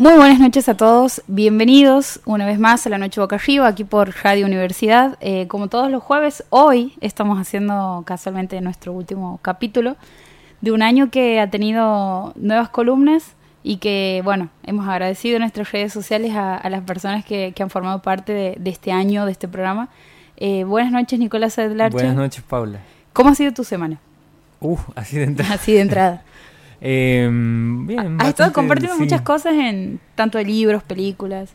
[0.00, 3.84] Muy buenas noches a todos, bienvenidos una vez más a la Noche Boca Arriba, aquí
[3.84, 5.18] por Radio Universidad.
[5.20, 9.98] Eh, como todos los jueves, hoy estamos haciendo casualmente nuestro último capítulo
[10.62, 15.70] de un año que ha tenido nuevas columnas y que, bueno, hemos agradecido en nuestras
[15.70, 19.90] redes sociales a, las personas que, han formado parte de, este año, de este programa.
[20.38, 21.92] Eh, buenas noches, Nicolás Adlarche.
[21.98, 22.80] Buenas noches, Paula.
[23.12, 24.00] ¿Cómo ha sido tu semana?
[24.60, 25.52] Uh, así de entrada.
[25.52, 26.22] Así de entrada.
[26.80, 28.16] Bien.
[28.18, 31.50] Has estado compartiendo muchas cosas en tanto de libros, películas.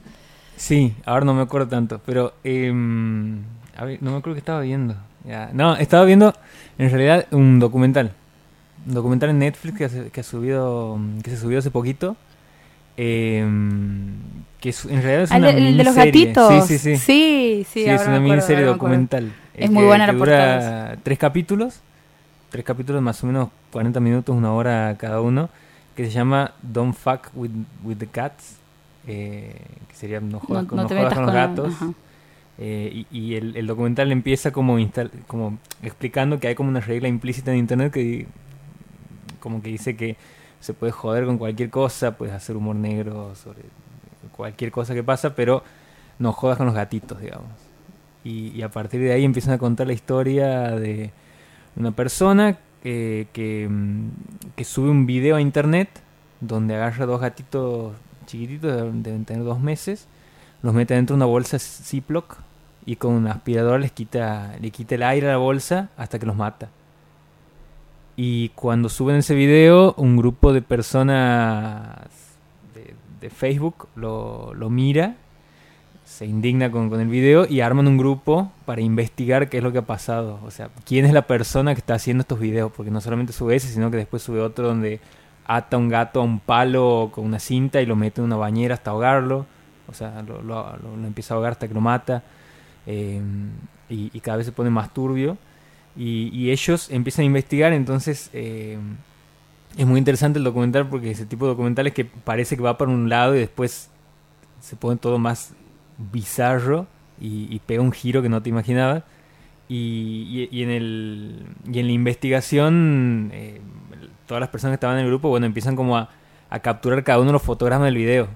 [0.55, 3.41] Sí, ahora no me acuerdo tanto, pero em,
[3.75, 4.95] a ver, no me acuerdo que estaba viendo.
[5.53, 6.33] No, estaba viendo
[6.77, 8.11] en realidad un documental.
[8.87, 12.15] Un documental en Netflix que, que, ha subido, que se subió hace poquito.
[12.97, 14.13] Em,
[14.61, 16.67] que en realidad es ah, una el, de los gatitos.
[16.67, 16.97] Sí, sí, sí.
[16.97, 19.31] Sí, sí, es una miniserie documental.
[19.55, 20.97] Es muy buena la portada.
[21.01, 21.81] tres capítulos
[22.55, 25.49] tres capítulos más o menos 40 minutos, una hora cada uno,
[25.93, 27.51] que se llama Don't Fuck with,
[27.83, 28.55] with the Cats,
[29.07, 29.57] eh,
[29.89, 30.89] que sería No juegas con, los
[31.33, 31.73] gatos.
[32.57, 34.77] Eh, y, el, documental empieza como,
[35.27, 38.27] como explicando que hay como una regla implícita en internet que
[39.41, 40.15] como que dice que
[40.61, 43.63] se puede joder con cualquier cosa, puedes hacer humor negro sobre
[44.31, 45.61] cualquier cosa que pasa, pero
[46.19, 47.51] no jodas con los gatitos, digamos.
[48.23, 51.11] y a partir de ahí empiezan a contar la historia de
[51.75, 55.89] una persona que, que, sube un video a internet
[56.39, 57.93] donde agarra dos gatitos
[58.25, 58.71] chiquititos,
[59.03, 60.07] deben tener dos meses,
[60.61, 62.37] los mete dentro de una bolsa Ziploc
[62.85, 66.25] y con un aspirador les quita, le quita el aire a la bolsa hasta que
[66.25, 66.69] los mata.
[68.15, 71.97] Y cuando suben ese video, un grupo de personas
[72.73, 75.15] de, de Facebook lo, lo mira
[76.15, 79.73] se indigna con, con, el video y arman un grupo para investigar qué es lo
[79.73, 80.39] que ha pasado.
[80.45, 82.71] O sea, quién es la persona que está haciendo estos videos.
[82.71, 85.01] Porque no solamente sube ese, sino que después sube otro donde
[85.45, 88.75] ata un gato a un palo con una cinta y lo mete en una bañera
[88.75, 89.45] hasta ahogarlo.
[89.89, 92.23] O sea, lo, lo, empieza a ahogar hasta que lo mata.
[92.87, 93.21] Eh,
[93.89, 95.37] y, cada vez se pone más turbio.
[95.97, 98.29] Y, ellos empiezan a investigar, entonces...
[98.31, 98.77] Eh,
[99.77, 102.91] es muy interesante el documental porque ese tipo de documentales que parece que va para
[102.91, 103.89] un lado y después
[104.61, 105.53] se pone todo más
[105.97, 106.87] bizarro
[107.19, 109.03] y, pega un giro que no te imaginabas.
[109.67, 113.61] Y, y, en, el, y en la investigación, eh,
[114.27, 116.09] todas las personas que estaban en el grupo, bueno, empiezan como a,
[116.61, 118.27] capturar cada uno de los fotogramas del video.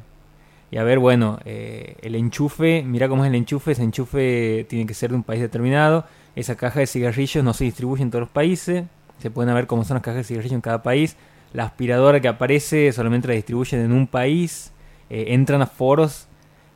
[0.72, 4.86] Y a ver, bueno, eh, el enchufe, mira cómo es el enchufe, ese enchufe tiene
[4.86, 6.06] que ser de un país determinado,
[6.36, 8.84] esa caja de cigarrillos no se distribuye en todos los países,
[9.20, 11.16] se pueden ver cómo son las cajas de cigarrillos en cada país,
[11.54, 14.72] la aspiradora que aparece solamente la distribuyen en un país,
[15.10, 16.29] eh, entran a foros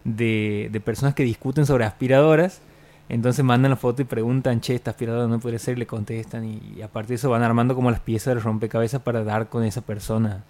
[0.03, 2.61] de, de personas que discuten sobre aspiradoras.
[3.09, 6.45] Entonces mandan la foto y preguntan, che, esta aspiradora no puede ser, y le contestan.
[6.45, 9.63] Y, a partir de eso van armando como las piezas de rompecabezas para dar con
[9.63, 10.43] esa persona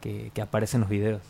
[0.00, 1.22] que, que aparece en los videos.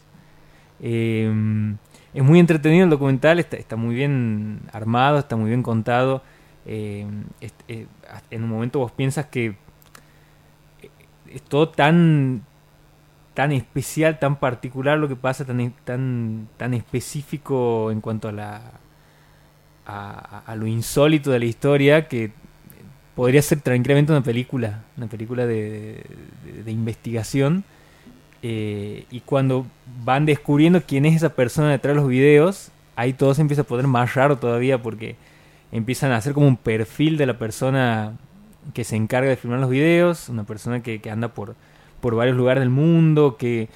[0.80, 1.76] Em,
[2.14, 6.22] es muy entretenido el documental, está, está, muy bien armado, está muy bien contado.
[6.64, 7.24] Em,
[7.68, 7.86] eh,
[8.30, 9.56] en un momento vos piensas que
[11.30, 12.42] es todo tan
[13.38, 18.60] tan especial, tan particular lo que pasa, tan, tan, tan específico en cuanto a la
[19.86, 22.32] a, lo insólito de la historia que
[23.14, 26.02] podría ser tranquilamente una película, una película de,
[26.64, 27.62] de, investigación.
[28.42, 29.66] Eh, y cuando
[30.04, 33.66] van descubriendo quién es esa persona detrás de los videos, ahí todo se empieza a
[33.66, 35.14] poner más raro todavía porque
[35.70, 38.18] empiezan a hacer como un perfil de la persona
[38.74, 41.54] que se encarga de filmar los videos, una persona que anda por,
[42.00, 43.68] por varios lugares del mundo, que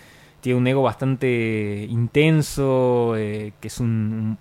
[0.42, 4.36] tiene un ego bastante intenso, eh, que es un,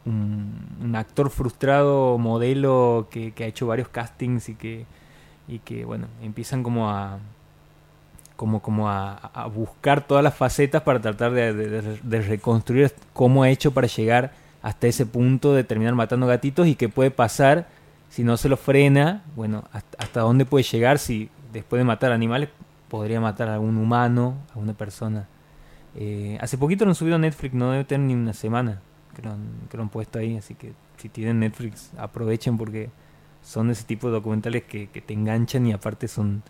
[0.96, 4.86] actor frustrado, modelo, que, ha hecho varios castings y que,
[5.48, 7.20] y que bueno, empiezan como a
[8.36, 13.86] como, como a, buscar todas las facetas para tratar de, reconstruir cómo ha hecho para
[13.86, 14.32] llegar
[14.64, 17.68] hasta ese punto de terminar matando gatitos y qué puede pasar
[18.10, 22.12] si no se lo frena, bueno, hasta, hasta dónde puede llegar si después de matar
[22.12, 22.50] animales
[22.92, 25.26] podría matar a algún humano, a una persona.
[25.96, 28.82] Eh, hace poquito lo han subido Netflix, no debe tener ni una semana
[29.16, 32.90] que lo, han, que lo han puesto ahí, así que si tienen Netflix aprovechen porque
[33.42, 36.44] son ese tipo de documentales que, te enganchan y aparte son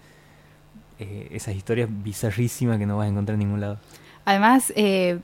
[0.97, 3.77] eh, esas historias bizarrísimas que no vas a encontrar en ningún lado.
[4.25, 5.19] Además, eh,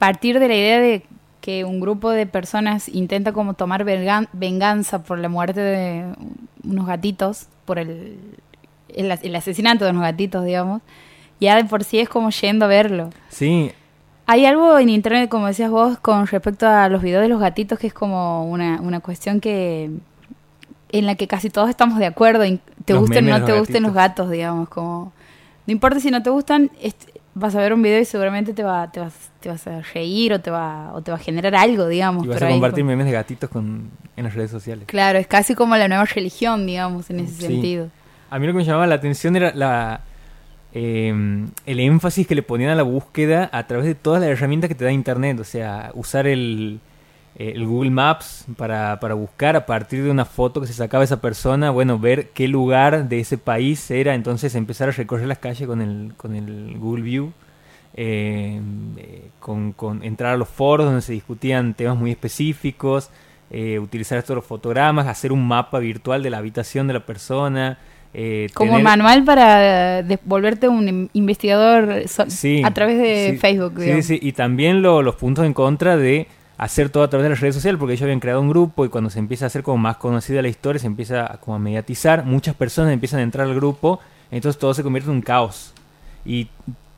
[0.00, 1.04] partir de la idea de
[1.40, 6.04] que un grupo de personas intenta como tomar venganza por la muerte de
[6.64, 8.18] unos gatitos, por el,
[8.94, 10.82] el, asesinato de los gatitos, digamos,
[11.40, 13.10] ya de por sí es como yendo a verlo.
[13.28, 13.72] Sí.
[14.26, 17.78] Hay algo en internet, como decías vos, con respecto a los videos de los gatitos,
[17.78, 19.90] que es como una, una cuestión que
[20.92, 22.44] en la que casi todos estamos de acuerdo,
[22.84, 25.12] te gusten o no te gusten los gatos, digamos, como
[25.66, 26.70] no importa si no te gustan,
[27.34, 30.32] vas a ver un video y seguramente te va, te vas, te vas a reír
[30.32, 32.24] o te va, o te va a generar algo, digamos.
[32.24, 34.86] Y vas a compartir memes de gatitos con, en las redes sociales.
[34.86, 37.88] Claro, es casi como la nueva religión, digamos, en ese sentido.
[38.30, 40.00] A mí lo que me llamaba la atención era la,
[40.72, 44.68] em, el énfasis que le ponían a la búsqueda a través de todas las herramientas
[44.68, 45.38] que te da Internet.
[45.40, 46.80] O sea, usar el,
[47.36, 51.70] Google Maps para, para, buscar a partir de una foto que se sacaba esa persona,
[51.70, 55.82] bueno, ver qué lugar de ese país era, entonces empezar a recorrer las calles con
[55.82, 57.32] el, con el Google View,
[57.96, 58.60] eh,
[59.40, 63.10] con, con, entrar a los foros donde se discutían temas muy específicos,
[63.50, 67.78] eh, utilizar estos fotogramas, hacer un mapa virtual de la habitación de la persona.
[68.16, 72.04] Eh, Como manual para volverte un investigador
[72.64, 73.74] a través de Facebook.
[73.80, 77.40] Sí, sí, y también los puntos en contra de hacer todo a través de las
[77.40, 79.78] redes sociales, porque ellos habían creado un grupo y cuando se empieza a hacer como
[79.78, 83.48] más conocida la historia, se empieza a, como a mediatizar, muchas personas empiezan a entrar
[83.48, 84.00] al grupo,
[84.30, 85.74] entonces todo se convierte en un caos.
[86.24, 86.48] Y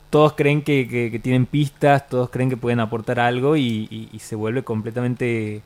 [0.09, 5.61] todos creen que, tienen pistas, todos creen que pueden aportar algo y, se vuelve completamente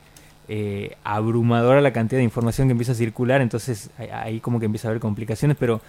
[0.54, 4.86] eh, abrumadora la cantidad de información que empieza a circular, entonces ahí como que empieza
[4.86, 5.80] a haber complicaciones, pero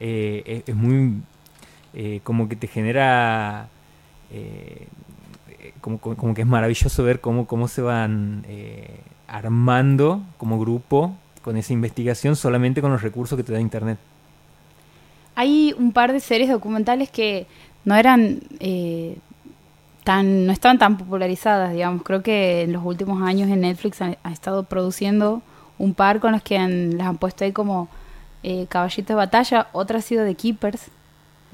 [0.00, 1.22] eh, es, muy...
[1.94, 3.68] Eh, como que te genera
[5.80, 8.44] como, como, que es maravilloso ver cómo, cómo se van
[9.28, 14.00] armando como grupo con esa investigación solamente con los recursos que te da Internet.
[15.36, 17.46] Hay un par de series documentales que
[17.84, 18.40] no eran
[20.08, 22.02] tan, no estaban tan popularizadas, digamos.
[22.02, 25.42] Creo que en los últimos años en Netflix ha, estado produciendo
[25.76, 27.90] un par con los que han, las han puesto ahí como
[28.42, 29.66] eh, caballitos de batalla.
[29.72, 30.86] Otra ha sido The Keepers.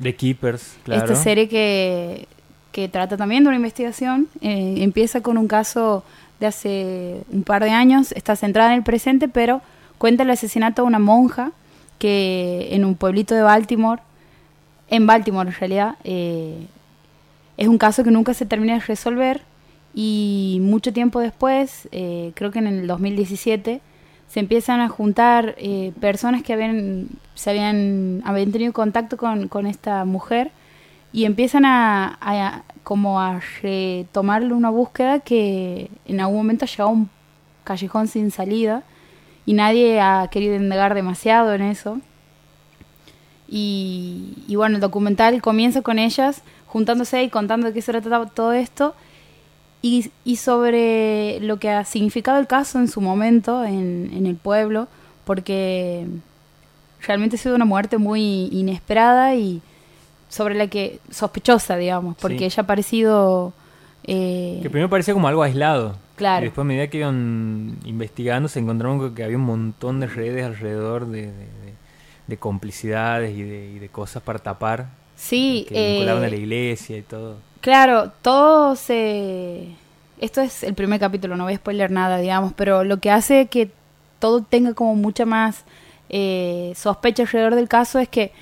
[0.00, 1.02] The Keepers, claro.
[1.02, 2.28] Esta serie que
[2.70, 4.28] que trata también de una investigación.
[4.40, 6.04] Eh, empieza con un caso
[6.40, 9.62] de hace un par de años, está centrada en el presente, pero
[9.98, 11.52] cuenta el asesinato de una monja
[12.00, 14.02] que en un pueblito de Baltimore,
[14.90, 16.66] en Baltimore en realidad, eh,
[17.56, 19.42] es un caso que nunca se termina de resolver
[19.94, 23.80] y mucho tiempo después, eh, creo que en el 2017,
[24.26, 25.54] se empiezan a juntar
[26.00, 30.50] personas que habían, se habían, habían tenido contacto con, con esta mujer
[31.14, 37.08] y empiezan a, como a retomarle una búsqueda que en algún momento llegado a un
[37.62, 38.82] callejón sin salida
[39.46, 42.00] y nadie ha querido indagar demasiado en eso.
[43.46, 46.42] Y, bueno, el documental comienza con ellas
[46.74, 48.96] juntándose y contando de qué se trataba todo esto
[49.80, 54.34] y, y, sobre lo que ha significado el caso en su momento en, en el
[54.34, 54.88] pueblo,
[55.24, 56.04] porque
[57.06, 59.62] realmente ha sido una muerte muy inesperada y
[60.28, 63.52] sobre la que sospechosa, digamos, porque ella ha parecido...
[64.02, 65.94] Eh, que primero parecía como algo aislado.
[66.16, 66.42] Claro.
[66.42, 70.44] Y después a medida que iban investigando se encontraron que había un montón de redes
[70.44, 71.30] alrededor de,
[72.26, 75.03] de, complicidades y de, y de, cosas para tapar.
[75.16, 75.66] Sí.
[75.68, 77.36] Que vinculaban a la eh, iglesia y todo.
[77.60, 79.68] Claro, todo se...
[80.20, 83.46] Esto es el primer capítulo, no voy a spoiler nada, digamos, pero lo que hace
[83.46, 83.70] que
[84.18, 85.64] todo tenga como mucha más
[86.08, 88.32] eh, sospecha alrededor del caso es que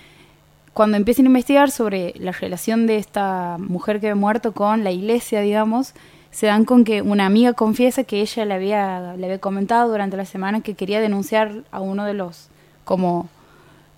[0.74, 4.90] cuando empiezan a investigar sobre la relación de esta mujer que había muerto con la
[4.90, 5.94] iglesia, digamos,
[6.30, 10.16] se dan con que una amiga confiesa que ella le había, le había comentado durante
[10.16, 12.48] la semana que quería denunciar a uno de los,
[12.84, 13.28] como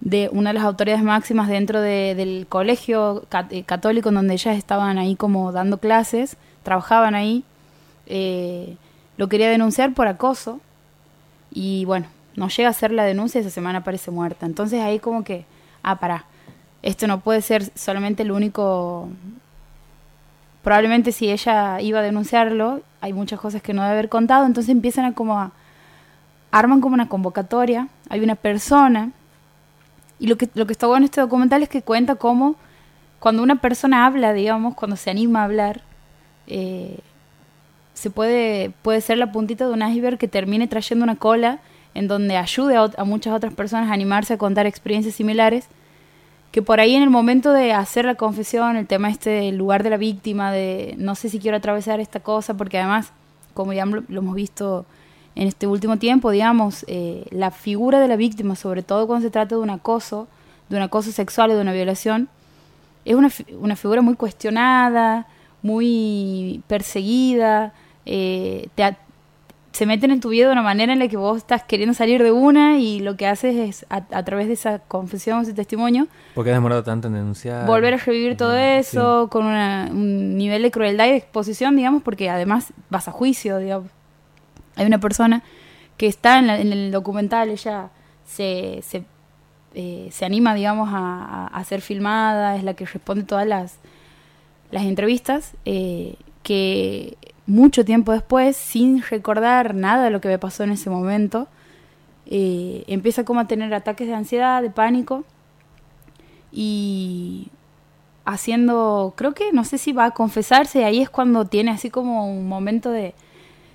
[0.04, 5.16] de una de las autoridades máximas dentro del colegio eh, católico donde ellas estaban ahí
[5.16, 7.42] como dando clases, trabajaban ahí,
[8.06, 8.76] eh,
[9.16, 10.60] lo quería denunciar por acoso
[11.50, 12.06] y bueno,
[12.36, 14.44] no llega a hacer la denuncia y esa semana aparece muerta.
[14.44, 15.46] Entonces ahí como que,
[15.82, 16.26] ah, pará,
[16.82, 19.08] esto no puede ser solamente el único...
[20.62, 24.70] Probablemente si ella iba a denunciarlo, hay muchas cosas que no debe haber contado, entonces
[24.70, 25.50] empiezan a como
[26.50, 29.10] arman como una convocatoria, hay una persona,
[30.18, 32.56] y lo que, lo que está bueno en este documental es que cuenta cómo
[33.18, 35.82] cuando una persona habla, digamos, cuando se anima a hablar,
[36.46, 36.98] eh,
[37.94, 41.60] se puede, puede ser la puntita de un iceberg que termine trayendo una cola
[41.94, 45.68] en donde ayude a, a muchas otras personas a animarse a contar experiencias similares
[46.54, 49.82] que por ahí en el momento de hacer la confesión, el tema este del lugar
[49.82, 53.12] de la víctima, de no sé si quiero atravesar esta cosa, porque además,
[53.54, 54.86] como ya lo, hemos visto
[55.36, 59.30] en este último tiempo, digamos, eh, la figura de la víctima, sobre todo cuando se
[59.30, 60.28] trata de un acoso,
[60.68, 62.28] de un acoso sexual o de una violación,
[63.04, 65.26] es una, una figura muy cuestionada,
[65.62, 67.72] muy perseguida,
[68.06, 68.96] eh, te,
[69.72, 72.22] se meten en tu vida de una manera en la que vos estás queriendo salir
[72.22, 76.06] de una y lo que haces es, a, través de esa confesión, ese testimonio...
[76.34, 77.66] ¿Por qué has demorado tanto en denunciar?
[77.66, 82.30] Volver a revivir todo eso con un nivel de crueldad y de exposición, digamos, porque
[82.30, 83.88] además vas a juicio, digamos.
[84.76, 85.42] Hay una persona
[85.96, 87.90] que está en, el documental, ella
[88.26, 89.04] se, se,
[89.74, 93.78] eh, se anima, digamos, a, a, ser filmada, es la que responde todas las
[94.74, 97.16] las entrevistas, eh, que
[97.46, 101.46] mucho tiempo después, sin recordar nada de lo que me pasó en ese momento,
[102.26, 105.24] eh, empieza como a tener ataques de ansiedad, de pánico,
[106.50, 107.50] y
[108.24, 112.28] haciendo, creo que no sé si va a confesarse, ahí es cuando tiene así como
[112.28, 113.14] un momento de,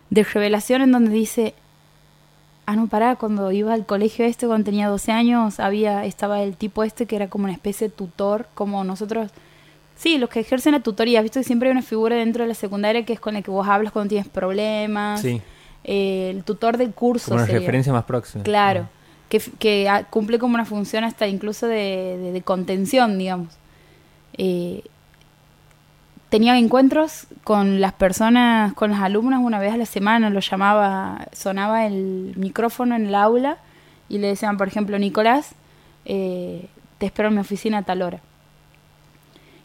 [0.10, 1.54] de revelación en donde dice,
[2.66, 6.56] ah, no, pará, cuando iba al colegio este, cuando tenía 12 años, había, estaba el
[6.56, 9.32] tipo este que era como una especie de tutor, como nosotros,
[9.96, 12.56] sí, los que ejercen la tutoría, visto que siempre hay una figura dentro de la
[12.56, 15.42] secundaria que es con la que vos hablas cuando tienes problemas, sí.
[15.84, 17.32] Eh, el tutor del curso.
[17.32, 18.44] Como una referencia más próxima.
[18.44, 18.90] Claro,
[19.30, 23.56] que, que, cumple como una función hasta incluso de, de contención, digamos.
[24.38, 24.84] Eh,
[26.30, 31.28] tenía encuentros con las personas, con las alumnas una vez a la semana, lo llamaba,
[31.34, 33.58] sonaba el micrófono en el aula
[34.08, 35.52] y le decían, por ejemplo, Nicolás,
[36.06, 36.68] eh,
[37.00, 38.20] te espero en mi oficina a tal hora.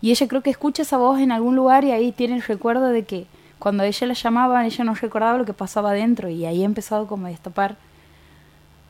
[0.00, 2.88] Y ella creo que escucha esa voz en algún lugar y ahí tiene el recuerdo
[2.88, 3.26] de que
[3.58, 7.06] cuando ella la llamaba, ella no recordaba lo que pasaba adentro y ahí ha empezado
[7.06, 7.76] como a destapar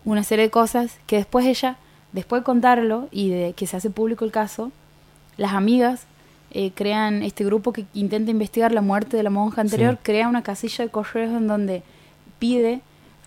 [0.04, 1.76] una serie de cosas que después ella,
[2.12, 4.73] después de contarlo y de que se hace público el caso,
[5.37, 6.07] las amigas
[6.56, 10.42] eh, crean este grupo que intenta investigar la muerte de la monja anterior, crea una
[10.42, 11.82] casilla de correos en donde
[12.38, 12.80] pide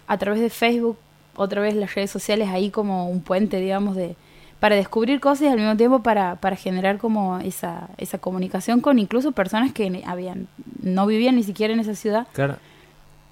[0.08, 0.98] a través de Facebook,
[1.36, 4.16] otra vez las redes sociales, ahí como un puente, digamos, de
[4.62, 8.98] para descubrir cosas y al mismo tiempo para, para generar como esa, esa comunicación con
[8.98, 10.48] incluso personas que habían
[10.82, 12.28] no vivían ni siquiera en esa ciudad.
[12.34, 12.56] Claro.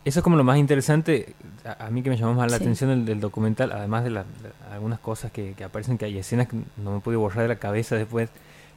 [0.03, 1.33] Eso es como lo más interesante,
[1.79, 4.21] a, mí que me llamó más la atención del, documental, además de,
[4.71, 7.55] algunas cosas que, que, aparecen, que hay escenas que no me pude borrar de la
[7.55, 8.29] cabeza después,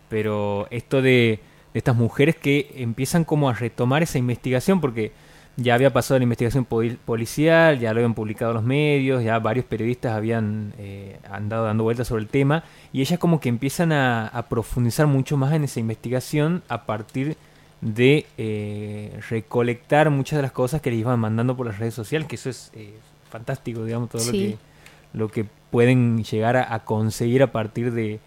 [0.08, 1.40] pero esto de,
[1.74, 5.12] estas mujeres que empiezan como a retomar esa investigación porque
[5.56, 10.12] ya había pasado la investigación policial, ya lo habían publicado los medios, ya varios periodistas
[10.12, 12.62] habían eh, andado dando vueltas sobre el tema
[12.92, 17.36] y ellas como que empiezan a, profundizar mucho más en esa investigación a partir
[17.80, 22.28] de eh, recolectar muchas de las cosas que les iban mandando por las redes sociales,
[22.28, 22.94] que eso es eh,
[23.28, 24.56] fantástico, digamos, todo lo, que,
[25.12, 28.20] lo que pueden llegar a conseguir a partir de,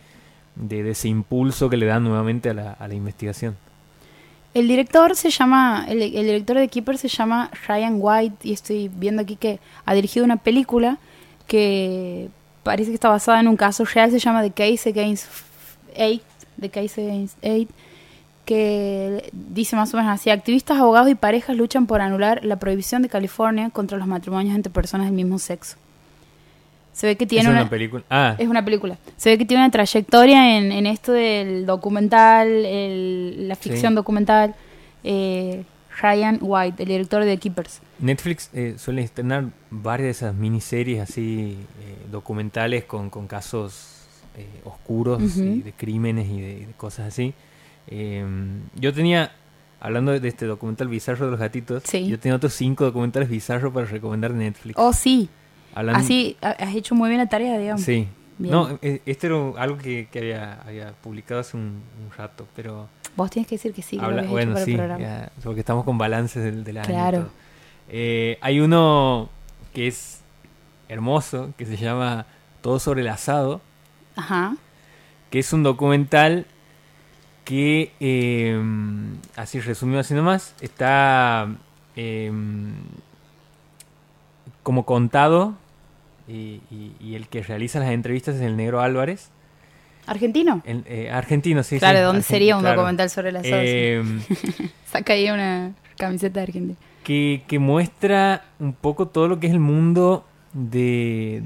[0.56, 3.56] de, ese impulso que le dan nuevamente a la, a la investigación.
[4.54, 9.22] El director se llama, el, director de Keeper se llama Ryan White y estoy viendo
[9.22, 10.98] aquí que ha dirigido una película
[11.48, 12.30] que
[12.64, 15.26] parece que está basada en un caso real, se llama The Case Against
[15.96, 16.22] Eight,
[16.60, 17.70] The Case Against Eight,
[18.44, 23.02] que dice más o menos así, activistas, abogados y parejas luchan por anular la prohibición
[23.04, 25.78] de California contra los matrimonios entre personas del mismo sexo.
[26.94, 28.04] Se ve que tiene ¿Es una, película.
[28.10, 28.36] Ah.
[28.38, 28.98] Es una película.
[29.18, 34.56] Se ve que tiene una trayectoria en, en esto del documental, la ficción documental.
[35.04, 35.64] Eh,
[36.02, 37.82] Ryan White, el director de Keepers.
[38.00, 44.06] Netflix eh, suele estrenar varias de esas miniseries así eh, documentales con, con casos
[44.38, 47.34] eh, oscuros y de crímenes y de, cosas así.
[47.88, 49.32] Em, yo tenía,
[49.80, 53.86] hablando de este documental bizarro de los gatitos, yo tenía otros cinco documentales bizarros para
[53.86, 54.80] recomendar de Netflix.
[54.80, 55.30] Oh, sí.
[55.74, 57.82] Así has hecho muy bien la tarea, digamos.
[57.82, 58.08] Sí.
[58.50, 61.82] No, e, este era algo que, había, había, publicado hace un,
[62.18, 62.90] rato, pero...
[63.16, 64.78] Vos tienes que decir que sí, bueno, sí,
[65.44, 66.88] porque estamos con balances del, del año.
[66.88, 67.30] Claro.
[67.90, 69.30] Eh, hay uno
[69.74, 70.22] que es
[70.88, 72.26] hermoso, que se llama
[72.62, 73.62] Todo sobre el asado.
[74.16, 74.56] Ajá.
[75.30, 76.46] Que es un documental
[77.44, 78.62] que, eh,
[79.36, 81.50] así resumido así nomás, está...
[81.96, 82.32] Eh,
[84.64, 85.56] como contado,
[86.28, 86.62] y,
[87.16, 89.30] el que realiza las entrevistas es el negro Álvarez.
[90.08, 90.62] ¿Argentino?
[90.66, 91.80] Eh, argentino, sí.
[91.80, 94.04] Claro, ¿dónde sería un documental sobre la eh,
[94.92, 96.80] Saca ahí una camiseta de Argentina.
[97.04, 101.44] Que, que muestra un poco todo lo que es el mundo de,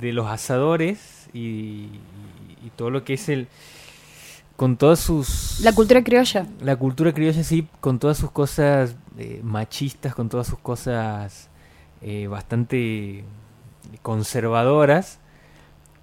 [0.00, 1.88] de los asadores y,
[2.76, 3.46] todo lo que es el
[4.56, 9.40] con todas sus la cultura criolla la cultura criolla sí con todas sus cosas eh,
[9.44, 11.50] machistas con todas sus cosas
[12.06, 13.24] eh, bastante
[14.02, 15.20] conservadoras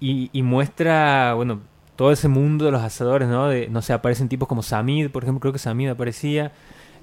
[0.00, 1.60] y, muestra, bueno,
[1.94, 3.46] todo ese mundo de los asadores, ¿no?
[3.46, 6.50] De, no sé, aparecen tipos como Samid, por ejemplo, creo que Samid aparecía,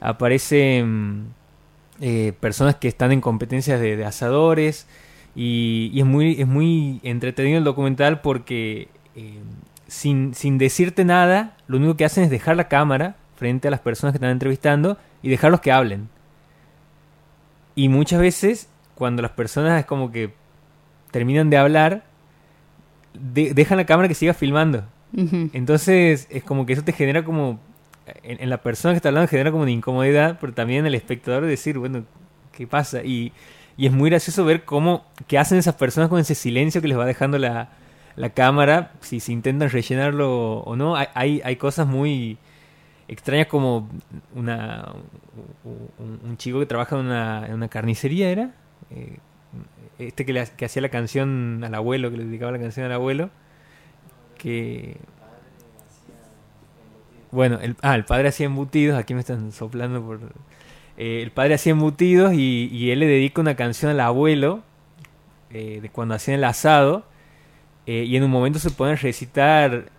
[0.02, 1.28] aparecen
[2.02, 4.86] eh, personas que están en competencias de, asadores
[5.34, 9.40] y, es, muy, es muy entretenido el documental porque eh,
[9.88, 13.80] sin, sin decirte nada, lo único que hacen es dejar la cámara frente a las
[13.80, 16.10] personas que están entrevistando y dejarlos que hablen.
[17.76, 18.68] Y muchas veces
[19.00, 20.34] cuando las personas es como que
[21.10, 22.04] terminan de hablar,
[23.14, 24.84] dejan la cámara que siga filmando.
[25.54, 27.60] Entonces es como que eso te genera como,
[28.22, 31.80] en, la persona que está hablando genera como una incomodidad, pero también el espectador decir,
[31.80, 32.04] bueno,
[32.52, 33.02] ¿qué pasa?
[33.04, 33.32] Y,
[33.78, 36.98] y es muy gracioso ver cómo, qué hacen esas personas con ese silencio que les
[36.98, 37.70] va dejando la,
[38.16, 40.96] la cámara, si se intentan rellenarlo o no.
[40.96, 42.38] Hay, hay, hay cosas muy
[43.08, 43.90] extrañas como
[44.36, 44.94] una,
[45.64, 48.52] un, chico que trabaja en una, en una carnicería, ¿era?
[48.92, 49.18] Eh,
[50.00, 52.92] este que, le, que hacía la canción al abuelo, que le dedicaba la canción al
[52.94, 53.30] abuelo,
[54.38, 54.98] que...
[57.32, 60.20] Bueno, el, ah, el padre hacía embutidos, aquí me están soplando por...
[60.98, 64.64] Eh, el padre hacía embutidos y, él le dedica una canción al abuelo
[65.52, 67.06] eh, de cuando hacían el asado
[67.86, 69.90] y en un momento se a recitar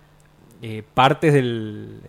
[0.95, 2.01] partes del,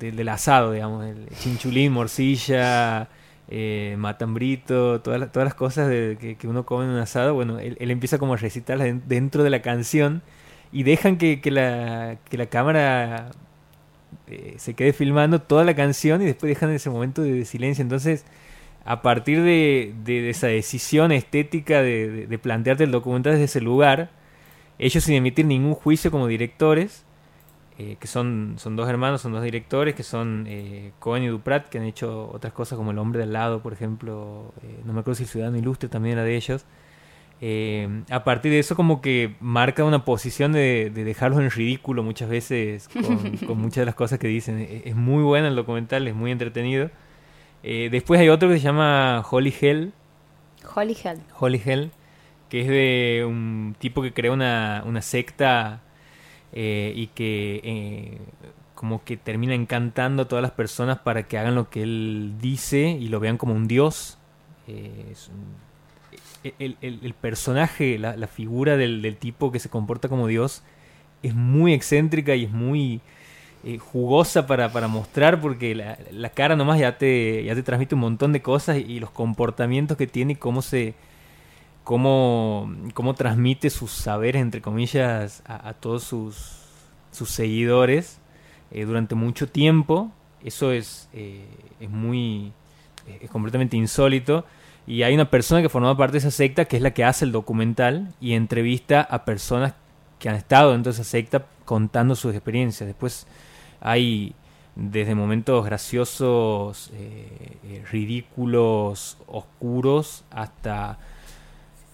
[0.00, 3.08] del, asado, digamos, el chinchulín, morcilla,
[3.50, 7.76] eh, matambrito, todas, todas las cosas de, que, uno come en un asado, bueno, él,
[7.80, 10.22] empieza como a recitarlas dentro de la canción
[10.70, 13.30] y dejan que, que, la, que la cámara
[14.28, 17.82] eh, se quede filmando toda la canción y después dejan ese momento de, silencio.
[17.82, 18.24] Entonces,
[18.84, 24.10] a partir de, de esa decisión estética de, plantearte el documental desde ese lugar,
[24.78, 27.04] ellos sin emitir ningún juicio como directores,
[27.82, 31.70] eh, que son, son dos hermanos, son dos directores, que son eh, Cohen y Duprat,
[31.70, 35.00] que han hecho otras cosas como El hombre del lado, por ejemplo, eh, no me
[35.00, 36.66] acuerdo si El Ciudadano Ilustre también era de ellos.
[38.10, 42.86] a partir de eso como que marca una posición de, dejarlos en ridículo muchas veces
[43.46, 44.58] con, muchas de las cosas que dicen.
[44.58, 46.90] E, es, muy bueno el documental, es muy entretenido.
[47.62, 49.94] después hay otro que se llama Holy Hell.
[50.74, 51.20] Holy Hell.
[51.38, 51.92] Holy Hell,
[52.50, 55.80] que es de un tipo que crea una, una secta
[56.52, 58.18] eh, y que eh,
[58.74, 62.90] como que termina encantando a todas las personas para que hagan lo que él dice
[62.90, 64.18] y lo vean como un dios.
[64.66, 65.14] Eh,
[66.58, 70.62] el, el, personaje, la, la figura del, del, tipo que se comporta como dios
[71.22, 73.02] es muy excéntrica y es muy
[73.78, 78.00] jugosa para, para, mostrar porque la, la, cara nomás ya te, ya te transmite un
[78.00, 80.94] montón de cosas y, y los comportamientos que tiene y cómo se
[81.84, 86.36] cómo, cómo transmite sus saberes, entre comillas, a, todos sus,
[87.10, 88.18] sus seguidores
[88.70, 90.10] eh, durante mucho tiempo.
[90.44, 91.46] Eso es, eh,
[91.80, 92.52] es muy,
[93.20, 94.44] es completamente insólito.
[94.86, 97.24] Y hay una persona que formaba parte de esa secta que es la que hace
[97.24, 99.74] el documental y entrevista a personas
[100.18, 102.86] que han estado dentro de esa secta contando sus experiencias.
[102.86, 103.26] Después
[103.80, 104.34] hay
[104.74, 110.98] desde momentos graciosos, eh, ridículos, oscuros, hasta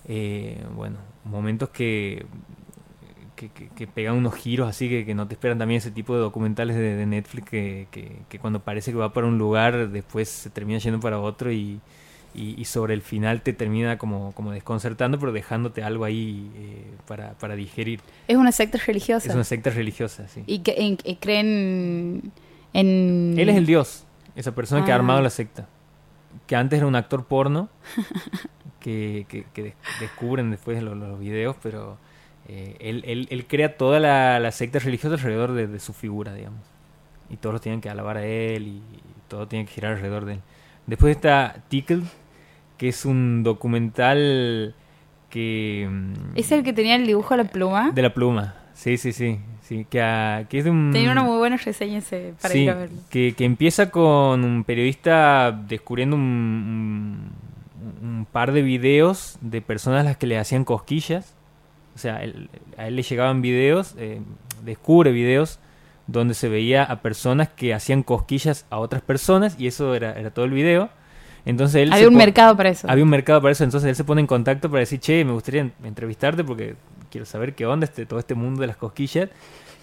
[0.08, 2.26] eh, bueno, momentos que,
[3.34, 7.04] que, pegan unos giros así que, no te esperan también ese tipo de documentales de,
[7.06, 7.88] Netflix que,
[8.28, 11.80] que, cuando parece que va para un lugar después se termina yendo para otro y,
[12.34, 17.32] y, sobre el final te termina como, como desconcertando pero dejándote algo ahí eh, para,
[17.34, 18.00] para digerir.
[18.28, 19.28] Es una secta religiosa.
[19.28, 20.42] Es una secta religiosa, sí.
[20.46, 22.32] ¿Y que creen
[22.72, 23.34] en...?
[23.38, 25.22] Él es el dios, esa persona que ha armado ah.
[25.22, 25.66] la secta.
[26.46, 27.70] Que antes era un actor porno
[28.86, 31.98] que, descubren después los, los videos, pero
[32.48, 36.60] eh, él, él, crea toda la, secta religiosa alrededor de, su figura, digamos.
[37.28, 38.82] Y todos tienen que alabar a él y,
[39.28, 40.40] todo tiene que girar alrededor de él.
[40.86, 42.02] Después está Tickle,
[42.78, 44.76] que es un documental
[45.30, 45.88] que...
[45.90, 47.90] Mm, ¿Es el que tenía el dibujo de la pluma?
[47.90, 49.40] De la pluma, sí, sí, sí.
[49.62, 50.92] sí que, que es de un...
[50.92, 52.98] Tenía una muy buena reseña ese para ir a verlo.
[53.10, 57.45] Que, que empieza con un periodista descubriendo un un
[58.26, 61.34] par de videos de personas a las que le hacían cosquillas.
[61.94, 64.20] O sea, a él le llegaban videos, eh,
[64.64, 65.58] descubre videos
[66.06, 70.30] donde se veía a personas que hacían cosquillas a otras personas y eso era, era
[70.30, 70.90] todo el video.
[71.44, 72.90] Entonces él había un mercado para eso.
[72.90, 75.32] Había un mercado para eso, entonces él se pone en contacto para decir, che, me
[75.32, 76.76] gustaría entrevistarte porque
[77.10, 79.30] quiero saber qué onda este, todo este mundo de las cosquillas.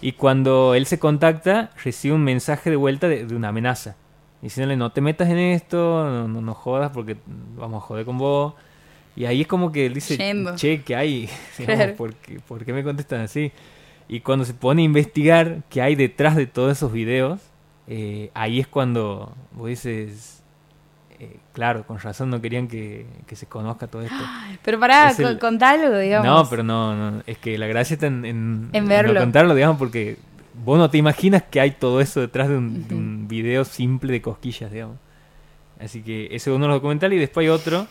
[0.00, 3.96] Y cuando él se contacta, recibe un mensaje de vuelta de una amenaza
[4.44, 7.16] diciéndole no te metas en esto, no, no, jodas porque
[7.56, 8.52] vamos a joder con vos.
[9.16, 10.18] Y ahí es como que él dice,
[10.56, 11.30] che, ¿qué hay?
[11.96, 13.52] ¿por, qué, me contestan así?
[14.06, 17.40] Y cuando se pone a investigar qué hay detrás de todos esos videos,
[17.86, 20.42] eh, ahí es cuando vos dices,
[21.20, 24.14] eh, claro, con razón no querían que, se conozca todo esto.
[24.62, 26.26] Pero para contarlo, digamos.
[26.26, 29.20] No, pero no, no, es que la gracia está en, en, verlo.
[29.20, 30.18] contarlo, digamos, porque
[30.62, 34.70] vos no te imaginas que hay todo eso detrás de un, video simple de cosquillas,
[34.70, 34.98] digamos.
[35.80, 37.86] Así que ese es uno de los documentales y después hay otro,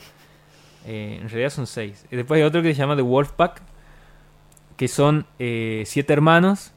[0.86, 2.06] eh, en realidad son seis.
[2.12, 3.62] Y después hay otro que se llama The Wolfpack,
[4.78, 6.72] que son eh, siete hermanos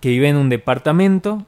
[0.00, 1.46] que viven en un departamento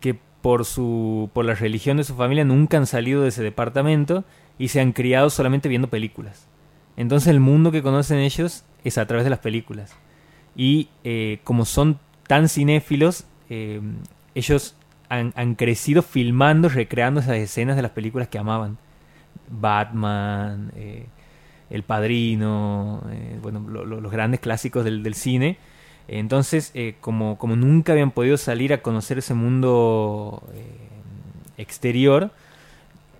[0.00, 4.24] que por su por la religión de su familia nunca han salido de ese departamento
[4.58, 6.48] y se han criado solamente viendo películas.
[6.96, 9.96] Entonces el mundo que conocen ellos es a través de las películas.
[10.56, 13.80] Y eh, como son tan cinéfilos, eh,
[14.34, 14.76] ellos
[15.08, 18.78] han, crecido filmando, recreando esas escenas de las películas que amaban.
[19.48, 21.06] Batman, eh,
[21.70, 25.58] El Padrino, eh, bueno, los grandes clásicos del, cine.
[26.08, 30.42] Entonces, como, como nunca habían podido salir a conocer ese mundo
[31.56, 32.30] exterior,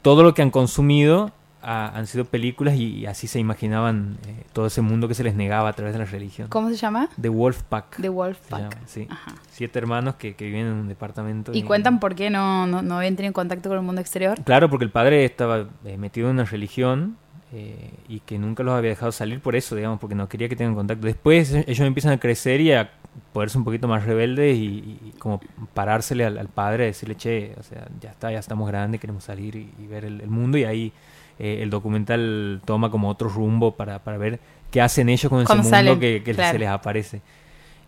[0.03, 1.33] todo lo que han consumido
[1.65, 5.69] han sido películas y, así se imaginaban eh, todo ese mundo que se les negaba
[5.69, 6.49] a través de la religión.
[6.49, 7.09] ¿Cómo se llama?
[7.21, 8.01] The Wolf Pack.
[8.01, 8.77] The Wolf Pack.
[8.87, 9.09] sí.
[9.51, 11.53] Siete hermanos que, que, viven en un departamento.
[11.55, 14.43] ¿Y, cuentan por qué no, no, habían tenido contacto con el mundo exterior?
[14.45, 17.17] Claro, porque el padre estaba eh, metido en una religión
[17.53, 20.57] eh, y que nunca los había dejado salir por eso, digamos, porque no quería que
[20.57, 21.07] tengan contacto.
[21.07, 22.91] Después ellos empiezan a crecer y a
[23.33, 25.41] poderse un poquito más rebeldes y, como
[25.73, 29.87] parársele al, padre, decirle, che, o sea, ya está, ya estamos grandes, queremos salir y,
[29.87, 30.93] ver el, mundo y ahí
[31.39, 34.39] eh, el documental toma como otro rumbo para, para ver
[34.71, 37.23] qué hacen ellos con ese mundo que, se les aparece.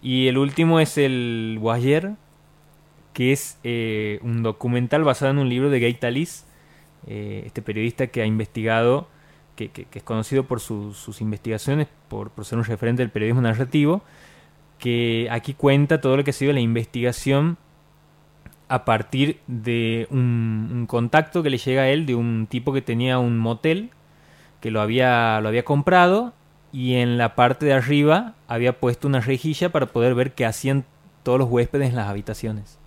[0.02, 2.12] Y el último es el Guayer,
[3.12, 6.44] que es eh, un documental basado en un libro de Gay Talis,
[7.06, 9.08] eh, este periodista que ha investigado,
[9.54, 14.02] que, que, es conocido por sus investigaciones, por, por, ser un referente del periodismo narrativo,
[14.78, 17.56] que aquí cuenta todo lo que ha sido la investigación
[18.68, 23.18] a partir de un, contacto que le llega a él de un tipo que tenía
[23.18, 23.90] un motel
[24.60, 26.32] que lo había, lo había comprado
[26.72, 30.84] y en la parte de arriba había puesto una rejilla para poder ver qué hacían
[31.22, 32.78] todos los huéspedes en las habitaciones.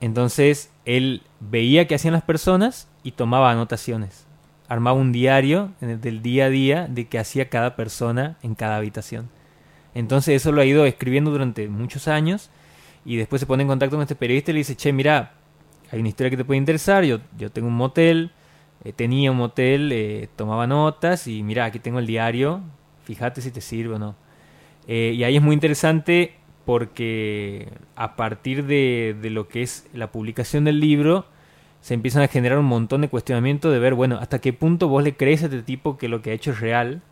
[0.00, 4.26] Entonces él veía qué hacían las personas y tomaba anotaciones.
[4.68, 9.28] Armaba un diario del día a día de qué hacía cada persona en cada habitación.
[9.94, 12.50] Entonces eso lo ha ido escribiendo durante muchos años
[13.04, 15.34] y después se pone en contacto con este periodista y le dice, che, mira,
[15.90, 18.32] hay una historia que te puede interesar, yo, yo tengo un motel,
[18.84, 22.60] eh, tenía un motel, eh, tomaba notas y mira, aquí tengo el diario,
[23.04, 24.14] fíjate si te sirve o no.
[24.86, 30.10] Eh, y ahí es muy interesante porque a partir de, de, lo que es la
[30.12, 31.26] publicación del libro,
[31.80, 35.04] se empiezan a generar un montón de cuestionamientos de ver, bueno, hasta qué punto vos
[35.04, 37.02] le crees a este tipo que lo que ha hecho es real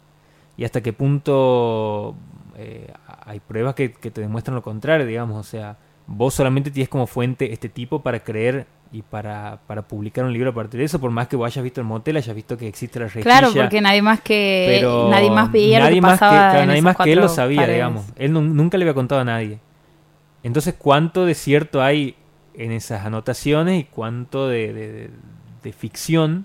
[0.56, 2.16] y hasta qué punto
[2.56, 2.92] eh,
[3.24, 7.52] hay pruebas que, te demuestran lo contrario, digamos, o sea, vos solamente tienes como fuente
[7.52, 11.10] este tipo para creer y para, para publicar un libro a partir de eso, por
[11.10, 13.22] más que vos hayas visto el motel, hayas visto que existe la rejilla.
[13.22, 16.26] Claro, porque nadie más que nadie más veía nadie más que,
[16.66, 18.04] nadie más que él lo sabía, digamos.
[18.16, 19.58] Él nunca le había contado a nadie.
[20.42, 22.16] Entonces, ¿cuánto de cierto hay
[22.54, 25.10] en esas anotaciones y cuánto de,
[25.62, 26.44] de, ficción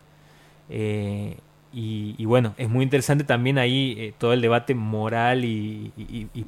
[0.70, 1.38] eh,
[1.80, 5.92] y, bueno, es muy interesante también ahí eh, todo el debate moral y,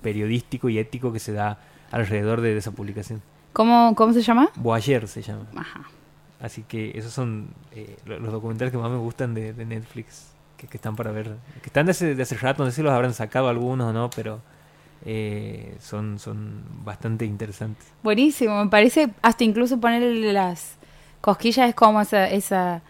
[0.02, 1.60] periodístico y ético que se da
[1.92, 3.22] alrededor de, esa publicación.
[3.54, 4.50] ¿Cómo, ¿Cómo se llama?
[4.56, 5.46] Boyer se llama.
[5.56, 5.84] Ajá.
[6.42, 10.96] Así que esos son eh, los documentales que más me gustan de, Netflix, que, están
[10.96, 11.36] para ver.
[11.62, 13.94] Que están de hace, de hace rato, no sé si los habrán sacado algunos o
[13.94, 14.42] no, pero
[15.06, 17.86] eh, son, son bastante interesantes.
[18.02, 20.78] Buenísimo, me parece hasta incluso ponerle las
[21.22, 22.28] cosquillas es como esa...
[22.28, 22.82] esa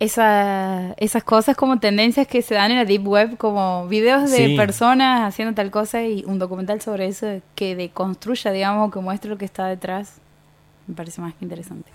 [0.00, 4.56] esa, esas cosas como tendencias que se dan en la deep web, como videos de
[4.56, 9.36] personas haciendo tal cosa y un documental sobre eso que deconstruya, digamos, que muestre lo
[9.36, 10.16] que está detrás,
[10.86, 11.90] me parece más que interesante.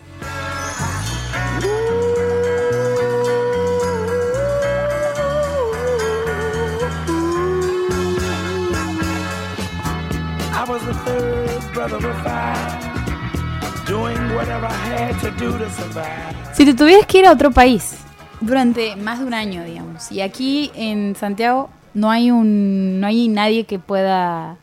[16.54, 17.98] Si te tuvieras que ir a otro país
[18.42, 23.28] durante más de un año, digamos, y aquí en Santiago no hay un, no hay
[23.28, 24.58] nadie que pueda,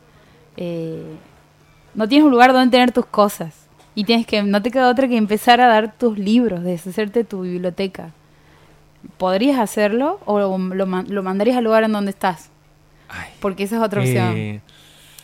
[0.56, 1.16] eh,
[1.94, 3.54] no tienes un lugar donde tener tus cosas
[3.94, 7.42] y tienes que, no te queda otra que empezar a dar tus libros, deshacerte tu
[7.42, 8.10] biblioteca.
[9.18, 12.50] ¿Podrías hacerlo o lo, lo mandarías al lugar en donde estás?
[13.40, 14.36] Porque esa es otra opción.
[14.36, 14.60] Eh,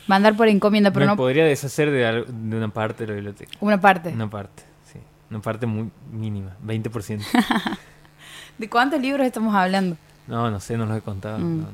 [0.08, 1.16] Mandar por encomienda, pero Me no.
[1.16, 3.52] podría deshacer de, de, una parte de la biblioteca.
[3.60, 4.08] Una parte.
[4.08, 4.98] Una parte, sí.
[5.30, 7.22] Una parte muy mínima, 20%.
[8.58, 9.96] ¿De cuántos libros estamos hablando?
[10.26, 11.38] No, no sé, no los he contado.
[11.38, 11.66] Mm.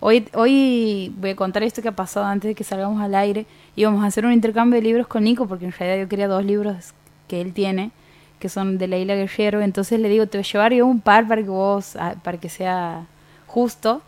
[0.00, 3.46] Hoy, hoy voy a contar esto que ha pasado antes de que salgamos al aire.
[3.76, 6.44] Íbamos a hacer un intercambio de libros con Nico, porque en realidad yo quería dos
[6.44, 6.92] libros
[7.28, 7.92] que él tiene,
[8.40, 9.62] que son de Leila Guerrero.
[9.62, 12.36] Entonces le digo, te voy a llevar yo un par para que vos, ah, para
[12.36, 13.06] que sea
[13.46, 14.02] justo.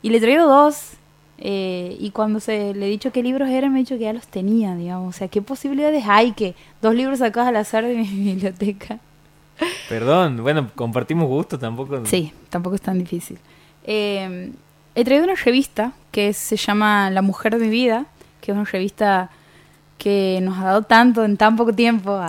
[0.00, 0.97] Y le traigo dos
[1.40, 4.12] eh, y cuando se le he dicho qué libros eran, me ha dicho que ya
[4.12, 5.14] los tenía, digamos.
[5.14, 8.98] O sea, ¿qué posibilidades hay que dos libros sacados al azar de mi biblioteca?
[9.88, 12.04] Perdón, bueno, compartimos gusto, tampoco.
[12.06, 13.38] Sí, tampoco es tan difícil.
[13.84, 14.52] Eh,
[14.94, 18.06] he traído una revista que se llama La Mujer de mi Vida,
[18.40, 19.30] que es una revista
[19.96, 22.20] que nos ha dado tanto en tan poco tiempo.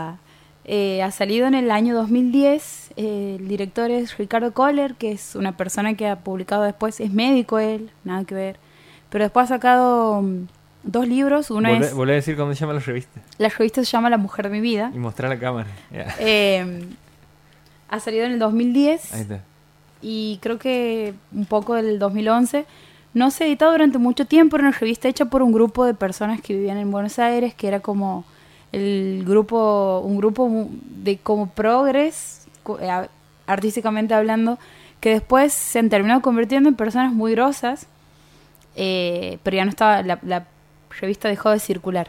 [0.66, 2.94] Eh, ha salido en el año 2010.
[2.96, 7.58] el director es Ricardo Kohler, que es una persona que ha publicado después, es médico
[7.60, 8.69] él, nada que ver
[9.10, 10.48] pero después ha sacado mm,
[10.84, 11.52] dos libros.
[11.52, 11.94] Uno es.
[11.94, 13.22] Volvé a decir cómo se llama la revista.
[13.38, 14.92] La revista se llama La Mujer de mi Vida.
[14.94, 15.70] Y mostrar la cámara.
[15.92, 16.84] Eh,
[17.90, 19.14] ha salido en el 2010.
[19.14, 19.42] Ahí está.
[20.02, 22.66] Y creo que un poco del 2011.
[23.14, 26.42] no se editó durante mucho tiempo, era una revista hecha por un grupo de personas
[26.42, 28.24] que vivían en Buenos Aires, que era como
[28.72, 32.48] el grupo, un grupo de como progres,
[32.80, 33.08] eh,
[33.48, 34.60] artísticamente hablando,
[35.00, 37.88] que después se han terminado convirtiendo en personas muy grosas,
[38.76, 40.48] eh, pero ya no estaba, la,
[41.00, 42.08] revista dejó de circular.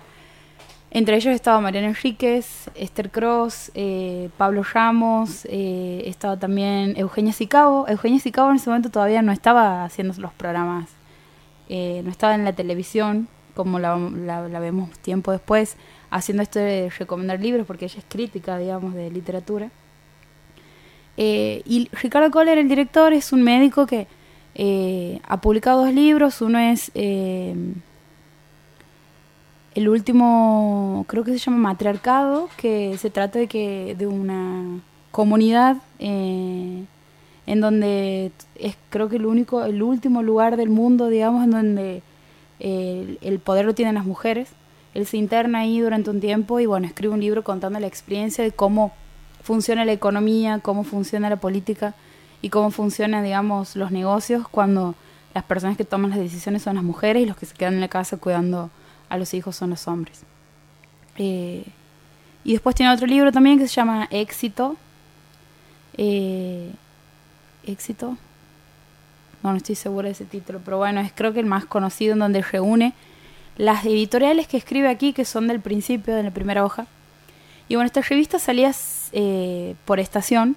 [0.90, 7.86] Entre ellos estaba Mariana Enríquez, Esther Cross, eh, Pablo Ramos, eh, estaba también Eugenia Sicabo.
[7.86, 10.88] Eugenia Sicabo en ese momento todavía no estaba haciendo los programas,
[11.68, 13.94] no estaba en la televisión como la,
[14.58, 15.76] vemos tiempo después,
[16.10, 19.70] haciendo esto de recomendar libros, porque ella es crítica, digamos, de literatura.
[21.16, 24.08] y Ricardo Kohler, el director, es un médico que
[25.26, 26.40] ha publicado dos libros.
[26.42, 26.90] Uno es
[29.74, 35.76] el último, creo que se llama Matriarcado, que se trata de que de una comunidad
[35.98, 36.84] eh,
[37.46, 42.02] en donde es creo que el único, el último lugar del mundo, digamos, en donde
[42.58, 44.50] eh, el poder lo tienen las mujeres.
[44.92, 48.42] Él se interna ahí durante un tiempo y bueno, escribe un libro contando la experiencia
[48.42, 48.92] de cómo
[49.42, 51.94] funciona la economía, cómo funciona la política
[52.42, 54.94] y cómo funcionan, digamos, los negocios cuando
[55.34, 57.80] las personas que toman las decisiones son las mujeres y los que se quedan en
[57.80, 58.70] la casa cuidando
[59.08, 60.22] a los hijos son los hombres.
[61.18, 61.64] Eh,
[62.44, 64.76] y después tiene otro libro también que se llama Éxito.
[65.96, 66.72] Eh,
[67.66, 68.16] Éxito.
[69.42, 72.18] No, estoy segura de ese título, pero bueno, es creo que el más conocido en
[72.18, 72.92] donde reúne
[73.56, 76.86] las editoriales que escribe aquí, que son del principio, de la primera hoja.
[77.68, 78.72] Y bueno, esta revista salía
[79.12, 80.56] eh, por estación.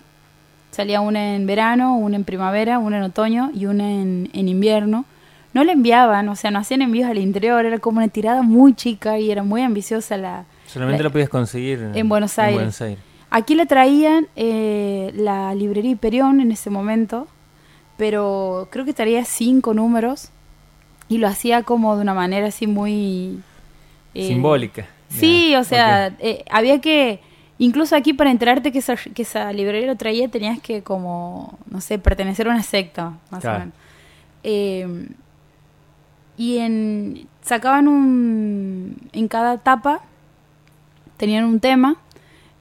[0.73, 5.05] Salía una en verano, una en primavera, una en otoño y una en invierno
[5.53, 8.73] no le enviaban, o sea, no hacían envíos al interior, era como una tirada muy
[8.73, 10.45] chica y era muy ambiciosa la...
[10.65, 12.83] Solamente lo podías conseguir en Buenos Aires.
[13.29, 17.27] Aquí le traían eh, la librería Hiperión en ese momento,
[17.97, 20.29] pero creo que traía cinco números
[21.07, 23.39] y lo hacía como de una manera así muy...
[24.15, 24.87] Eh, Simbólica.
[25.09, 27.19] Sí, o sea, eh, había que...
[27.59, 31.81] Incluso aquí para enterarte que esa, que esa librería lo traía tenías que como, no
[31.81, 33.73] sé, pertenecer a una secta, más o menos.
[34.43, 35.07] Eh,
[36.35, 40.01] y en, sacaban un, en cada etapa,
[41.17, 41.97] tenían un tema,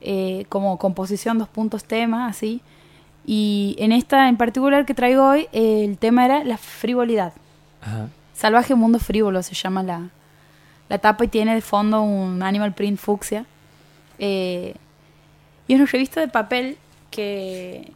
[0.00, 2.60] eh, como composición, dos puntos tema, así.
[3.24, 7.32] Y en esta en particular que traigo hoy, el tema era la frivolidad.
[8.34, 10.10] Salvaje Mundo Frívolo se llama la,
[10.88, 13.46] la tapa y tiene de fondo un animal print fucsia.
[14.22, 14.74] Eh,
[15.68, 16.78] y es una revista de papel
[17.10, 17.92] que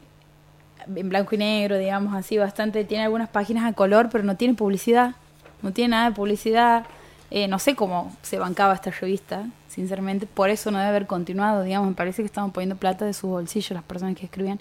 [0.94, 4.52] en blanco y negro, digamos así, bastante, tiene algunas páginas a color, pero no tiene
[4.52, 5.14] publicidad
[5.62, 6.86] no tiene nada de publicidad.
[7.30, 10.26] Eh, no sé cómo se bancaba esta revista, sinceramente.
[10.26, 11.88] Por eso no debe haber continuado, digamos.
[11.88, 14.60] Me parece que estaban poniendo plata de su bolsillo las personas que escribían.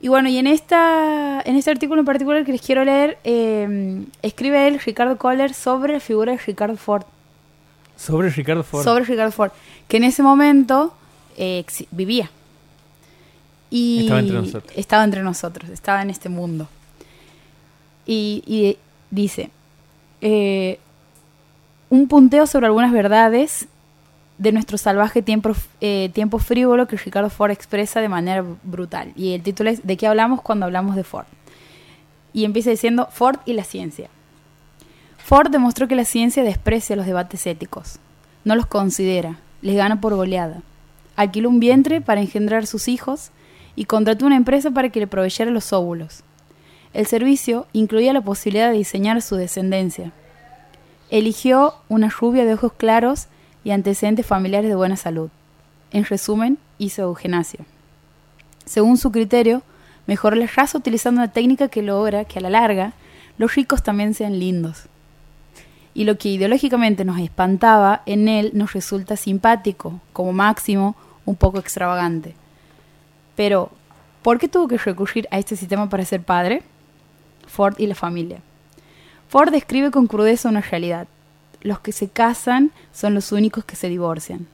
[0.00, 4.04] Y bueno, y en, esta, en este artículo en particular que les quiero leer, eh,
[4.22, 7.02] escribe él, Ricardo Kohler, sobre la figura de Ricardo Ford.
[7.98, 8.84] Sobre Ricardo Ford.
[8.84, 9.50] Sobre Ricardo Ford,
[9.88, 10.94] que en ese momento
[11.36, 12.30] eh, vivía.
[13.70, 14.72] Y estaba entre nosotros.
[14.76, 16.68] Estaba entre nosotros, estaba en este mundo.
[18.06, 18.78] Y, y
[19.10, 19.50] dice,
[20.20, 20.78] eh,
[21.90, 23.66] un punteo sobre algunas verdades
[24.38, 29.12] de nuestro salvaje tiempo, eh, tiempo frívolo que Ricardo Ford expresa de manera brutal.
[29.16, 31.26] Y el título es ¿De qué hablamos cuando hablamos de Ford?
[32.32, 34.08] Y empieza diciendo Ford y la ciencia.
[35.28, 37.98] Ford demostró que la ciencia desprecia los debates éticos,
[38.44, 40.62] no los considera, les gana por goleada.
[41.16, 43.30] Alquiló un vientre para engendrar sus hijos
[43.76, 46.22] y contrató una empresa para que le proveyera los óvulos.
[46.94, 50.12] El servicio incluía la posibilidad de diseñar su descendencia.
[51.10, 53.26] Eligió una rubia de ojos claros
[53.64, 55.28] y antecedentes familiares de buena salud.
[55.90, 57.66] En resumen, hizo euganasia.
[58.64, 59.60] Según su criterio,
[60.06, 62.94] mejoró la raza utilizando una técnica que logra que a la larga
[63.36, 64.88] los ricos también sean lindos.
[65.98, 71.58] Y lo que ideológicamente nos espantaba en él nos resulta simpático, como máximo un poco
[71.58, 72.36] extravagante.
[73.34, 73.72] Pero,
[74.22, 76.62] ¿por qué tuvo que recurrir a este sistema para ser padre?
[77.48, 78.38] Ford y la familia.
[79.28, 81.08] Ford describe con crudeza una realidad.
[81.62, 84.46] Los que se casan son los únicos que se divorcian.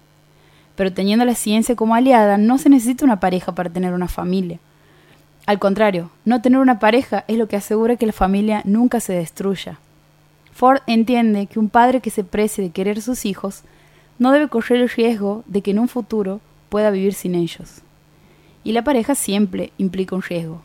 [0.76, 4.60] Pero teniendo la ciencia como aliada, no se necesita una pareja para tener una familia.
[5.44, 9.12] Al contrario, no tener una pareja es lo que asegura que la familia nunca se
[9.12, 9.78] destruya.
[10.54, 13.62] Ford entiende que un padre que se precie de querer sus hijos
[14.18, 17.82] no debe correr el riesgo de que en un futuro pueda vivir sin ellos.
[18.62, 20.62] Y la pareja siempre implica un riesgo,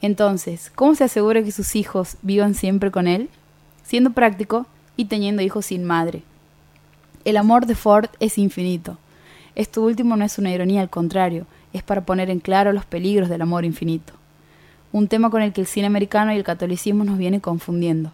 [0.00, 3.28] entonces, ¿cómo se asegura que sus hijos vivan siempre con él?
[3.82, 6.22] Siendo práctico y teniendo hijos sin madre.
[7.24, 8.96] El amor de Ford es infinito.
[9.56, 13.28] Esto último no es una ironía, al contrario, es para poner en claro los peligros
[13.28, 14.12] del amor infinito.
[14.92, 18.12] Un tema con el que el cine americano y el catolicismo nos viene confundiendo.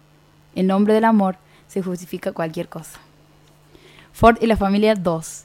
[0.55, 1.37] En nombre del amor
[1.67, 2.99] se justifica cualquier cosa.
[4.13, 5.43] Ford y la familia 2.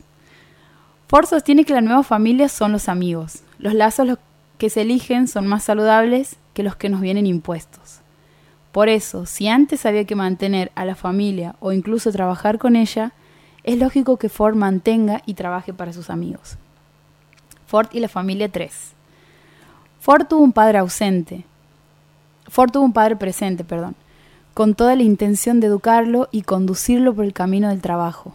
[1.08, 3.42] Ford sostiene que la nueva familia son los amigos.
[3.58, 4.18] Los lazos
[4.58, 8.00] que se eligen son más saludables que los que nos vienen impuestos.
[8.72, 13.12] Por eso, si antes había que mantener a la familia o incluso trabajar con ella,
[13.64, 16.56] es lógico que Ford mantenga y trabaje para sus amigos.
[17.66, 18.92] Ford y la familia 3.
[19.98, 21.44] Ford tuvo un padre ausente.
[22.46, 23.96] Ford tuvo un padre presente, perdón,
[24.60, 28.34] con toda la intención de educarlo y conducirlo por el camino del trabajo.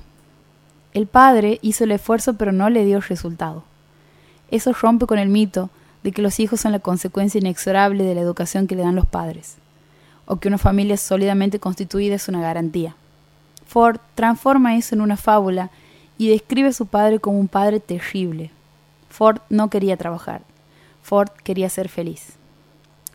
[0.95, 3.63] El padre hizo el esfuerzo pero no le dio resultado.
[4.49, 5.69] Eso rompe con el mito
[6.01, 9.05] de que los hijos son la consecuencia inexorable de la educación que le dan los
[9.05, 9.57] padres,
[10.25, 12.95] o que una familia sólidamente constituida es una garantía.
[13.67, 15.69] Ford transforma eso en una fábula
[16.17, 18.49] y describe a su padre como un padre terrible.
[19.11, 20.41] Ford no quería trabajar.
[21.03, 22.29] Ford quería ser feliz.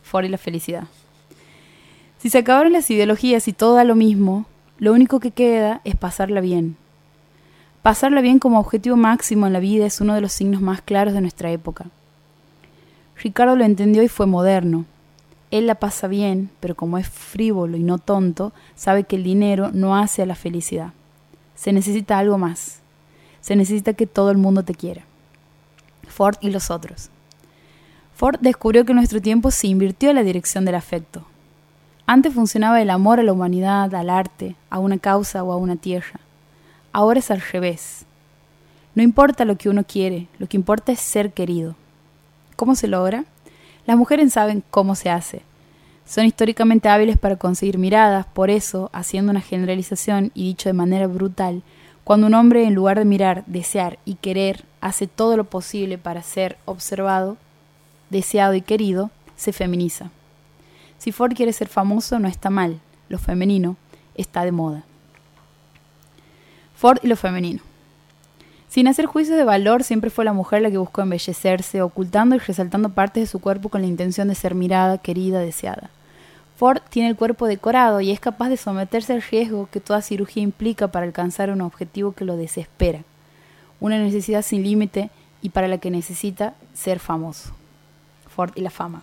[0.01, 0.87] Ford y la felicidad.
[2.21, 4.45] Si se acabaron las ideologías y todo da lo mismo,
[4.77, 6.77] lo único que queda es pasarla bien.
[7.81, 11.15] Pasarla bien como objetivo máximo en la vida es uno de los signos más claros
[11.15, 11.87] de nuestra época.
[13.15, 14.85] Ricardo lo entendió y fue moderno.
[15.49, 19.71] Él la pasa bien, pero como es frívolo y no tonto, sabe que el dinero
[19.73, 20.93] no hace a la felicidad.
[21.55, 22.81] Se necesita algo más.
[23.39, 25.05] Se necesita que todo el mundo te quiera.
[26.07, 27.09] Ford y los otros.
[28.13, 31.25] Ford descubrió que en nuestro tiempo se invirtió la dirección del afecto.
[32.13, 35.77] Antes funcionaba el amor a la humanidad, al arte, a una causa o a una
[35.77, 36.19] tierra.
[36.91, 38.05] Ahora es al revés.
[38.95, 41.77] No importa lo que uno quiere, lo que importa es ser querido.
[42.57, 43.23] ¿Cómo se logra?
[43.85, 45.43] Las mujeres saben cómo se hace.
[46.05, 51.07] Son históricamente hábiles para conseguir miradas, por eso, haciendo una generalización y dicho de manera
[51.07, 51.63] brutal,
[52.03, 56.23] cuando un hombre en lugar de mirar, desear y querer, hace todo lo posible para
[56.23, 57.37] ser observado,
[58.09, 60.11] deseado y querido, se feminiza.
[61.01, 63.75] Si Ford quiere ser famoso, no está mal, lo femenino
[64.13, 64.83] está de moda.
[66.75, 67.59] Ford y lo femenino.
[68.69, 72.37] Sin hacer juicios de valor, siempre fue la mujer la que buscó embellecerse, ocultando y
[72.37, 75.89] resaltando partes de su cuerpo con la intención de ser mirada, querida, deseada.
[76.55, 80.43] Ford tiene el cuerpo decorado y es capaz de someterse al riesgo que toda cirugía
[80.43, 82.99] implica para alcanzar un objetivo que lo desespera,
[83.79, 85.09] una necesidad sin límite
[85.41, 87.53] y para la que necesita ser famoso.
[88.27, 89.01] Ford y la fama.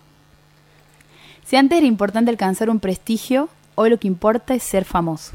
[1.49, 5.33] Si antes era importante alcanzar un prestigio, hoy lo que importa es ser famoso.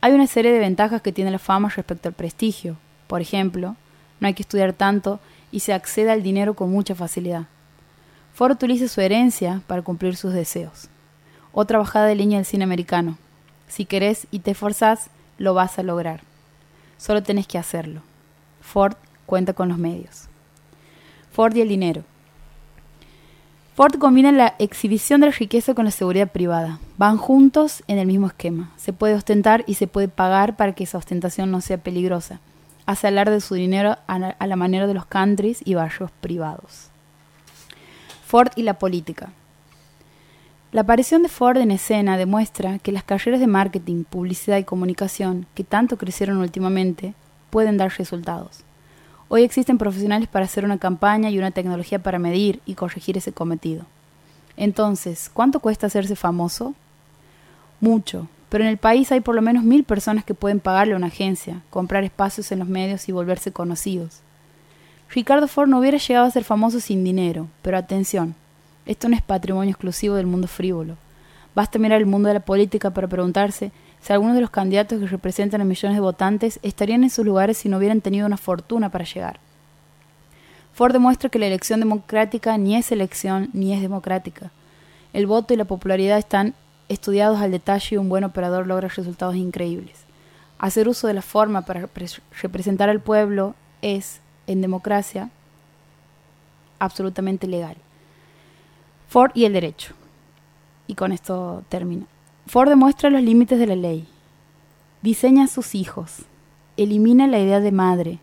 [0.00, 3.76] Hay una serie de ventajas que tiene la fama respecto al prestigio, por ejemplo,
[4.18, 5.20] no hay que estudiar tanto
[5.52, 7.44] y se accede al dinero con mucha facilidad.
[8.34, 10.88] Ford utiliza su herencia para cumplir sus deseos.
[11.52, 13.16] Otra bajada de línea del cine americano.
[13.68, 15.08] Si querés y te esforzás,
[15.38, 16.22] lo vas a lograr.
[16.98, 18.02] Solo tenés que hacerlo.
[18.60, 20.24] Ford cuenta con los medios.
[21.30, 22.02] Ford y el dinero.
[23.74, 26.78] Ford combina la exhibición de la riqueza con la seguridad privada.
[26.98, 28.70] Van juntos en el mismo esquema.
[28.76, 32.40] Se puede ostentar y se puede pagar para que esa ostentación no sea peligrosa
[32.86, 36.88] hace hablar de su dinero a la manera de los countries y barrios privados.
[38.26, 39.30] Ford y la política.
[40.72, 45.46] La aparición de Ford en escena demuestra que las carreras de marketing, publicidad y comunicación,
[45.54, 47.14] que tanto crecieron últimamente,
[47.50, 48.64] pueden dar resultados.
[49.34, 53.32] Hoy existen profesionales para hacer una campaña y una tecnología para medir y corregir ese
[53.32, 53.86] cometido.
[54.58, 56.74] Entonces, ¿cuánto cuesta hacerse famoso?
[57.80, 60.98] Mucho, pero en el país hay por lo menos mil personas que pueden pagarle a
[60.98, 64.20] una agencia, comprar espacios en los medios y volverse conocidos.
[65.08, 68.34] Ricardo Ford no hubiera llegado a ser famoso sin dinero, pero atención,
[68.84, 70.98] esto no es patrimonio exclusivo del mundo frívolo.
[71.54, 75.06] Basta mirar el mundo de la política para preguntarse si algunos de los candidatos que
[75.06, 78.90] representan a millones de votantes estarían en sus lugares si no hubieran tenido una fortuna
[78.90, 79.38] para llegar.
[80.74, 84.50] Ford demuestra que la elección democrática ni es elección ni es democrática.
[85.12, 86.54] El voto y la popularidad están
[86.88, 90.00] estudiados al detalle, un buen operador logra resultados increíbles.
[90.58, 91.88] Hacer uso de la forma para
[92.40, 95.30] representar al pueblo es, en democracia,
[96.80, 97.76] absolutamente legal.
[99.08, 99.94] Ford y el derecho.
[100.86, 102.11] Y con esto termino.
[102.46, 104.06] Ford demuestra los límites de la ley.
[105.00, 106.24] Diseña a sus hijos.
[106.76, 108.18] Elimina la idea de madre.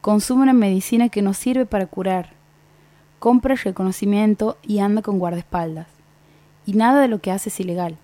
[0.00, 2.30] Consume una medicina que no sirve para curar.
[3.18, 5.86] Compra reconocimiento y anda con guardaespaldas
[6.66, 7.96] y nada de lo que hace es ilegal.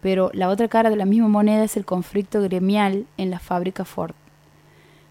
[0.00, 3.84] Pero la otra cara de la misma moneda es el conflicto gremial en la fábrica
[3.84, 4.14] Ford.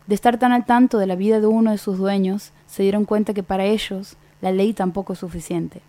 [0.07, 3.05] De estar tan al tanto de la vida de uno de sus dueños, se dieron
[3.05, 5.81] cuenta que para ellos la ley tampoco es suficiente.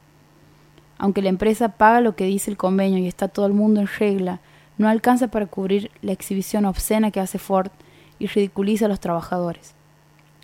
[0.99, 3.87] Aunque la empresa paga lo que dice el convenio y está todo el mundo en
[3.87, 4.41] regla,
[4.79, 7.71] no alcanza para cubrir la exhibición obscena que hace Ford
[8.19, 9.75] y ridiculiza a los trabajadores.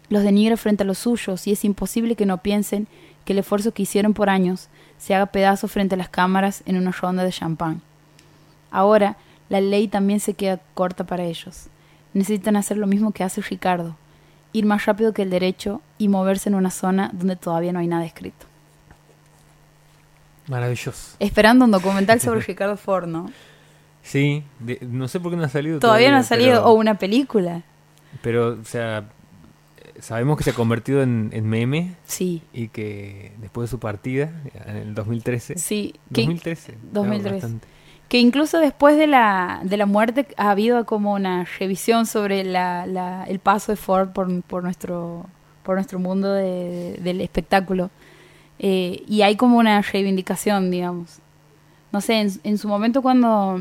[0.08, 2.86] Los denigra frente a los suyos y es imposible que no piensen
[3.24, 6.76] que el esfuerzo que hicieron por años se haga pedazo frente a las cámaras en
[6.76, 7.80] una ronda de champán.
[8.70, 9.16] Ahora,
[9.48, 11.68] la ley también se queda corta para ellos.
[12.14, 13.96] Necesitan hacer lo mismo que hace Ricardo,
[14.52, 17.86] ir más rápido que el derecho y moverse en una zona donde todavía no hay
[17.86, 18.51] nada escrito.
[20.48, 21.16] Maravilloso.
[21.18, 23.30] Esperando un documental sobre Ricardo Ford, ¿no?
[24.02, 24.42] Sí,
[24.80, 25.78] no sé por qué no ha salido.
[25.78, 27.62] Todavía, no ha salido, o una película.
[28.20, 29.04] Pero, o sea,
[30.00, 31.94] sabemos que se ha convertido en, meme.
[32.04, 32.42] Sí.
[32.52, 34.32] Y que después de su partida,
[34.66, 35.56] en el 2013.
[35.56, 35.94] Sí.
[36.10, 36.78] 2013.
[36.92, 37.58] 2013.
[38.08, 42.86] Que incluso después de la, de la muerte ha habido como una revisión sobre la,
[42.86, 45.26] la, el paso de Ford por, por, nuestro,
[45.62, 47.90] por nuestro mundo del espectáculo.
[48.62, 51.18] Eh, y hay como una reivindicación, digamos.
[51.92, 53.60] No sé, en, en su momento cuando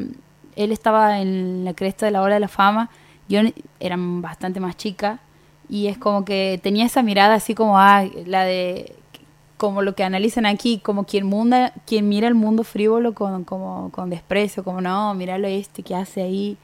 [0.56, 2.90] él estaba en la cresta de la hora de la fama,
[3.28, 3.42] yo
[3.80, 5.20] era bastante más chica
[5.70, 8.96] y es como que tenía esa mirada así como ah, la de
[9.58, 13.92] como lo que analizan aquí, como quien, munda, quien mira el mundo frívolo con, como,
[13.92, 16.58] con desprecio, como no, míralo este que hace ahí.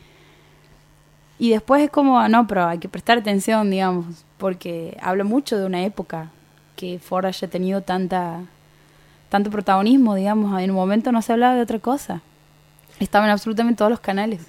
[1.37, 5.59] Y después es como, ah, no, pero hay que prestar atención, digamos, porque habla mucho
[5.59, 6.31] de una época
[6.77, 8.43] que Ford haya tenido tanta,
[9.27, 12.21] tanto protagonismo, digamos, en un momento no se hablaba de otra cosa.
[13.01, 14.39] Estaban absolutamente todos los canales.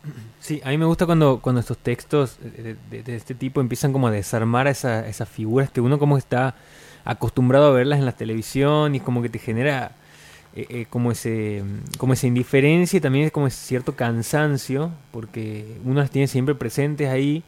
[0.40, 2.76] Sí, a mí me gusta cuando, cuando estos textos de,
[3.06, 6.54] este tipo empiezan como a desarmar a esa, esas figuras que uno como está
[7.04, 9.92] acostumbrado a verlas en la televisión y como que te genera
[10.54, 11.62] eh, eh, como ese
[11.98, 16.54] como esa indiferencia y también es como ese cierto cansancio porque uno las tiene siempre
[16.54, 17.42] presentes ahí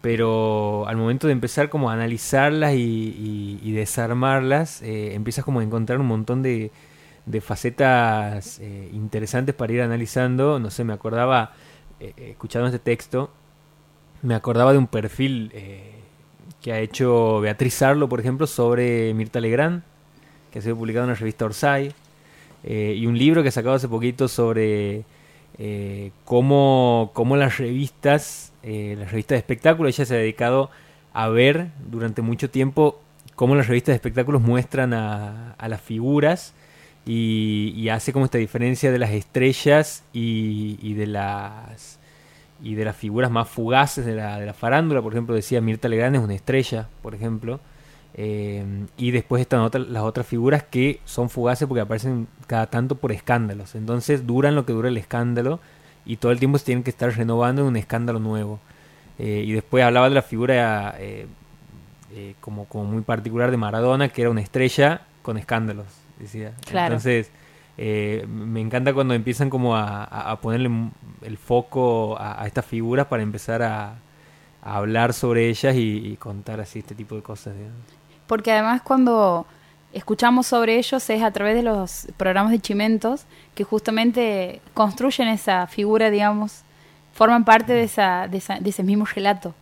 [0.00, 6.00] pero al momento de empezar como a analizarlas y, desarmarlas eh, empiezas como a encontrar
[6.00, 6.70] un montón de,
[7.26, 10.58] de facetas eh, interesantes para ir analizando.
[10.58, 11.52] No sé, me acordaba,
[11.98, 13.30] eh, escuchando este texto,
[14.22, 15.52] me acordaba de un perfil
[16.60, 19.82] que ha hecho Beatriz Arlo, por ejemplo, sobre Mirta Legrand,
[20.50, 21.94] que ha sido publicado en la revista Orsay,
[22.62, 25.04] y un libro que ha sacado hace poquito sobre
[26.24, 30.70] cómo, cómo, las revistas, las revistas de espectáculo, ella se ha dedicado
[31.12, 33.00] a ver durante mucho tiempo
[33.34, 36.54] cómo las revistas de espectáculos muestran a, a las figuras
[37.06, 41.98] y, hace como esta diferencia de las estrellas y, de las
[42.62, 45.00] y de las figuras más fugaces de la, de la farándula.
[45.00, 47.58] Por ejemplo, decía Mirta Legrand es una estrella, por ejemplo.
[48.14, 48.64] Eh,
[48.96, 53.74] y después están las otras figuras que son fugaces porque aparecen cada tanto por escándalos.
[53.74, 55.60] Entonces duran lo que dura el escándalo
[56.04, 58.60] y todo el tiempo se tienen que estar renovando en un escándalo nuevo.
[59.18, 61.26] Eh, y después hablaba de la figura eh,
[62.40, 65.86] como, como muy particular de Maradona, que era una estrella con escándalos
[66.20, 66.52] decía.
[66.72, 67.30] Entonces,
[67.76, 70.70] eh, me encanta cuando empiezan como a, ponerle
[71.22, 73.96] el foco a, estas figuras para empezar a,
[74.62, 77.54] hablar sobre ellas y, contar así este tipo de cosas.
[78.30, 79.44] Porque además cuando
[79.92, 83.24] escuchamos sobre ellos es a través de los programas de Chimentos
[83.56, 86.62] que justamente construyen esa figura, digamos,
[87.12, 89.52] forman parte de, esa, de, ese mismo relato.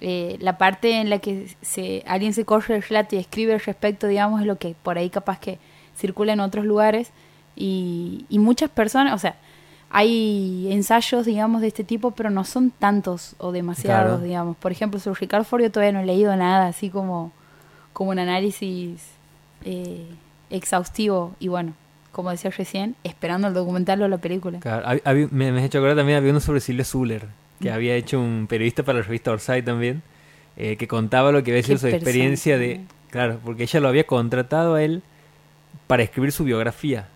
[0.00, 3.60] Eh, la parte en la que se, alguien se corre el relato y escribe al
[3.60, 5.58] respecto, digamos, es lo que por ahí capaz que
[5.96, 7.10] circula en otros lugares
[7.56, 9.34] y, muchas personas, o sea,
[9.90, 14.56] hay ensayos, digamos, de este tipo, pero no son tantos o demasiados, digamos.
[14.56, 17.32] Por ejemplo, sobre Ricardo Ford yo todavía no he leído nada, así como,
[17.98, 19.00] como un análisis
[19.64, 20.06] eh,
[20.50, 21.74] exhaustivo y bueno,
[22.12, 24.60] como decía recién, esperando el documental o la película.
[25.32, 27.26] me, me, has hecho acordar también, había uno sobre Silvia Zuller,
[27.60, 27.74] que mm.
[27.74, 30.02] había hecho un periodista para la revista Orsay también,
[30.56, 32.82] eh, que contaba lo que había sido su experiencia de...
[33.10, 35.02] Claro, porque ella lo había contratado a él
[35.88, 37.08] para escribir su biografía.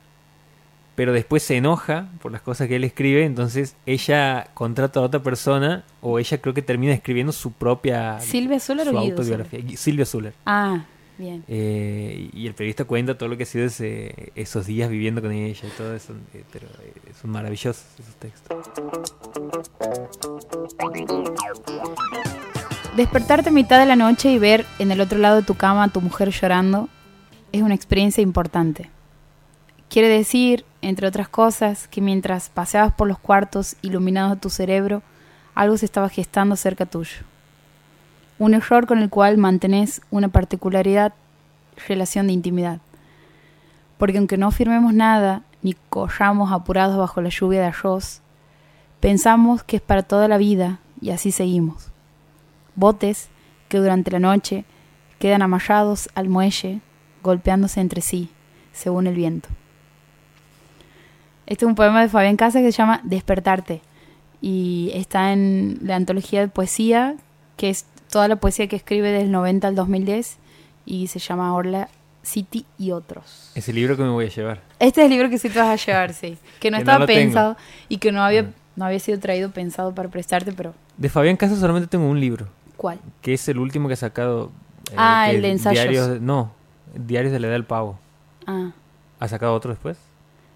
[0.95, 5.22] Pero después se enoja por las cosas que él escribe, entonces ella contrata a otra
[5.22, 9.61] persona o ella creo que termina escribiendo su propia Silvia Zuller su autobiografía.
[9.76, 10.34] Silvia Zuller.
[10.45, 10.84] Ah,
[11.16, 11.45] bien.
[11.49, 15.32] Eh, y el periodista cuenta todo lo que ha sido ese, esos días viviendo con
[15.32, 16.12] ella y todo eso.
[16.34, 18.55] Eh, pero eh, son maravillosos esos textos.
[22.97, 25.84] Despertarte a mitad de la noche y ver en el otro lado de tu cama
[25.84, 26.90] a tu mujer llorando
[27.51, 28.90] es una experiencia importante.
[29.93, 35.03] Quiere decir, entre otras cosas, que mientras paseabas por los cuartos iluminados de tu cerebro,
[35.55, 37.18] algo se estaba gestando cerca tuyo.
[38.38, 41.12] Un error con el cual mantenés una particularidad
[41.86, 42.80] relación de intimidad.
[43.99, 48.22] Porque aunque no firmemos nada, ni corramos apurados bajo la lluvia de arroz,
[48.99, 51.90] pensamos que es para toda la vida y así seguimos.
[52.76, 53.28] Botes
[53.68, 54.64] que durante la noche
[55.18, 56.80] quedan amarrados al muelle
[57.22, 58.30] golpeándose entre sí,
[58.72, 59.51] según el viento.
[61.47, 63.82] Este es un poema de Fabián Casas que se llama Despertarte
[64.40, 67.16] y está en la antología de poesía,
[67.57, 70.38] que es toda la poesía que escribe del 90 al 2010
[70.84, 71.88] y se llama Orla
[72.22, 73.51] City y otros.
[73.55, 74.61] Es el libro que me voy a llevar.
[74.78, 76.36] Este es el libro que sí te vas a llevar, sí.
[76.61, 77.57] Que no estaba pensado
[77.88, 78.51] y que no había, ah.
[78.76, 80.74] no había sido traído pensado para prestarte, pero...
[80.97, 82.49] De Fabián Casas solamente tengo un libro.
[82.76, 82.99] ¿Cuál?
[83.20, 84.51] Que es el último que ha sacado.
[84.90, 86.20] Eh, ah, el de ensayos.
[86.20, 86.53] no,
[86.95, 87.99] Diarios de la Edad del Pavo.
[88.47, 88.72] Ah.
[89.20, 89.99] ¿Ha sacado otro después?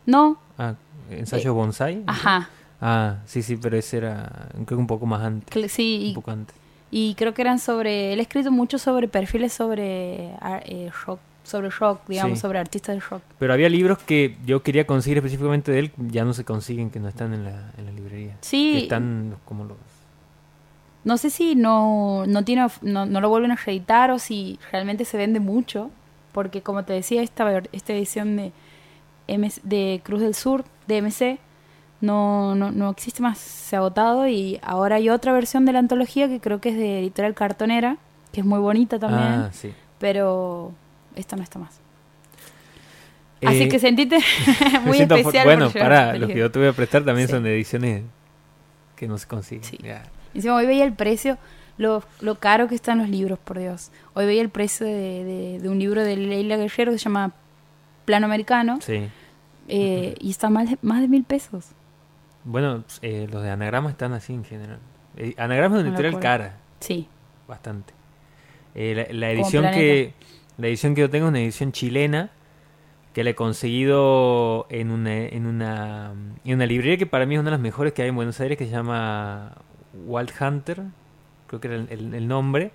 [0.06, 0.38] No.
[0.58, 0.74] Ah,
[1.10, 2.02] ¿Ensayo eh, Bonsai?
[2.06, 2.48] Ajá.
[2.80, 5.72] Ah, sí, sí, pero ese era, creo un poco más antes.
[5.72, 6.08] Sí.
[6.08, 6.56] Un poco antes.
[6.90, 10.30] Y creo que eran sobre, él ha escrito mucho sobre perfiles sobre
[10.66, 13.22] eh, rock, sobre rock, digamos, sobre artistas de rock.
[13.38, 17.00] Pero había libros que yo quería conseguir específicamente de él, ya no se consiguen, que
[17.00, 18.36] no están en la, en la librería.
[18.40, 18.72] Sí.
[18.72, 19.76] Que están como los...
[21.04, 25.04] No sé si no, no, tiene, no, no lo vuelven a reeditar o si realmente
[25.04, 25.90] se vende mucho,
[26.32, 28.52] porque como te decía, esta, esta edición de,
[29.26, 31.38] de Cruz del Sur, de MC,
[32.00, 35.78] no, no, no existe más, se ha agotado y ahora hay otra versión de la
[35.78, 37.96] antología que creo que es de Editorial Cartonera,
[38.32, 39.50] que es muy bonita también, ah,
[39.98, 40.72] pero
[41.14, 41.80] esta no está más.
[43.44, 44.18] Así eh, que sentite
[44.84, 45.44] muy especial.
[45.44, 48.02] bueno, para, los que yo te voy a prestar también son de ediciones
[48.94, 49.64] que no se consiguen.
[49.64, 49.78] Sí.
[50.34, 51.38] Encima hoy veía el precio,
[51.78, 53.90] lo, lo, caro que están los libros, por Dios.
[54.14, 57.32] Hoy veía el precio de, de, un libro de Leila Guerrero que se llama
[58.06, 58.78] Plano Americano.
[58.80, 59.08] Sí.
[59.68, 61.66] Eh, y está más de, más de mil pesos.
[62.44, 64.78] Bueno, eh, los de anagrama están así en general.
[65.16, 66.56] Eh, anagrama es una editorial cara.
[66.80, 67.08] Sí.
[67.46, 67.92] Bastante.
[68.74, 70.12] La, edición que
[70.58, 72.30] la edición que yo tengo es una edición chilena
[73.14, 76.12] que la he conseguido en una, en una
[76.44, 78.38] en una librería que para mí es una de las mejores que hay en Buenos
[78.38, 79.52] Aires que se llama
[80.04, 80.82] Wild Hunter,
[81.46, 82.70] creo que era el, nombre,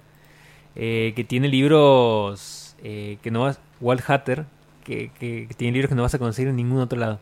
[0.74, 4.46] que tiene libros que no vas Wild Hunter
[4.84, 7.20] que, que tiene libros que no vas a conseguir en ningún otro lado.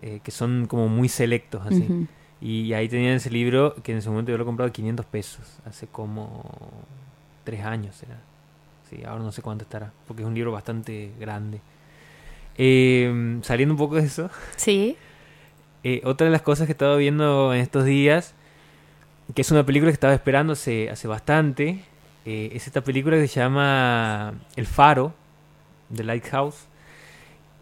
[0.00, 2.06] Eh, que son como muy selectos así.
[2.40, 5.04] Y ahí tenían ese libro que en ese momento yo lo he comprado a 500
[5.06, 6.54] pesos, hace como
[7.42, 8.20] tres años era.
[8.88, 11.60] Sí, ahora no sé cuánto estará, porque es un libro bastante grande.
[12.56, 14.30] Eh, saliendo un poco de eso.
[14.56, 14.96] Sí.
[15.82, 18.34] Eh, otra de las cosas que he estado viendo en estos días,
[19.34, 21.84] que es una película que estaba esperando hace, hace bastante,
[22.24, 25.14] es esta película que se llama El Faro,
[25.94, 26.68] The Lighthouse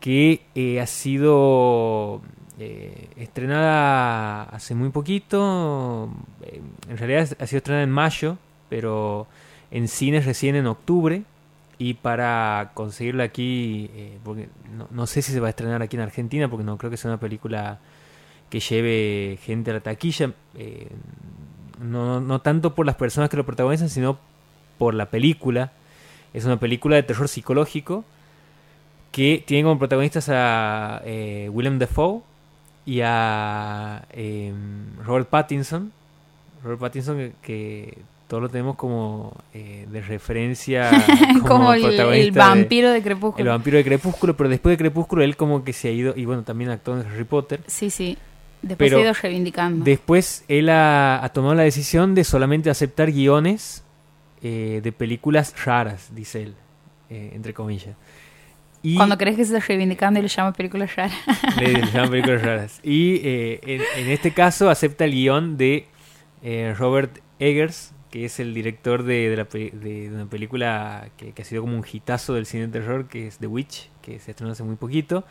[0.06, 2.20] que eh, ha sido
[2.60, 6.10] eh, estrenada hace muy poquito,
[6.42, 9.26] eh, en realidad ha sido estrenada en mayo, pero
[9.72, 11.24] en cines recién en octubre.
[11.78, 13.90] Y para conseguirla aquí,
[14.24, 14.48] porque
[14.90, 17.10] no, sé si se va a estrenar aquí en Argentina, porque no creo que sea
[17.10, 17.80] una película
[18.48, 20.32] que lleve gente a la taquilla,
[21.78, 24.18] no, no tanto por las personas que lo protagonizan, sino
[24.78, 25.72] por la película.
[26.32, 28.06] Es una película de terror psicológico
[29.16, 32.20] que tiene como protagonistas a eh, Willem Dafoe
[32.84, 35.90] y a em, Robert Pattinson.
[36.62, 37.96] Robert Pattinson que,
[38.28, 40.90] todos lo tenemos como eh, de referencia
[41.48, 43.42] como, el, vampiro de, Crepúsculo.
[43.42, 46.26] El vampiro de Crepúsculo, pero después de Crepúsculo él como que se ha ido, y
[46.26, 47.60] bueno, también actuó en Harry Potter.
[47.66, 48.18] Sí, sí.
[48.60, 49.82] Después se ha ido reivindicando.
[49.82, 53.82] Después él ha, tomado la decisión de solamente aceptar guiones
[54.42, 56.54] eh, de películas raras, dice él,
[57.08, 57.96] entre comillas.
[58.94, 61.16] Cuando crees que se está reivindicando y le llama películas raras.
[61.60, 62.80] Le, llama películas raras.
[62.82, 63.60] Y eh,
[63.96, 65.86] en, este caso acepta el guion de
[66.42, 71.84] eh, Robert Eggers, que es el director de, una película que, ha sido como un
[71.90, 75.24] hitazo del cine de terror, que es The Witch, que se estrenó hace muy poquito.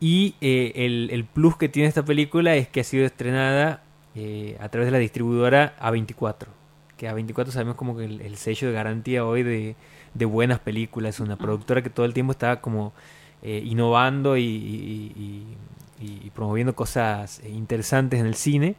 [0.00, 3.82] Y eh, el, plus que tiene esta película es que ha sido estrenada
[4.60, 6.46] a través de la distribuidora A24.
[6.96, 9.76] Que A24 sabemos como que el sello de garantía hoy de
[10.14, 12.92] de buenas películas, una productora que todo el tiempo está como
[13.42, 15.56] eh, innovando y,
[16.34, 18.76] promoviendo cosas eh, interesantes en el cine.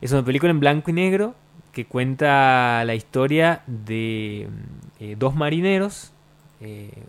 [0.00, 1.34] Es una película en blanco y negro
[1.72, 4.48] que cuenta la historia de
[5.00, 6.12] eh, dos marineros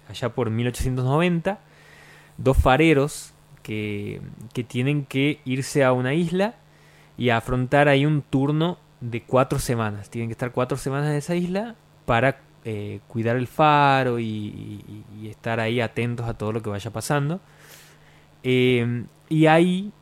[0.10, 1.60] allá por 1890,
[2.38, 4.22] dos fareros que,
[4.54, 6.56] que tienen que irse a una isla
[7.18, 10.10] y afrontar ahí un turno de cuatro semanas.
[10.10, 12.40] Tienen que estar cuatro semanas en esa isla para
[12.70, 14.84] eh, cuidar el faro y,
[15.24, 17.40] estar ahí atentos a todo lo que vaya pasando.
[18.44, 19.94] Eh, y ahí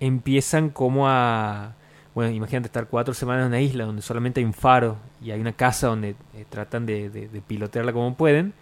[0.00, 1.74] empiezan como a...
[2.14, 5.40] Bueno, imagínate estar cuatro semanas en una isla donde solamente hay un faro y hay
[5.40, 8.54] una casa donde eh, tratan de, pilotearla como pueden.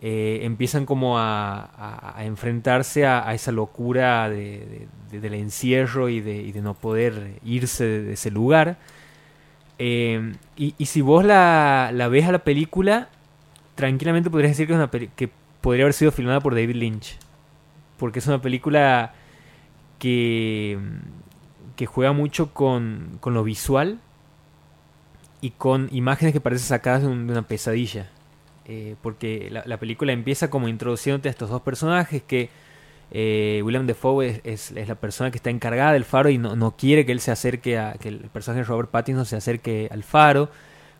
[0.00, 8.14] empiezan como a, enfrentarse a, esa locura del encierro y de, no poder irse de
[8.14, 8.78] ese lugar.
[9.78, 13.08] Eh, y, si vos la, la, ves a la película,
[13.74, 17.18] tranquilamente podrías decir que, es una que podría haber sido filmada por David Lynch.
[17.98, 19.14] Porque es una película
[19.98, 20.78] que,
[21.76, 23.98] que juega mucho con, con lo visual
[25.40, 28.10] y con imágenes que parecen sacadas de, una pesadilla.
[29.02, 32.50] porque la, película empieza como introduciéndote a estos dos personajes que
[33.10, 37.12] William Defoe es, la persona que está encargada del faro y no, no, quiere que
[37.12, 40.50] él se acerque a que el personaje de Robert Pattinson se acerque al faro.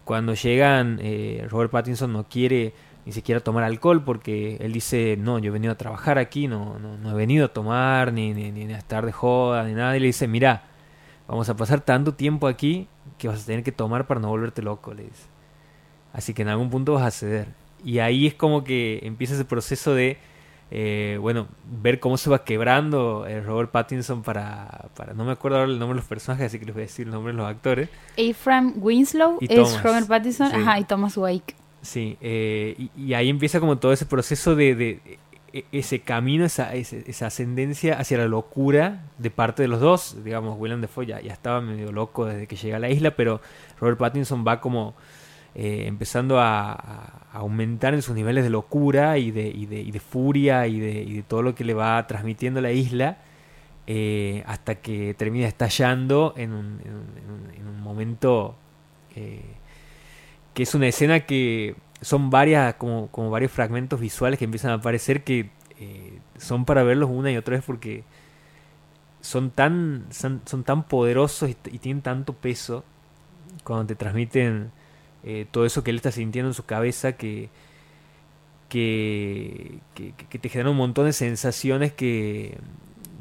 [0.04, 1.00] Cuando llegan,
[1.48, 2.72] Robert Pattinson no quiere
[3.06, 6.76] ni siquiera tomar alcohol porque él dice, no, yo he venido a trabajar aquí, no,
[6.80, 9.96] no, he venido a tomar ni, ni, ni, a estar de joda ni nada.
[9.96, 10.64] Y le dice, mira,
[11.28, 14.60] vamos a pasar tanto tiempo aquí que vas a tener que tomar para no volverte
[14.60, 14.92] loco.
[16.12, 17.48] Así que en algún punto vas a ceder.
[17.84, 20.18] Y ahí es como que empieza ese proceso de,
[20.70, 21.46] eh, bueno,
[21.80, 25.78] ver cómo se va quebrando el Robert Pattinson para, para, no me acuerdo ahora el
[25.78, 27.88] nombre de los personajes, así que les voy a decir el nombre de los actores.
[28.16, 31.54] Ephraim Winslow es Robert Pattinson, ajá, y Thomas Wake.
[31.82, 35.18] Sí, eh, y, ahí empieza como todo ese proceso de, de,
[35.52, 40.16] e, ese camino, esa, esa, ascendencia hacia la locura de parte de los dos.
[40.24, 43.40] Digamos, William Defoe ya, ya estaba medio loco desde que llega a la isla, pero
[43.78, 44.96] Robert Pattinson va como
[45.56, 50.80] eh, empezando a, aumentar en sus niveles de locura y de, y y furia y
[50.80, 53.18] de, y todo lo que le va transmitiendo la isla.
[53.88, 56.80] Eh, hasta que termina estallando en un,
[57.56, 58.56] en un, momento
[59.14, 65.24] que es una escena que son varias, como, varios fragmentos visuales que empiezan a aparecer
[65.24, 68.04] que eh, son para verlos una y otra vez porque
[69.20, 72.84] son tan, son, tan poderosos y, tienen tanto peso
[73.64, 74.70] cuando te transmiten
[75.28, 77.48] eh, todo eso que él está sintiendo en su cabeza que,
[78.68, 79.80] que,
[80.40, 82.56] te generan un montón de sensaciones que,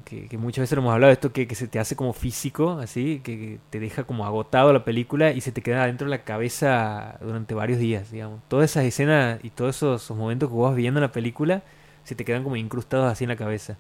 [0.05, 3.79] que, muchas veces hemos hablado esto que, se te hace como físico, así, que, te
[3.79, 7.79] deja como agotado la película y se te queda dentro de la cabeza durante varios
[7.79, 8.39] días, digamos.
[8.49, 11.63] Todas esas escenas y todos esos, momentos que vos vas viendo en la película
[12.03, 13.77] se te quedan como incrustados así en la cabeza.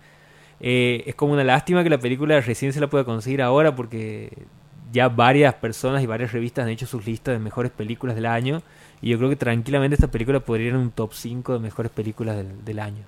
[0.59, 4.31] Eh, es como una lástima que la película recién se la pueda conseguir ahora porque
[4.95, 8.61] ya varias personas y varias revistas han hecho sus listas de mejores películas del año
[9.01, 11.91] y yo creo que tranquilamente esta película podría ir en un top 5 de mejores
[11.91, 13.03] películas del, del año.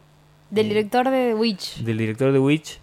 [0.50, 1.78] Del director de Witch.
[1.84, 2.80] Del director de Witch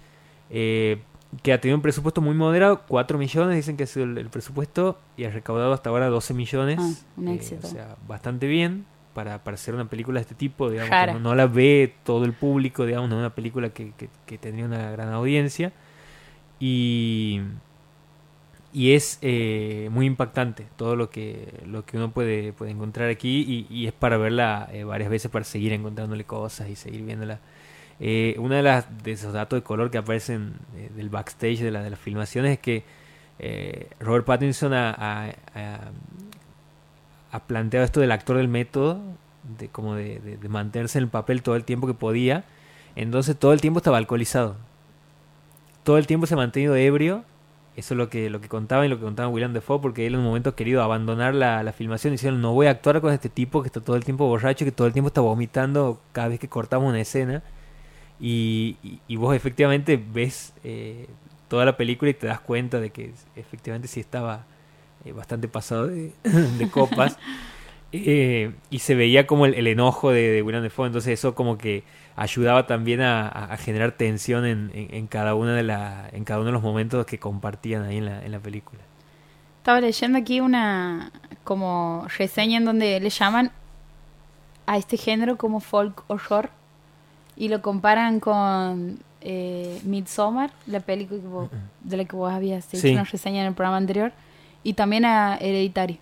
[0.50, 1.02] eh,
[1.42, 4.98] que ha tenido un presupuesto muy moderado, 4 millones dicen que ha sido el, presupuesto
[5.16, 6.78] y ha recaudado hasta ahora 12 millones.
[6.80, 7.66] Ah, un eh, éxito.
[7.66, 11.46] o sea, bastante bien para, para hacer una película de este tipo, digamos, no, la
[11.46, 13.92] ve todo el público, digamos, no es una película que,
[14.26, 15.72] que, tendría una gran audiencia.
[16.58, 17.40] Y,
[18.74, 23.66] y es eh, muy impactante todo lo que, lo que uno puede, puede encontrar aquí
[23.70, 27.40] y, y es para verla varias veces para seguir encontrándole cosas y seguir viéndola
[28.00, 31.70] eh, una de, las, de esos datos de color que aparecen eh, del backstage de,
[31.70, 32.82] la, de las filmaciones es que
[33.38, 35.30] eh, Robert Pattinson ha,
[37.30, 39.00] ha, planteado esto del actor del método,
[39.58, 42.44] de como de, mantenerse en el papel todo el tiempo que podía.
[42.96, 44.56] Entonces todo el tiempo estaba alcoholizado.
[45.82, 47.24] Todo el tiempo se ha mantenido ebrio.
[47.76, 50.14] Eso es lo que, lo que contaba y lo que contaba William Defoe, porque él
[50.14, 53.12] en un momento ha querido abandonar la, la filmación y no voy a actuar con
[53.12, 56.28] este tipo que está todo el tiempo borracho, que todo el tiempo está vomitando cada
[56.28, 57.42] vez que cortamos una escena.
[58.20, 58.76] Y,
[59.16, 61.08] vos efectivamente ves eh,
[61.48, 64.44] toda la película y te das cuenta de que efectivamente sí estaba
[65.04, 66.12] eh, bastante pasado de,
[66.70, 67.18] copas.
[67.96, 71.84] Eh, y se veía como el, enojo de, de, William Defoe, entonces eso como que
[72.16, 76.52] ayudaba también a, generar tensión en, en, cada una de la, en cada uno de
[76.52, 78.80] los momentos que compartían ahí en la, en la película.
[79.58, 81.12] Estaba leyendo aquí una
[81.44, 83.52] como reseña en donde le llaman
[84.66, 86.50] a este género como folk horror
[87.36, 91.48] y lo comparan con eh, Midsommar, la película
[91.82, 94.12] de la que vos habías hecho una reseña en el programa anterior,
[94.64, 95.98] y también a Hereditario.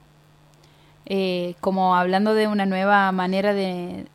[1.07, 4.07] Eh, como hablando de una nueva manera de,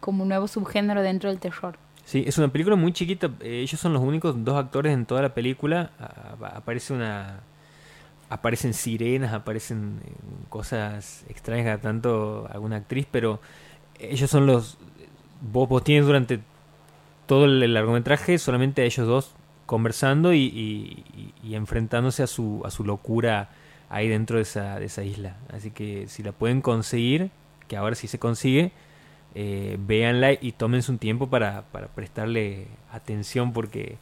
[0.00, 1.76] como un nuevo subgénero dentro del terror.
[2.04, 3.30] Sí, es una película muy chiquita.
[3.40, 5.90] Eh, ellos son los únicos dos actores en toda la película.
[6.40, 7.40] aparece una,
[8.28, 10.12] aparecen sirenas, aparecen eh,
[10.48, 13.40] cosas extrañas a tanto alguna actriz, pero
[13.98, 14.78] ellos son los
[15.40, 16.40] vos, vos tienes durante
[17.26, 19.34] todo el largometraje solamente a ellos dos
[19.66, 21.04] conversando y,
[21.44, 23.50] enfrentándose a su, a su locura
[23.90, 25.36] ahí dentro de esa, de esa isla.
[25.52, 27.30] Así que si la pueden conseguir,
[27.68, 28.72] que ahora sí se consigue,
[29.34, 33.98] eh, véanla y tómense un tiempo para, para prestarle atención porque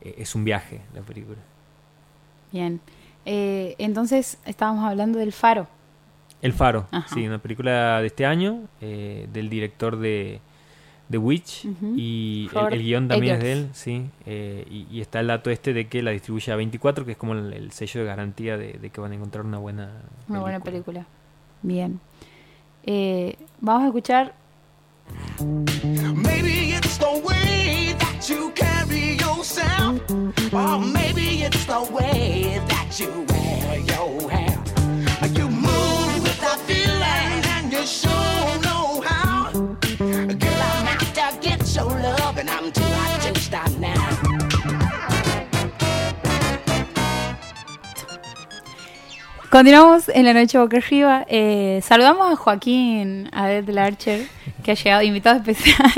[0.00, 1.38] eh, es un viaje la película.
[2.52, 2.80] Bien.
[3.26, 5.66] Eh, entonces estábamos hablando del Faro.
[6.40, 10.42] El Faro, sí, una película de este año del director de
[11.10, 14.06] The Witch y el, guion también es de él, sí.
[14.24, 17.34] Eh, y, está el dato este de que la distribuye a 24, que es como
[17.34, 20.28] el, sello de garantía de, que van a encontrar una buena película.
[20.28, 21.06] Una buena película.
[21.62, 22.00] Bien.
[22.84, 24.34] Eh, vamos a escuchar.
[25.38, 30.00] Maybe it's the way that you carry yourself,
[30.52, 34.62] or maybe it's the way that you wear your hair.
[35.34, 39.23] You move with that feeling and you sure know how.
[49.54, 51.24] Continuamos en la noche boca arriba.
[51.28, 54.26] Eh, saludamos a Joaquín Adet Larcher,
[54.64, 55.92] que ha llegado invitado especial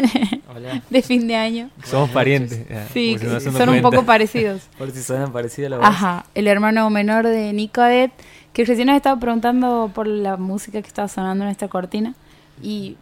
[0.91, 1.71] de fin de año.
[1.83, 2.67] Somos parientes.
[2.93, 3.17] Sí,
[3.57, 4.61] son un poco parecidos.
[4.79, 5.87] Por si suenan parecidos la voz.
[5.87, 8.13] Ajá, el hermano menor de Nico Adet,
[8.53, 12.15] que recién nos estaba preguntando por la música que estaba sonando en esta cortina.
[12.63, 12.99] Y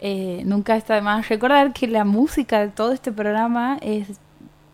[0.00, 4.08] eh, nunca está de más recordar que la música de todo este programa es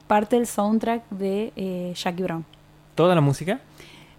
[0.06, 2.44] parte del soundtrack de eh, Jackie Brown.
[2.94, 3.60] ¿Toda la música?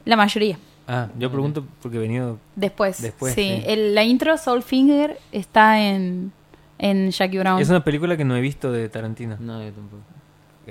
[0.04, 0.58] La mayoría.
[0.88, 3.02] Ah, yo pregunto porque he venido después.
[3.02, 3.34] Después.
[3.34, 6.32] Sí, la intro Soulfinger está en,
[6.78, 7.60] en Jackie Brown.
[7.60, 9.38] Es una película que no he visto de Tarantino.
[9.40, 10.04] No, yo tampoco.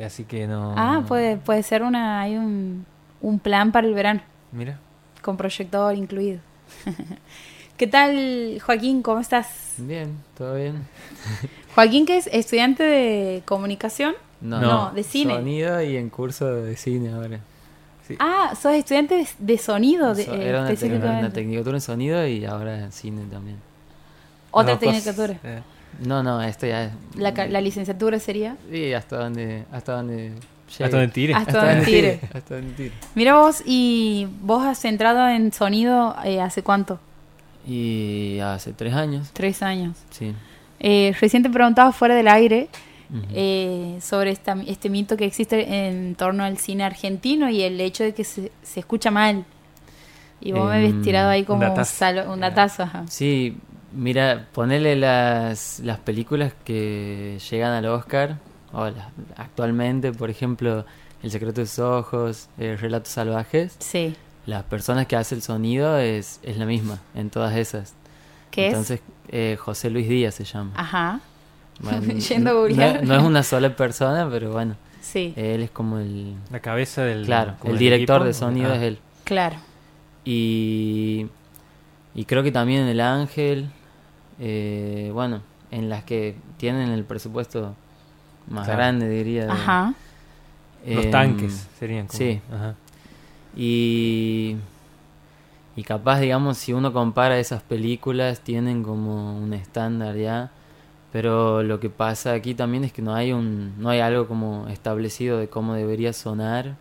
[0.04, 0.74] Así que no.
[0.76, 2.20] Ah, puede, puede ser una.
[2.20, 2.84] Hay un,
[3.20, 4.20] un plan para el verano.
[4.52, 4.78] Mira.
[5.22, 6.40] Con proyector incluido.
[7.76, 9.02] ¿Qué tal, Joaquín?
[9.02, 9.74] ¿Cómo estás?
[9.78, 10.86] Bien, todo bien.
[11.74, 14.14] Joaquín, que es estudiante de comunicación.
[14.40, 15.34] No, no, de cine.
[15.34, 17.40] Sonido y en curso de cine ahora.
[18.20, 20.14] Ah, sos estudiante de, sonido.
[20.14, 23.56] De, era una, tecnicatura en sonido y ahora en cine también.
[24.52, 25.40] ¿Otra tecnicatura?
[25.42, 25.62] Eh.
[26.06, 26.92] No, no, esto ya es...
[27.16, 28.56] ¿La, ¿La, licenciatura sería?
[28.70, 29.64] Sí, hasta donde...
[29.72, 30.32] Hasta donde
[30.68, 31.34] Hasta donde tire.
[31.34, 32.20] Hasta, donde tire.
[32.32, 32.92] hasta donde tire.
[33.16, 37.00] Mira vos, ¿y vos has entrado en sonido eh, hace cuánto?
[37.66, 39.30] Y hace tres años.
[39.32, 39.96] Tres años.
[40.10, 40.34] Sí.
[40.80, 42.68] Eh, recién te preguntaba fuera del aire
[43.32, 48.04] eh, sobre esta, este mito que existe en torno al cine argentino y el hecho
[48.04, 49.44] de que se, se escucha mal.
[50.40, 52.86] Y vos me habías em, tirado ahí como un datazo.
[53.08, 53.56] Sí,
[53.92, 58.38] mira, ponele las, las películas que llegan al Oscar,
[58.72, 58.90] o
[59.36, 60.84] actualmente, por ejemplo,
[61.22, 63.76] El secreto de sus ojos, Relatos salvajes.
[63.78, 64.14] Sí.
[64.46, 67.94] Las personas que hacen el sonido es, es la misma en todas esas.
[68.50, 70.72] ¿Qué Entonces, Eh, José Luis Díaz se llama.
[70.76, 71.20] Ajá.
[71.80, 74.76] no, es una sola persona, pero bueno.
[75.00, 75.32] Sí.
[75.36, 76.34] Él es como el...
[76.50, 77.24] La cabeza del...
[77.26, 78.98] Claro, el director de sonido es él.
[79.24, 79.56] Claro.
[80.24, 81.26] Y,
[82.14, 83.70] y creo que también en El Ángel,
[84.38, 87.74] eh, bueno, en las que tienen el presupuesto
[88.48, 89.50] más grande, diría.
[89.50, 89.94] Ajá.
[90.86, 92.18] Los tanques serían como...
[92.18, 92.40] Sí.
[92.52, 92.74] Ajá.
[93.56, 94.56] Y,
[95.76, 100.50] y capaz, digamos, si uno compara esas películas, tienen como un estándar ya.
[101.12, 104.66] Pero lo que pasa aquí también es que no hay un no hay algo como
[104.68, 106.74] establecido de cómo debería sonar.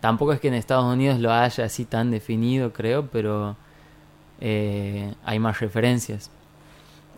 [0.00, 3.56] Tampoco es que en Estados Unidos lo haya así tan definido creo pero
[4.40, 6.30] eh, hay más referencias.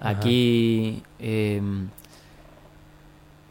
[0.00, 1.88] Aquí em,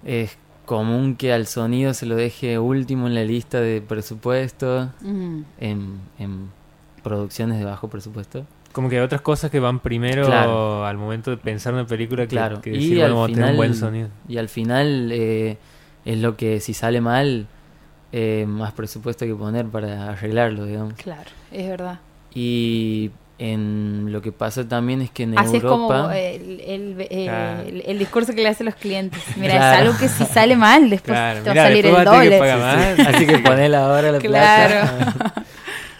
[0.03, 0.35] es
[0.69, 6.51] común que al sonido se lo deje último en la lista de presupuesto en, en
[7.01, 11.37] producciones de bajo presupuesto como que hay otras cosas que van primero al momento de
[11.37, 12.61] pensar una película que, claro.
[12.61, 14.09] que y al final, un buen sonido.
[14.27, 15.57] Y al final eh,
[16.05, 17.47] es lo que si sale mal,
[18.11, 20.93] eh, más presupuesto hay que poner para arreglarlo, digamos.
[20.93, 21.99] Claro, es verdad.
[22.31, 23.09] Y
[23.39, 25.67] en lo que pasa también es que en Europa...
[25.67, 29.23] como el, el, el, discurso que le hacen los clientes.
[29.37, 32.37] Mira, es algo que si sale mal, después te va a salir el doble.
[32.41, 34.91] Así que ponela ahora la claro.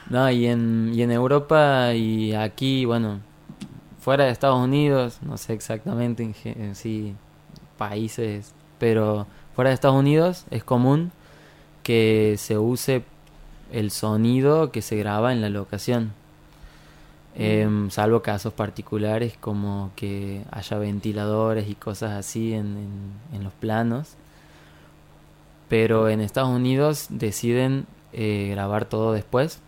[0.10, 3.20] No, y en, y en Europa y aquí, bueno,
[4.02, 7.16] fuera de Estados Unidos, no sé exactamente en, en sí
[7.78, 11.12] países, pero fuera de Estados Unidos es común
[11.84, 13.04] que se use
[13.72, 16.14] el sonido que se graba en la locación.
[17.42, 22.90] Em, salvo casos particulares como que haya ventiladores y cosas así en,
[23.34, 24.16] en, los planos.
[25.70, 29.62] Pero en Estados Unidos deciden eh, grabar todo después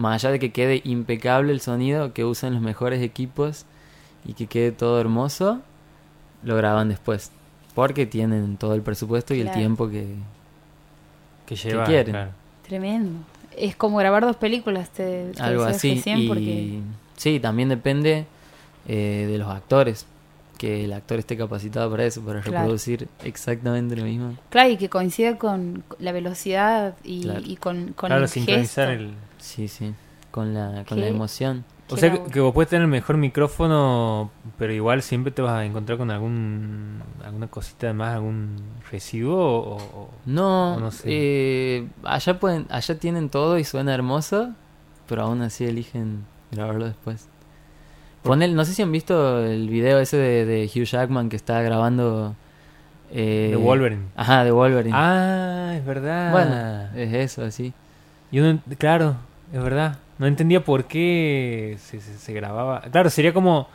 [0.00, 3.66] más allá de que quede impecable el sonido, que usen los mejores equipos
[4.24, 5.60] y que quede todo hermoso,
[6.42, 7.30] lo graban después.
[7.74, 10.14] Porque tienen todo el presupuesto y el tiempo que,
[11.46, 12.30] que, lleva, quieren.
[12.66, 13.20] Tremendo.
[13.56, 16.02] Es como grabar dos películas, te, Algo así.
[16.06, 16.82] Y,
[17.16, 18.24] Sí, también depende
[18.88, 20.06] eh, de los actores.
[20.56, 24.36] Que el actor esté capacitado para eso, para reproducir exactamente lo mismo.
[24.50, 28.82] Claro, y que coincida con la velocidad y, con, con el gesto.
[28.82, 29.94] el Sí, sí,
[30.30, 31.64] con la, con la emoción.
[31.90, 35.64] O sea, que, vos puedes tener el mejor micrófono, pero igual siempre te vas a
[35.64, 38.56] encontrar con algún alguna cosita de más, algún
[38.90, 41.04] residuo o, no, no sé.
[41.06, 44.50] Eh, allá pueden, allá tienen todo y suena hermoso,
[45.08, 47.28] pero aún así eligen grabarlo después.
[48.22, 52.34] Pon no sé si han visto el video ese de, Hugh Jackman que está grabando
[53.10, 54.02] eh, de Wolverine.
[54.14, 54.94] Ajá, de Wolverine.
[54.94, 56.30] Ah, es verdad.
[56.32, 57.72] Bueno, es eso, así.
[58.30, 59.16] Y uno, claro,
[59.52, 59.98] es verdad.
[60.20, 62.82] No entendía por qué se, se, grababa.
[62.82, 63.68] Claro, sería como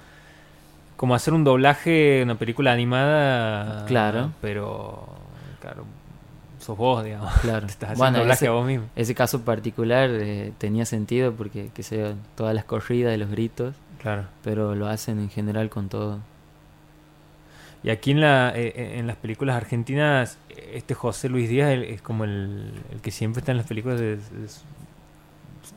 [0.96, 3.84] como hacer un doblaje, una película animada.
[3.88, 4.32] Claro.
[4.42, 5.08] Pero,
[5.60, 5.86] claro,
[6.60, 7.34] sos vos, digamos.
[7.42, 7.66] Claro.
[7.66, 8.86] Estás haciendo doblaje ese, a vos mismo.
[8.96, 13.74] Ese caso particular eh, tenía sentido porque, que sé, todas las corridas y los gritos.
[14.00, 14.26] Claro.
[14.44, 16.20] Pero lo hacen en general con todo.
[17.82, 20.38] Y aquí en, la, eh, eh, en las películas argentinas,
[20.74, 24.18] este José Luis Díaz es como el, el, que siempre está en las películas de,
[24.18, 24.48] de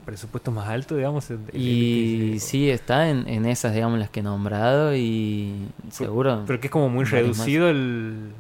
[0.09, 1.29] presupuesto más alto, digamos.
[1.53, 6.45] y sí, está en, en, esas, digamos, las que he nombrado y seguro.
[6.47, 8.33] Pero que es como muy reducido el,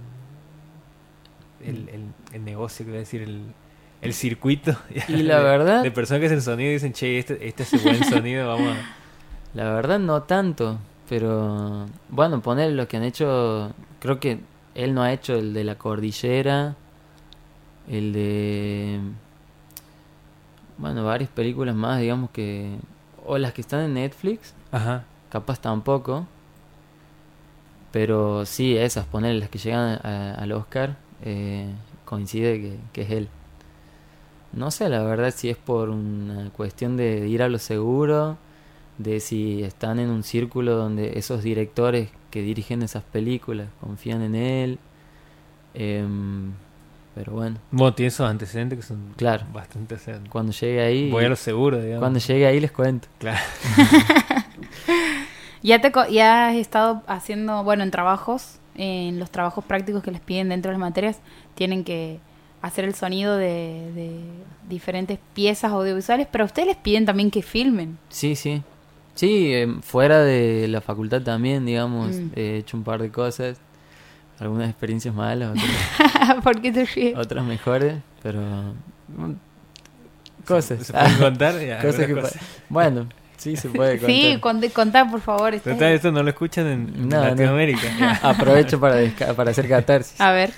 [1.62, 3.42] el, el, negocio, que voy a decir, el,
[4.00, 4.78] el circuito.
[5.08, 5.82] Y la verdad...
[5.82, 8.80] De personas que hacen sonido y dicen, che, este, este es buen sonido, vamos a...
[9.52, 10.78] La verdad no tanto.
[11.06, 14.40] Pero bueno, poner lo que han hecho, creo que
[14.74, 16.76] él no ha hecho el de la cordillera,
[17.90, 19.00] el de...
[20.78, 22.78] Bueno, varias películas más, digamos que...
[23.26, 24.54] O las que están en Netflix.
[24.72, 25.04] Ajá.
[25.28, 26.26] Capaz tampoco.
[27.92, 31.70] Pero sí, esas, poner las que llegan al Oscar, eh,
[32.04, 33.28] coincide que, que, es él.
[34.52, 38.38] No sé, la verdad, si es por una cuestión de ir a lo seguro
[38.98, 44.34] de si están en un círculo donde esos directores que dirigen esas películas confían en
[44.34, 44.78] él.
[45.74, 46.52] Em,
[47.18, 47.58] pero bueno.
[47.72, 49.44] Bueno, tiene esos antecedentes que son claro.
[49.52, 49.96] bastante...
[50.30, 51.10] Cuando llegue ahí...
[51.10, 51.98] Voy a lo seguro, digamos.
[51.98, 53.08] Cuando llegue ahí les cuento.
[53.18, 53.40] Claro.
[55.64, 60.20] ya, te, ya has estado haciendo, bueno, en trabajos, en los trabajos prácticos que les
[60.20, 61.18] piden dentro de las materias,
[61.56, 62.20] tienen que
[62.62, 64.20] hacer el sonido de, de
[64.68, 67.98] diferentes piezas audiovisuales, pero a ustedes les piden también que filmen.
[68.10, 68.62] Sí, sí.
[69.16, 72.30] Sí, em, fuera de la facultad también, digamos, mm.
[72.36, 73.60] he hecho un par de cosas,
[74.40, 78.40] algunas experiencias malas, otras, ¿Por qué te otras mejores, pero
[79.08, 79.32] mm,
[80.46, 80.86] cosas.
[80.86, 81.54] ¿Se, puede contar?
[82.68, 84.10] bueno, sí se puede contar.
[84.10, 85.54] Sí, contar por favor.
[85.54, 88.20] Esto no lo escuchan en, Latinoamérica.
[88.22, 88.98] Aprovecho para,
[89.34, 90.20] para hacer catarsis.
[90.20, 90.52] A ver.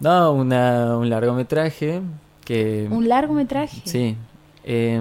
[0.00, 2.00] No, una, un largometraje
[2.44, 2.88] que...
[2.90, 3.82] ¿Un largometraje?
[3.84, 4.16] Sí.
[4.64, 4.98] Eh,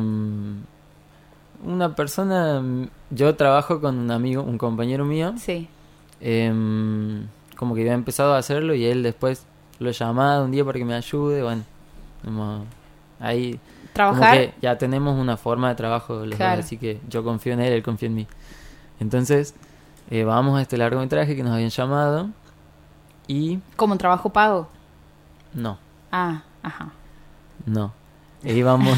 [1.64, 2.62] una persona,
[3.10, 5.34] yo trabajo con un amigo, un compañero mío.
[5.38, 5.68] Sí.
[6.22, 7.28] Em,
[7.60, 9.46] como que había empezado a hacerlo y él después
[9.80, 11.64] lo llamaba un día para que me ayude, bueno,
[12.24, 12.64] como
[13.20, 13.60] ahí
[13.92, 18.08] trabajar ya tenemos una forma de trabajo así que yo confío en él él confía
[18.08, 18.28] en mí.
[19.02, 19.56] Entonces
[20.10, 22.30] eh, vamos a este largometraje que nos habían llamado
[23.28, 24.70] y como un trabajo pago
[25.54, 25.78] no.
[26.14, 26.92] Ah ajá.
[27.66, 27.92] No.
[28.42, 28.98] Íbamos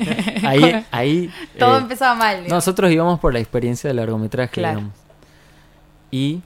[0.44, 4.92] ahí ahí todo eh, empezaba mal nosotros íbamos por la experiencia del largometraje digamos.
[6.10, 6.42] y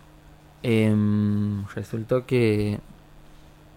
[0.68, 2.80] em, resultó que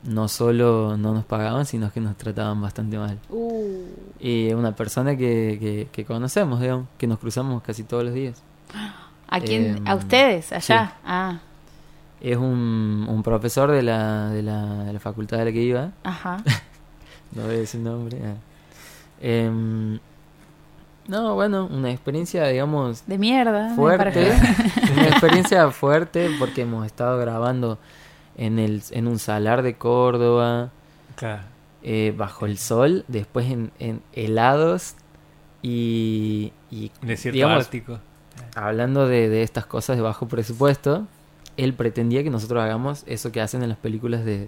[0.04, 3.20] no solo no nos pagaban sino que nos trataban bastante mal.
[3.30, 3.86] Uh.
[4.20, 8.42] y una persona que, que, conocemos digamos que nos cruzamos casi todos los días.
[9.28, 11.40] A quién a em, ustedes allá ah.
[12.22, 15.92] Es un, un profesor de la, de la, de la facultad de la que iba.
[16.04, 16.38] Ajá.
[17.32, 18.34] No voy a decir nombre ah.
[21.10, 23.04] No, bueno, una experiencia, digamos...
[23.08, 23.74] De mierda.
[23.76, 24.32] Fuerte.
[24.94, 27.80] una experiencia fuerte porque hemos estado grabando
[28.38, 30.70] en, el, en un salar de Córdoba.
[31.82, 34.96] Eh, bajo el sol, después en, en helados
[35.64, 36.54] y...
[36.70, 36.92] y
[37.32, 37.68] digamos,
[38.56, 41.08] Hablando de, de estas cosas de bajo presupuesto,
[41.58, 44.48] él pretendía que nosotros hagamos eso que hacen en las películas de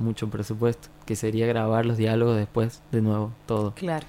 [0.00, 3.74] mucho presupuesto, que sería grabar los diálogos después de nuevo, todo.
[3.74, 4.06] Claro.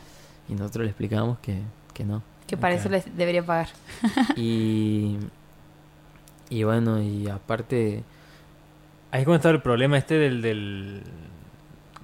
[0.50, 1.62] Y nosotros le explicamos que,
[1.94, 2.22] que no.
[2.48, 3.70] Que para eso les debería pagar.
[4.36, 5.18] y,
[6.50, 8.04] y bueno, y aparte...
[9.12, 11.04] Ahí es cuando el problema este del, del...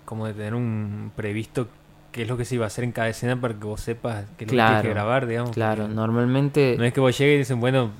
[0.05, 1.67] como de tener un previsto
[2.11, 4.25] qué es lo que se iba a hacer en cada escena para que vos sepas
[4.37, 5.51] qué es lo que tienes que grabar, digamos.
[5.51, 6.75] Claro, normalmente...
[6.77, 7.91] No es que vos llegues y dicen, bueno,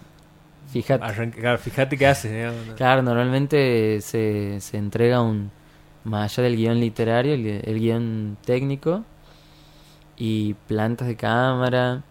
[0.72, 2.54] fíjate, claro, fíjate qué haces.
[2.76, 5.52] Claro, normalmente se, se entrega un,
[6.04, 9.04] más allá del guion literario, el, guion técnico
[10.24, 12.03] y plantas de cámara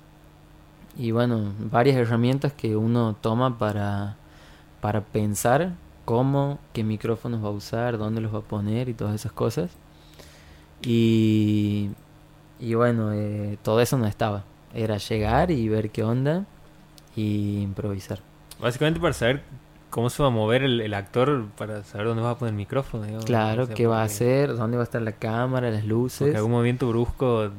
[0.98, 4.16] y bueno, varias herramientas que uno toma para,
[4.80, 9.14] para pensar cómo, qué micrófonos va a usar, dónde los va a poner y todas
[9.14, 9.70] esas cosas.
[10.82, 11.90] Y,
[12.58, 14.42] y bueno, eh, todo eso no estaba.
[14.74, 16.46] Era llegar y ver qué onda
[17.14, 18.18] y improvisar.
[18.60, 19.44] Básicamente para saber
[19.88, 23.20] cómo se va a mover el, actor para saber dónde va a poner el micrófono.
[23.20, 26.18] claro, qué va a hacer, dónde va a estar la cámara, las luces.
[26.18, 27.52] Porque algún movimiento brusco,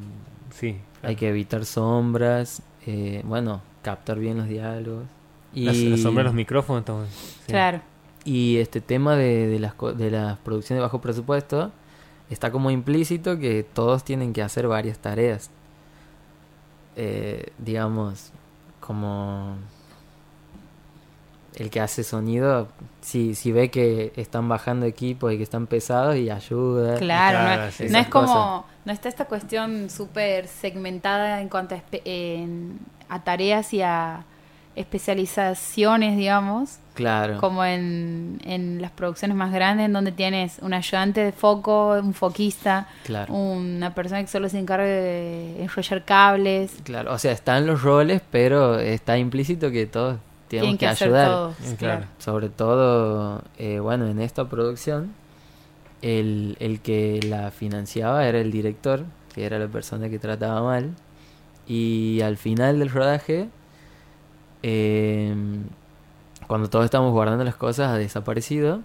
[0.51, 0.77] sí.
[1.01, 5.05] Hay que evitar sombras, eh, bueno, captar bien los diálogos.
[5.53, 5.65] Y...
[5.65, 7.09] Las, sombras de los micrófonos también.
[7.47, 7.81] Claro.
[8.23, 11.71] Y este tema de, de, las, de las producciones de bajo presupuesto
[12.29, 15.49] está como implícito que todos tienen que hacer varias tareas.
[16.95, 18.31] Eh, digamos,
[18.79, 19.55] como
[21.55, 22.67] el que hace sonido,
[23.01, 26.97] si, si ve que están bajando equipos y que están pesados y ayuda.
[26.97, 33.81] Claro, no, es como, no está esta cuestión súper segmentada en cuanto a, tareas y
[33.81, 34.23] a
[34.75, 36.77] especializaciones, digamos.
[36.93, 37.39] Claro.
[37.39, 42.13] Como en, en las producciones más grandes, en donde tienes un ayudante de foco, un
[42.13, 42.87] foquista,
[43.27, 46.73] una persona que solo se encarga de enrollar cables.
[46.83, 50.19] Claro, o sea, están los roles, pero está implícito que todos
[50.51, 51.53] tienen que, ayudar.
[52.19, 55.13] Sobre todo, eh, bueno, en esta producción,
[56.01, 60.93] el, el que la financiaba era el director, que era la persona que trataba mal.
[61.67, 63.47] Y al final del rodaje,
[64.61, 65.33] eh,
[66.47, 68.81] cuando todos estamos guardando las cosas, ha desaparecido.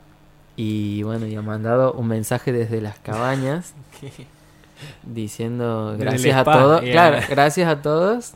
[0.54, 3.74] Y bueno, y ha mandado un mensaje desde las cabañas
[5.02, 6.80] diciendo gracias a todos.
[6.82, 8.34] Claro, gracias a todos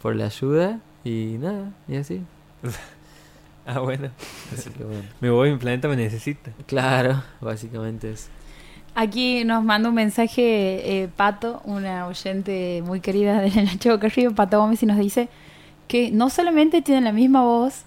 [0.00, 0.78] por la ayuda.
[1.02, 2.22] Y nada, y así.
[3.66, 4.10] ah, bueno.
[5.20, 6.50] Me voy, mi planeta me necesita.
[6.66, 8.28] Claro, básicamente es.
[8.94, 14.60] Aquí nos manda un mensaje eh, Pato, una oyente muy querida de Nacho Boca Pato
[14.60, 15.28] Gómez, y nos dice
[15.88, 17.82] que no solamente tienen la misma voz,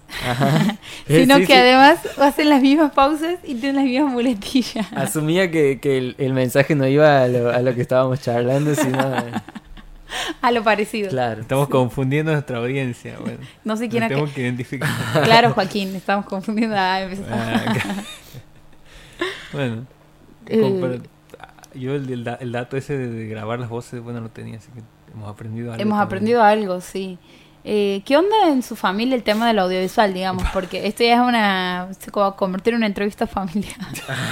[1.08, 4.86] sino que además hacen las mismas pausas y tienen las mismas muletillas.
[4.94, 8.98] Asumía que, que el, mensaje no iba a lo, a lo que estábamos charlando, sino...
[10.42, 11.10] a lo parecido.
[11.10, 11.42] Claro.
[11.42, 13.16] Estamos confundiendo nuestra audiencia.
[13.28, 14.88] Bueno, no sé quién Tenemos que identificar.
[15.24, 17.08] Claro, Joaquín, estamos confundiendo a ah,
[19.52, 19.86] Bueno.
[20.46, 21.00] Eh,
[21.74, 24.80] yo el, el, dato ese de grabar las voces, bueno, lo tenía, así que
[25.12, 25.82] hemos aprendido algo.
[25.82, 27.18] Hemos aprendido algo, sí.
[27.70, 30.42] Eh, ¿Qué onda en su familia el tema del audiovisual, digamos?
[30.54, 31.88] Porque esto ya es una...
[31.98, 33.76] se va a convertir en una entrevista familiar.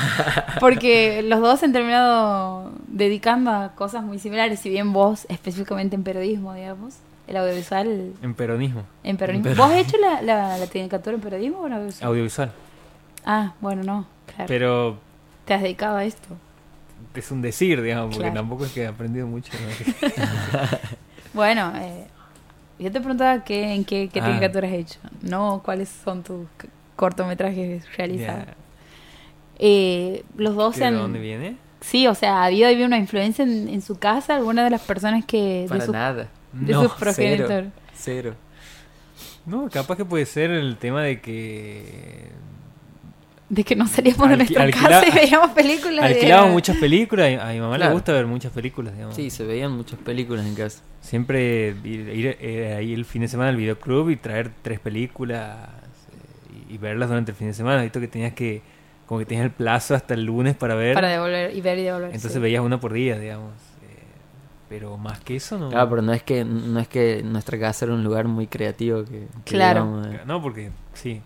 [0.61, 5.97] Porque los dos se han terminado dedicando a cosas muy similares, si bien vos específicamente
[5.97, 6.95] en periodismo, digamos.
[7.26, 8.14] El audiovisual...
[8.22, 8.84] En peronismo.
[9.05, 9.55] En peronismo.
[9.55, 12.09] ¿Vos has hecho la, la, la tecnicatura en periodismo o en audiovisual?
[12.09, 12.53] Audiovisual.
[13.26, 14.49] Ah, bueno, no, claro.
[14.49, 14.99] Pero...
[15.45, 16.39] ¿Te has dedicado a esto?
[17.14, 19.53] Es un decir, digamos, porque tampoco es que he aprendido mucho.
[21.34, 22.07] bueno, eh,
[22.79, 24.39] yo te preguntaba qué, en qué, qué ah.
[24.39, 26.47] has hecho, no cuáles son tus
[26.97, 28.47] cortometrajes realizados.
[29.59, 31.57] Eh, los dos ¿De dónde viene?
[31.81, 34.37] Sí, o sea, ¿ha habido, una influencia en, su casa?
[34.37, 35.66] ¿Alguna de las personas que...
[35.68, 36.29] Para nada.
[36.53, 38.35] De no, Cero, cero.
[39.45, 42.31] No, capaz que puede ser el tema de que
[43.49, 46.05] de que no salíamos de nuestra casa y veíamos películas.
[46.05, 47.41] Alquilábamos muchas películas.
[47.41, 49.15] A mi mamá le gusta ver muchas películas, digamos.
[49.15, 50.83] Sí, se veían muchas películas en casa.
[51.01, 56.75] Siempre ir, eh, ahí el fin de semana al videoclub y traer tres películas eh,
[56.75, 57.83] y, verlas durante el fin de semana.
[57.83, 58.63] Visto que tenías que,
[59.07, 60.95] como que tenías el plazo hasta el lunes para ver.
[60.95, 62.11] Para devolver y ver y devolver.
[62.13, 63.53] Entonces veías una por día, digamos.
[63.83, 64.03] Eh,
[64.69, 65.69] pero más que eso no.
[65.69, 69.05] Claro, pero no es que no es que nuestra casa era un lugar muy creativo
[69.05, 70.03] que, claro.
[70.27, 71.23] no, porque sí,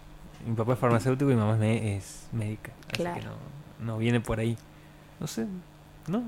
[0.46, 2.72] mi papá es farmacéutico y mi mamá es, médica.
[2.92, 3.32] Así que no,
[3.84, 4.56] no viene por ahí.
[5.18, 5.46] No sé,
[6.06, 6.22] no.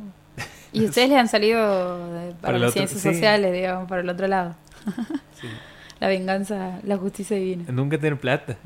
[0.73, 4.55] ¿Y ustedes le han salido para, las ciencias sociales, digamos, para el otro lado?
[5.41, 5.49] Sí.
[6.03, 7.63] La venganza, la justicia divina.
[7.71, 8.57] Nunca tener plata.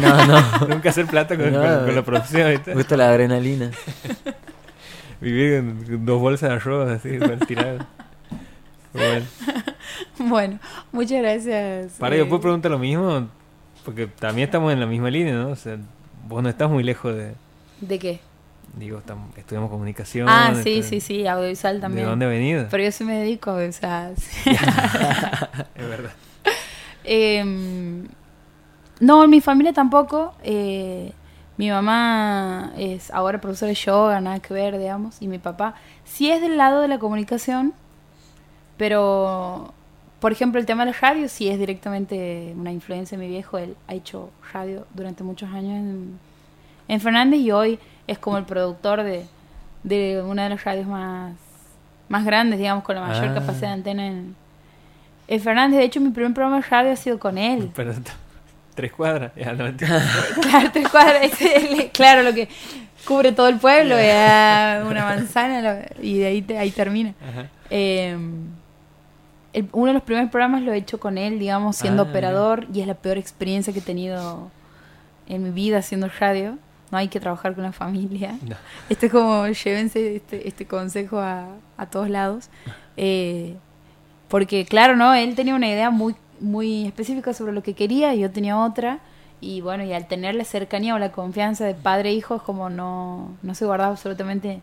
[0.00, 0.66] No, no.
[0.66, 2.60] Nunca hacer plata con, la profesión.
[2.66, 3.70] Me gusta la adrenalina.
[5.20, 7.86] Vivir en dos bolsas de arroz así, tirado.
[8.92, 9.26] Bueno.
[10.18, 10.58] bueno,
[10.90, 11.92] muchas gracias.
[12.00, 13.28] Para, yo puedo eh, preguntar lo mismo.
[13.84, 15.48] Porque también estamos en la misma línea, ¿no?
[15.48, 15.78] O sea,
[16.28, 17.34] vos no estás muy lejos de...
[17.80, 18.20] ¿De qué?
[18.74, 20.28] Digo, estamos, estudiamos comunicación.
[20.28, 22.04] Ah, sí, sí, sí, audiovisual también.
[22.04, 22.66] ¿De dónde ha venido?
[22.70, 24.14] Pero yo sí me dedico a audiovisual.
[25.74, 26.12] es verdad.
[27.04, 28.06] Em,
[29.00, 30.34] no, en mi familia tampoco.
[30.42, 31.12] Eh,
[31.58, 35.20] mi mamá es ahora profesora de yoga, nada que ver, digamos.
[35.20, 35.74] Y mi papá
[36.04, 37.74] sí es del lado de la comunicación,
[38.78, 39.74] pero
[40.22, 43.58] por ejemplo, el tema de la radio sí es directamente una influencia de mi viejo.
[43.58, 46.20] Él ha hecho radio durante muchos años en,
[46.86, 49.26] en Fernández y hoy es como el productor de,
[49.82, 51.34] de una de las radios más,
[52.08, 53.34] más grandes, digamos, con la mayor ah.
[53.34, 55.80] capacidad de antena en, Fernández.
[55.80, 57.72] De hecho, mi primer programa de radio ha sido con él.
[57.74, 57.92] Pero,
[58.76, 59.74] tres cuadras, claro,
[60.72, 61.32] tres cuadras,
[61.92, 62.48] claro, lo que
[63.04, 67.12] cubre todo el pueblo, una manzana y de ahí, ahí termina.
[67.70, 68.16] Eh,
[69.72, 72.80] uno de los primeros programas lo he hecho con él, digamos, siendo ah, operador, y
[72.80, 74.50] es la peor experiencia que he tenido
[75.28, 76.58] en mi vida haciendo radio.
[76.90, 78.38] No hay que trabajar con la familia.
[78.88, 82.50] Este es como, llévense este, este consejo a, a todos lados.
[82.96, 83.56] Eh,
[84.28, 85.14] porque, claro, ¿no?
[85.14, 89.00] Él tenía una idea muy, muy específica sobre lo que quería, y yo tenía otra.
[89.40, 92.42] Y bueno, y al tener la cercanía o la confianza de padre e hijo, es
[92.42, 94.60] como no, no se guardaba absolutamente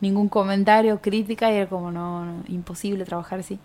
[0.00, 3.58] ningún comentario, crítica, y era como no imposible trabajar así.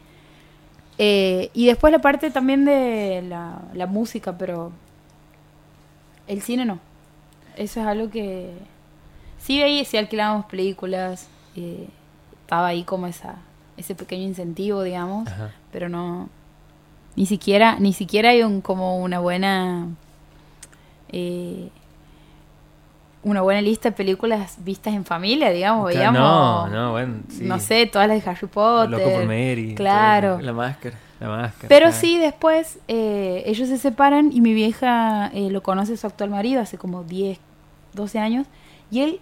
[0.98, 4.72] Eh, y después la parte también de la, música, pero
[6.28, 6.80] El cine no.
[7.56, 8.54] Eso es algo que...
[9.40, 11.88] Sí veía, sí alquilábamos películas, eh,
[12.44, 13.38] estaba ahí como esa
[13.78, 15.30] ese pequeño incentivo, digamos,
[15.72, 16.30] pero no...
[17.16, 19.88] Ni siquiera, ni siquiera hay un, como una buena...
[21.10, 21.70] Eh,
[23.28, 26.20] una buena lista de películas vistas en familia, digamos, veíamos...
[26.20, 28.90] No, no, bueno, No sé, todas las de Harry Potter.
[28.90, 29.74] Loco por Mary.
[29.76, 30.40] Claro.
[30.42, 30.98] La máscara.
[31.20, 31.68] La máscara.
[31.68, 36.30] Pero sí, después eh, ellos se separan y mi vieja eh, lo conoce su actual
[36.30, 37.40] marido hace como 10,
[37.94, 38.48] 12 años.
[38.92, 39.20] Y él,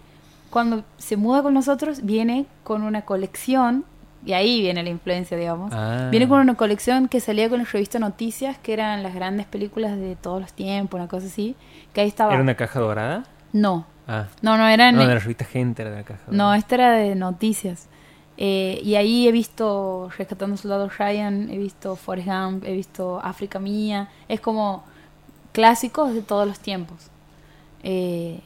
[0.50, 3.84] cuando se muda con nosotros, viene con una colección,
[4.24, 5.72] y ahí viene la influencia, digamos.
[5.72, 6.08] Ah.
[6.10, 9.96] Viene con una colección que salía con la revista Noticias, que eran las grandes películas
[9.96, 11.54] de todos los tiempos, una cosa así.
[11.92, 12.32] Que ahí estaba.
[12.32, 13.24] ¿Era una caja dorada?
[13.52, 13.86] No.
[14.06, 14.26] Ah.
[14.42, 14.92] No, no, era.
[14.92, 16.22] No, de la revista Gente era de la caja.
[16.28, 17.88] No, esta era de Noticias.
[18.38, 23.58] Eh, y ahí he visto Rescatando Soldado Ryan, he visto Forrest Gump, he visto África
[23.58, 24.08] Mía.
[24.28, 24.84] Es como
[25.52, 27.10] clásicos de todos los tiempos.
[27.82, 28.40] Eh,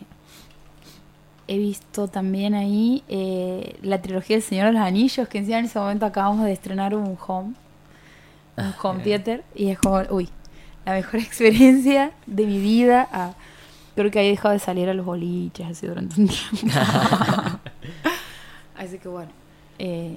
[1.49, 5.65] he visto también ahí eh, la trilogía del Señor de los Anillos, que encima en
[5.65, 7.55] ese momento acabamos de estrenar un home,
[8.57, 10.29] un ah, home theater, y es como, uy,
[10.87, 13.09] la mejor experiencia de mi vida.
[13.13, 13.33] Ah,
[13.95, 16.79] creo que ahí he dejado de salir a los boliches así durante un tiempo.
[18.77, 19.31] así que bueno.
[19.79, 20.17] Eh,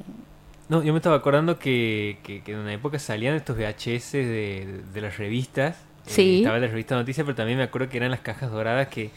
[0.69, 5.01] no, yo me estaba acordando que, que, en una época salían estos VHS de, de,
[5.01, 5.75] las revistas.
[5.75, 6.37] Eh, sí.
[6.39, 9.11] estaba en la revista Noticias, pero también me acuerdo que eran las cajas doradas que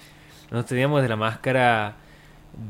[0.50, 1.96] nosotros teníamos de la máscara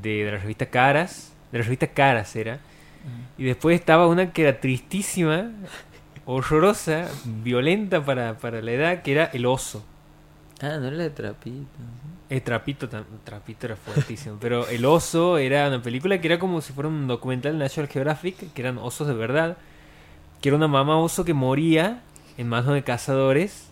[0.03, 1.32] de, de la revista Caras.
[1.53, 2.59] De la revista Caras era.
[3.39, 5.51] Y después estaba una que era tristísima,
[6.24, 9.84] horrorosa, violenta para, para la edad, que era El Oso.
[10.61, 11.66] Ah, no era de Trapito.
[12.28, 12.88] El Trapito,
[13.24, 14.38] Trapito era fuertísimo.
[14.40, 17.90] pero El Oso era una película que era como si fuera un documental de National
[17.90, 19.57] Geographic, que eran osos de verdad.
[20.40, 22.02] Que era una mamá oso que moría
[22.38, 23.68] en manos de cazadores.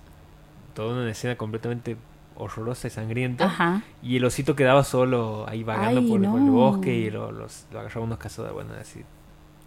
[0.75, 1.97] Toda una escena completamente
[2.37, 3.83] horrorosa y sangrienta.
[4.03, 8.09] Y el osito quedaba solo ahí vagando por, el bosque y lo, los, lo agarraban
[8.09, 8.55] unos cazadores.
[8.55, 9.03] Bueno, así.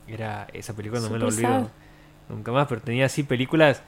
[0.07, 1.70] Era esa película, no me lo olvido
[2.30, 3.82] nunca más, pero tenía así películas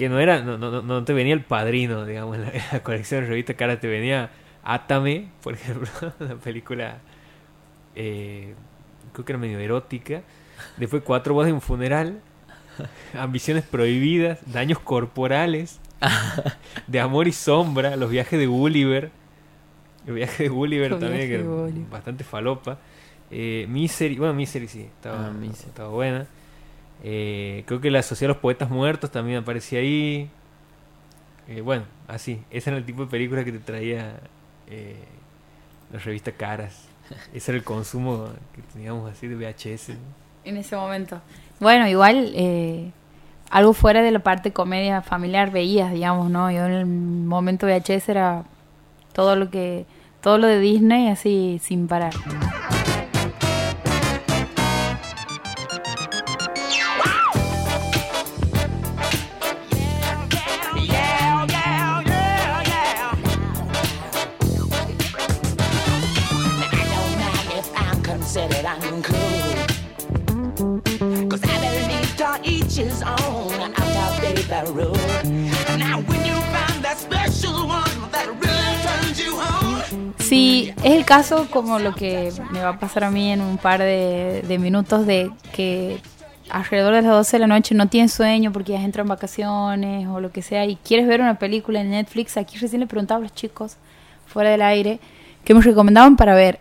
[0.00, 3.26] que no era, no, no, no te venía el padrino, digamos, en la, colección de
[3.26, 4.30] revista cara, te venía
[4.64, 5.90] Atame, por ejemplo,
[6.20, 7.00] una película
[7.94, 8.54] eh,
[9.12, 10.22] creo que era medio erótica.
[10.78, 12.22] Después Cuatro voces de un funeral,
[13.12, 15.80] Ambiciones prohibidas, Daños corporales,
[16.86, 19.10] De amor y sombra, Los viajes de Gulliver,
[20.06, 22.78] el viaje de Gulliver también, que bastante falopa.
[23.30, 26.26] Eh, Misery, bueno, Misery sí, estaba, ah, estaba buena.
[27.02, 30.30] Eh, creo que la Sociedad de los Poetas Muertos también aparecía ahí.
[31.48, 32.42] Eh, bueno, así.
[32.50, 34.20] Ese era el tipo de película que te traía
[34.68, 34.96] eh,
[35.92, 36.88] las revistas caras.
[37.34, 39.90] Ese era el consumo que teníamos así de VHS.
[40.44, 41.20] En ese momento.
[41.58, 42.90] Bueno, igual eh,
[43.50, 46.50] algo fuera de la parte comedia familiar veías, digamos, ¿no?
[46.50, 48.44] Yo en el momento VHS era
[49.12, 49.86] todo lo que
[50.20, 52.12] todo lo de Disney así sin parar.
[80.18, 83.58] Sí, es el caso como lo que me va a pasar a mí en un
[83.58, 85.98] par de, minutos de que
[86.50, 90.20] alrededor de las 12 de la noche no tienes sueño porque ya entran vacaciones o
[90.20, 93.22] lo que sea y quieres ver una película en Netflix, aquí recién le preguntaba a
[93.22, 93.76] los chicos
[94.26, 95.00] fuera del aire
[95.44, 96.60] que me recomendaban para ver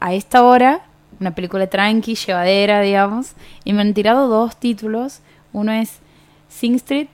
[0.00, 0.82] a esta hora
[1.20, 3.32] una película tranqui, llevadera, digamos,
[3.64, 5.20] y me han tirado dos títulos.
[5.52, 6.00] Uno es
[6.48, 7.08] Sing Street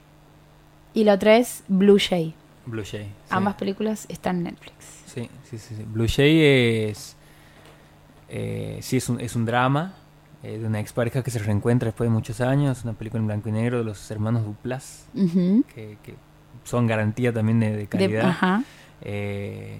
[0.93, 2.33] y la otra es Blue Jay.
[2.65, 3.11] Blue Jay.
[3.29, 4.75] Ambas películas están en Netflix.
[5.05, 5.75] Sí, sí, sí.
[5.85, 6.41] Blue Jay
[6.89, 7.15] es.
[8.27, 9.95] Eh, sí, es un, es un drama
[10.43, 12.83] eh, de una expareja que se reencuentra después de muchos años.
[12.83, 15.97] Una película en blanco y negro de los hermanos Duplas, que,
[16.63, 18.61] son garantía también de, calidad.
[19.01, 19.79] Eh,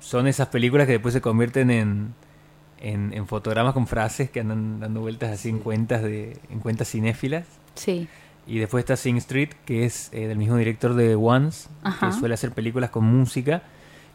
[0.00, 2.14] son esas películas que después se convierten en,
[2.80, 7.46] en, fotogramas con frases que andan dando vueltas así en cuentas, de, en cuentas cinéfilas.
[7.74, 8.08] Sí.
[8.46, 11.68] Y después está Sing Street, que es eh, del mismo director de Once,
[12.00, 13.62] que suele hacer películas con música.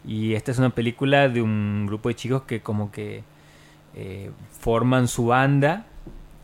[0.05, 3.23] Y esta es una película de un grupo de chicos que como que
[3.93, 5.85] eh, forman su banda.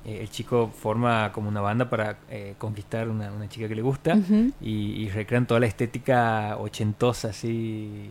[0.06, 2.18] Eh, el chico forma como una banda para
[2.58, 4.18] conquistar una, una chica que le gusta
[4.62, 8.10] y, recrean toda la estética ochentosa así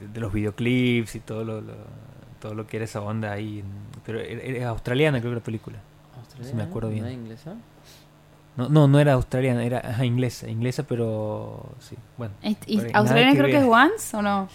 [0.00, 1.62] de, los videoclips y todo lo,
[2.40, 3.62] todo lo que era esa onda ahí.
[4.06, 5.78] Pero es australiana creo que la película.
[6.18, 6.50] ¿Australiana?
[6.50, 7.04] Si me acuerdo bien.
[7.04, 7.54] ¿No inglesa?
[8.56, 12.34] No, no, no era australiana, era inglesa, inglesa, pero sí, bueno.
[12.42, 14.48] ¿Y, australiana creo que es Once o no?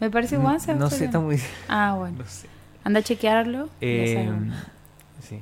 [0.00, 0.74] Me parece Once.
[0.74, 1.40] No, sé, está muy...
[1.68, 2.18] Ah, bueno.
[2.84, 3.68] Anda a chequearlo.
[3.80, 4.28] Eh,
[5.20, 5.38] sí.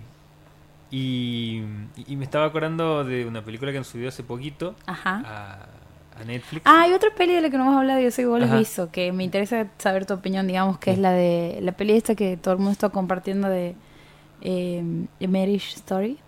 [0.90, 1.62] Y,
[2.06, 5.66] y, me estaba acordando de una película que nos subió hace poquito A,
[6.24, 6.62] Netflix.
[6.64, 8.58] Ah, hay otra peli de la que no hemos hablado yo sé que vos lo
[8.58, 12.14] visto, que me interesa saber tu opinión, digamos, que es la de la peli esta
[12.14, 13.74] que todo el mundo está compartiendo de
[14.42, 16.18] eh, Marriage Story.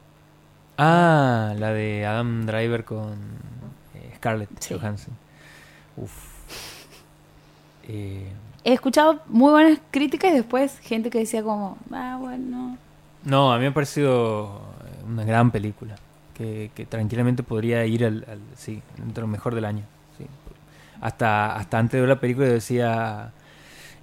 [0.78, 3.14] Ah, la de Adam Driver con
[3.94, 5.14] eh, Scarlett Johansson.
[5.96, 6.12] Uf.
[7.88, 8.30] Eh,
[8.64, 12.76] He escuchado muy buenas críticas y después gente que decía como, ah, bueno.
[13.24, 14.60] No, a mí me ha parecido
[15.06, 15.96] una gran película.
[16.34, 18.26] Que, tranquilamente podría ir al,
[18.56, 19.84] sí, entre lo mejor del año.
[20.18, 20.26] Sí.
[21.00, 23.32] Hasta, hasta antes de ver la película decía,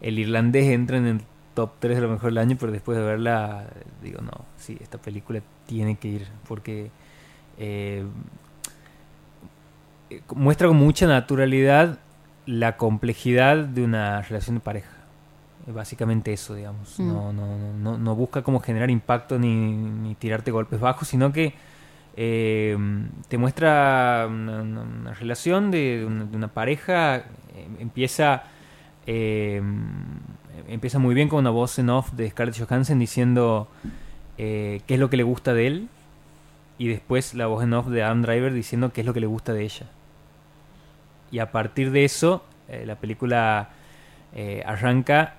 [0.02, 1.22] el irlandés entra en el
[1.54, 3.66] top 3 de lo mejor del año, pero después de verla
[4.02, 6.92] digo, no, sí, esta película tiene que ir, porque
[7.58, 8.06] eh,
[10.36, 12.00] muestra con mucha naturalidad
[12.46, 14.90] la complejidad de una relación de pareja.
[15.66, 17.00] Básicamente eso, digamos.
[17.00, 17.08] Mm.
[17.08, 21.54] No, no, no, no, busca como generar impacto ni, ni tirarte golpes bajos, sino que
[22.16, 22.78] eh,
[23.28, 27.24] te muestra una, relación de, una, pareja, eh,
[27.80, 28.44] empieza
[30.68, 33.68] empieza muy bien con una voz en off de Scarlett Johansson diciendo
[34.38, 35.90] eh, qué es lo que le gusta de él
[36.78, 39.28] y después la voz en off de Adam Driver diciendo qué es lo que le
[39.28, 39.88] gusta de ella.
[41.32, 43.70] Y a partir de eso, eh, la película
[44.34, 45.36] eh, arranca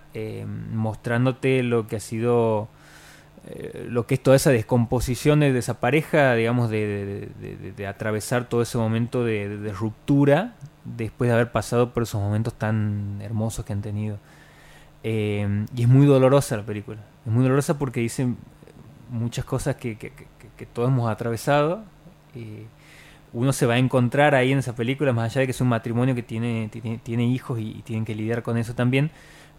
[0.72, 2.68] mostrándote lo que ha sido,
[3.88, 7.28] lo que es toda esa descomposición de esa pareja, digamos, de,
[7.76, 13.18] de atravesar todo ese momento de, ruptura después de haber pasado por esos momentos tan
[13.22, 14.18] hermosos que han tenido.
[15.05, 17.01] Y es muy dolorosa la película.
[17.26, 18.39] Es muy dolorosa porque dicen
[19.10, 21.85] muchas cosas que, que, todos hemos atravesado.
[23.32, 25.68] uno se va a encontrar ahí en esa película, más allá de que es un
[25.68, 26.70] matrimonio que tiene,
[27.02, 29.10] tiene, hijos y, tienen que lidiar con eso también.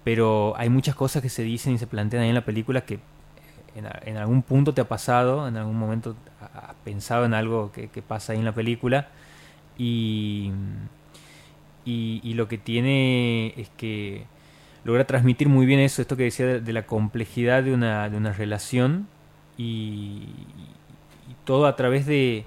[0.03, 2.99] Pero hay muchas cosas que se dicen y se plantean ahí en la película que
[3.75, 8.33] en, algún punto te ha pasado, en algún momento has pensado en algo que, pasa
[8.33, 9.09] ahí en la película.
[9.77, 10.51] Y,
[11.85, 14.25] y, lo que tiene es que
[14.85, 18.31] logra transmitir muy bien eso, esto que decía de, la complejidad de una, de una
[18.31, 19.07] relación
[19.57, 20.29] y,
[21.43, 22.43] todo a través de,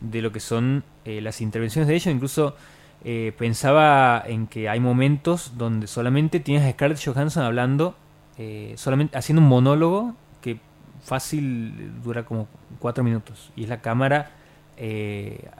[0.00, 2.14] de lo que son eh, las intervenciones de ellos.
[2.14, 2.56] Incluso
[3.04, 7.94] eh, pensaba en que hay momentos donde solamente tienes a Scarlett Johansson hablando,
[8.38, 10.60] eh, solamente haciendo un monólogo que
[11.02, 12.48] fácil dura como
[12.78, 13.50] cuatro minutos.
[13.54, 14.32] Y es la cámara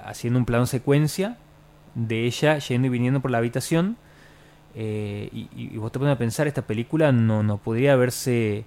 [0.05, 1.37] haciendo un plano secuencia
[1.97, 3.97] de ella yendo y viniendo por la habitación.
[4.75, 8.65] Y, y, vos te pones a pensar, esta película no, no podría haberse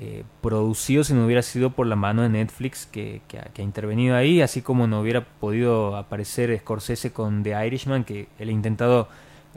[0.00, 4.40] eh, producido si no hubiera sido por la mano de Netflix que, ha, intervenido ahí,
[4.40, 9.08] así como no hubiera podido aparecer Scorsese con The Irishman, que él ha intentado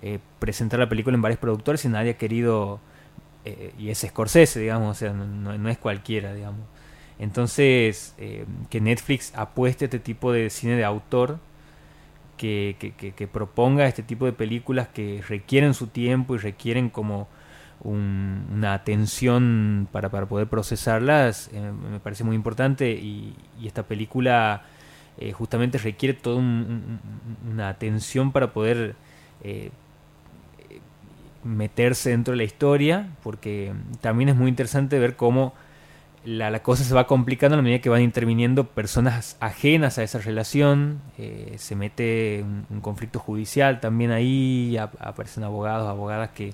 [0.02, 2.80] eh, presentar la película en varios productores y nadie ha querido,
[3.46, 6.62] eh, y es Scorsese, digamos, o sea, no, es cualquiera, digamos.
[7.20, 8.16] Entonces,
[8.72, 11.38] que Netflix apueste este tipo de cine de autor,
[12.42, 17.28] que, proponga este tipo de películas que requieren su tiempo y requieren como
[17.84, 22.92] una atención para, para poder procesarlas eh, me parece muy importante.
[22.92, 24.64] Y, esta película
[25.20, 28.96] eh, justamente requiere toda una atención para poder
[29.44, 29.70] eh,
[31.44, 35.54] meterse dentro de la historia porque también es muy interesante ver cómo
[36.24, 40.20] la, cosa se va complicando a la medida que van interviniendo personas ajenas a esa
[40.20, 41.02] relación,
[41.58, 46.54] se mete un, conflicto judicial también ahí, aparecen abogados, abogadas que,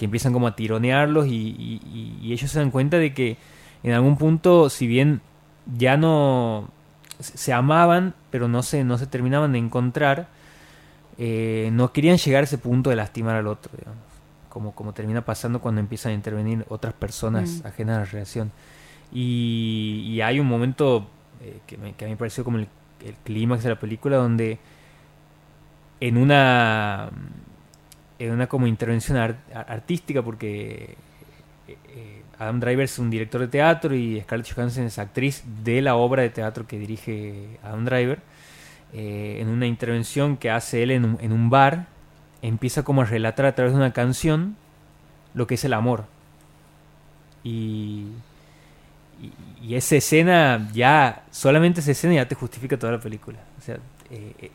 [0.00, 1.78] que empiezan como a tironearlos y,
[2.24, 3.36] ellos se dan cuenta de que
[3.82, 5.20] en algún punto, si bien
[5.76, 6.70] ya no
[7.18, 10.28] se amaban, pero no se, no se terminaban de encontrar,
[11.18, 14.00] eh, no querían llegar a ese punto de lastimar al otro, digamos,
[14.48, 17.66] como, como termina pasando cuando empiezan a intervenir otras personas mm.
[17.66, 18.52] ajenas a la relación.
[19.12, 21.08] Y, hay un momento
[21.40, 22.68] eh, que, a mí me pareció como el,
[23.04, 24.58] el clímax de la película donde
[26.00, 27.10] en una
[28.18, 30.96] es una como intervención artística porque
[31.68, 35.80] eh, eh, Adam Driver es un director de teatro y Scarlett Johansson es actriz de
[35.80, 38.18] la obra de teatro que dirige Adam Driver.
[38.92, 41.86] En una intervención que hace él en un, bar,
[42.42, 44.56] empieza como a relatar a través de una canción
[45.32, 46.06] lo que es el amor.
[47.44, 48.06] Y,
[49.20, 53.38] y, esa escena ya, solamente esa escena ya te justifica toda la película.
[53.58, 53.78] O sea,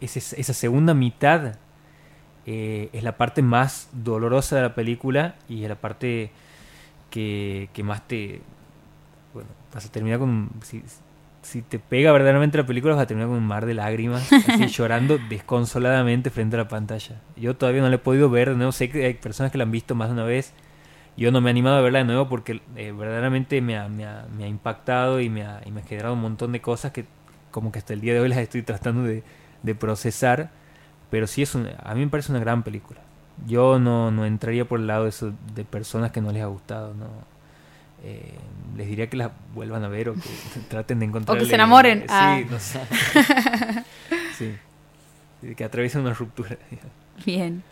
[0.01, 1.55] esa segunda mitad
[2.45, 6.31] eh, es la parte más dolorosa de la película y es la parte
[7.09, 8.41] que, que más te...
[9.33, 10.49] Bueno, vas a terminar con...
[10.63, 10.83] Si,
[11.45, 14.67] si te pega verdaderamente la película vas a terminar con un mar de lágrimas, así
[14.67, 17.21] llorando desconsoladamente frente a la pantalla.
[17.35, 19.71] Yo todavía no la he podido ver nuevo, sé que hay personas que la han
[19.71, 20.53] visto más de una vez.
[21.17, 24.05] Yo no me he animado a verla de nuevo porque eh, verdaderamente me ha, me,
[24.05, 26.91] ha, me ha, impactado y me ha, y me ha generado un montón de cosas
[26.91, 27.05] que
[27.51, 29.23] como que hasta el día de hoy las estoy tratando de,
[29.63, 30.51] de procesar.
[31.09, 33.01] Pero sí es a mí me parece una gran película.
[33.47, 36.47] Yo no, no entraría por el lado de, eso, de personas que no les ha
[36.47, 37.07] gustado, no
[38.03, 38.37] eh,
[38.77, 40.29] les diría que la vuelvan a ver o que
[40.69, 41.37] traten de encontrar.
[41.37, 42.01] O que se enamoren.
[42.01, 42.39] Sí, ah.
[42.49, 42.79] no sé.
[44.37, 44.55] sí.
[45.55, 46.57] Que atraviesen una ruptura.
[47.25, 47.63] Bien.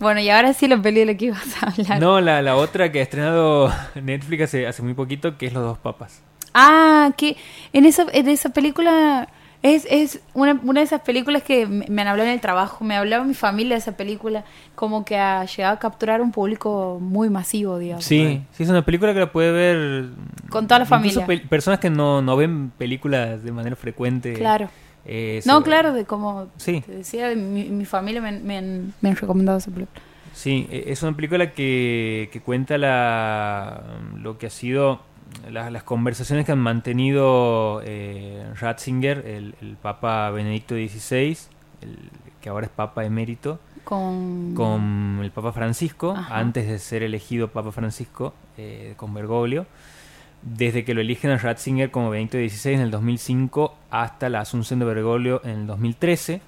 [0.00, 2.00] Bueno, y ahora sí la peli de la que ibas a hablar.
[2.00, 5.62] No, la, la otra que ha estrenado Netflix hace, hace muy poquito, que es Los
[5.62, 6.22] dos papas.
[6.54, 7.36] Ah, que
[7.72, 9.28] en esa, en esa película
[9.62, 12.96] es, es una, una de esas películas que me, han hablado en el trabajo, me
[12.96, 14.44] hablaba mi familia de esa película,
[14.74, 18.04] como que ha llegado a capturar un público muy masivo, digamos.
[18.04, 20.06] Sí, sí, es una película que la puede ver...
[20.50, 21.26] Con toda la familia.
[21.48, 24.34] personas que no, no ven películas de manera frecuente.
[24.34, 24.68] Claro.
[25.04, 26.82] Eh, no, claro, de como sí.
[26.86, 30.00] te decía, mi, mi familia me, me, han, me han recomendado esa película.
[30.32, 33.82] Sí, e, es una película que, que cuenta la,
[34.16, 35.00] lo que ha sido
[35.50, 41.36] las, conversaciones que han mantenido eh, Ratzinger, el, Papa Benedicto XVI,
[41.80, 41.98] el,
[42.40, 47.72] que ahora es Papa emérito, con, con el Papa Francisco, antes de ser elegido Papa
[47.72, 49.66] Francisco, eh, con Bergoglio,
[50.42, 54.78] desde que lo eligen a Ratzinger como Benedicto XVI en el 2005 hasta la asunción
[54.78, 56.40] de Bergoglio en el 2013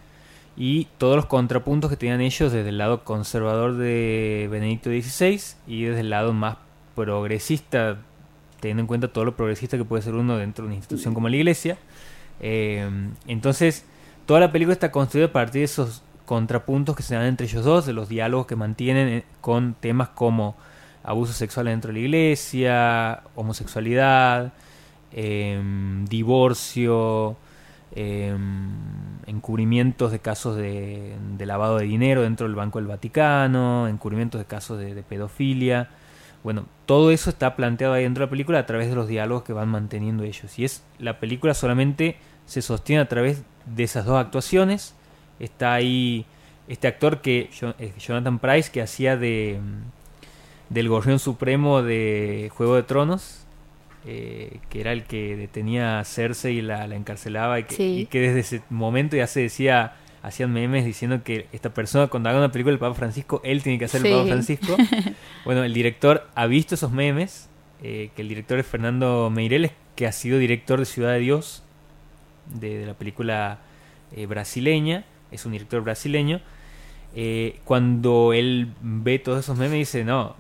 [0.56, 5.84] y todos los contrapuntos que tenían ellos desde el lado conservador de Benedicto XVI y
[5.84, 6.56] desde el lado más
[6.94, 7.98] progresista
[8.60, 11.28] teniendo en cuenta todo lo progresista que puede ser uno dentro de una institución como
[11.28, 11.76] la iglesia.
[12.40, 12.88] Eh,
[13.26, 13.84] entonces,
[14.24, 17.62] toda la película está construida a partir de esos contrapuntos que se dan entre ellos
[17.62, 20.56] dos, de los diálogos que mantienen eh, con temas como
[21.05, 24.52] abuso sexual dentro de la iglesia, homosexualidad,
[25.12, 27.36] em, divorcio,
[27.94, 28.70] em,
[29.26, 34.78] encubrimientos de casos de, lavado de dinero dentro del Banco del Vaticano, encubrimientos de casos
[34.81, 35.89] de pedofilia.
[36.44, 39.44] Bueno, todo eso está planteado ahí dentro de la película a través de los diálogos
[39.44, 40.59] que van manteniendo ellos.
[40.59, 44.94] Y es la película solamente se sostiene a través de esas dos actuaciones.
[45.40, 46.26] Está ahí
[46.68, 47.48] este actor que
[47.78, 49.59] eh, Jonathan Price que hacía de
[50.70, 53.45] del gorrión supremo de Juego de Tronos,
[54.07, 58.41] eh, que era el que detenía a Cersei y la, encarcelaba y y que desde
[58.41, 62.73] ese momento ya se decía hacían memes diciendo que esta persona cuando haga una película
[62.73, 64.77] del Papa Francisco, él tiene que hacer el Papa Francisco.
[65.45, 67.51] bueno, el director ha visto esos memes,
[67.82, 71.62] eh, que el director es Fernando Meireles, que ha sido director de Ciudad de Dios,
[72.55, 73.59] de, la película
[74.16, 76.41] eh, brasileña, es un director brasileño.
[77.65, 80.36] Cuando él ve todos esos memes dice, no,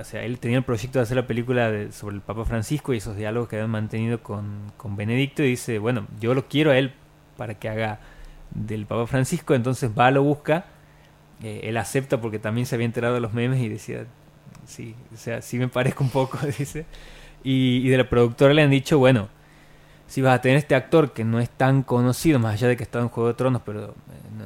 [0.00, 2.98] o sea, él tenía el proyecto de hacer la película sobre el Papa Francisco y
[2.98, 6.78] esos diálogos que habían mantenido con, con Benedicto y dice, bueno, yo lo quiero a
[6.78, 6.92] él
[7.36, 8.00] para que haga
[8.50, 10.66] del Papa Francisco, entonces va, lo busca,
[11.42, 14.06] eh, él acepta porque también se había enterado de los memes y decía,
[14.66, 16.86] sí, o sea, sí me parezco un poco, dice.
[17.42, 19.28] Y, de la productora le han dicho, bueno,
[20.06, 22.82] si vas a tener este actor que no es tan conocido, más allá de que
[22.82, 23.94] está en Juego de Tronos, pero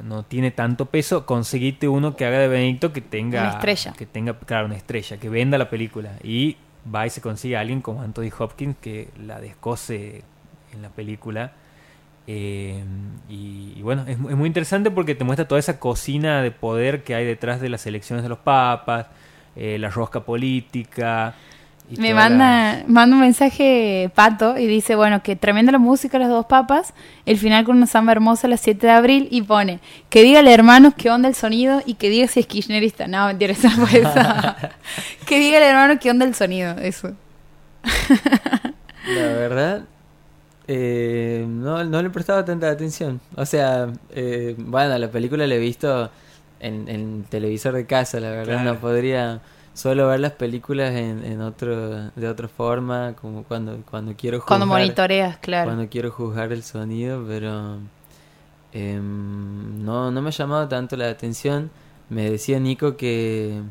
[0.03, 3.41] no, tiene tanto peso, conseguite uno que haga de Benedicto que tenga...
[3.41, 3.93] Una estrella.
[3.97, 6.13] Que tenga, claro, una estrella, que venda la película.
[6.23, 6.57] Y
[6.93, 10.23] va y se consigue a alguien como Anthony Hopkins que la descose
[10.73, 11.53] en la película
[12.27, 12.83] eh,
[13.29, 17.25] y, bueno, es, muy interesante porque te muestra toda esa cocina de poder que hay
[17.25, 19.07] detrás de las elecciones de los papas,
[19.55, 21.35] eh, la rosca política.
[21.89, 26.45] Me manda, manda un mensaje Pato y dice, bueno, que tremenda la música los dos
[26.47, 26.93] papas,
[27.27, 29.79] el final con una samba hermosa a las 7 de abril y pone,
[30.09, 33.07] que diga al hermano qué onda el sonido y que diga si es kirchnerista.
[33.07, 34.01] No, mentira, esa fue
[35.27, 37.13] que diga al hermano qué onda el sonido, eso.
[39.07, 39.83] La verdad,
[40.67, 43.21] eh, no, no le he prestado tanta atención.
[43.35, 46.09] O sea, eh, bueno, la película la he visto
[46.59, 48.63] en, en televisor de casa, la verdad.
[48.63, 49.41] No podría
[49.75, 54.57] solo ver las películas en, en otro de otra forma, como cuando, cuando quiero juzgar.
[54.57, 55.69] Cuando monitoreas, claro.
[55.69, 57.77] Cuando quiero juzgar el sonido, pero
[58.73, 61.69] eh, no, no me ha llamado tanto la atención.
[62.09, 63.61] Me decía Nico que,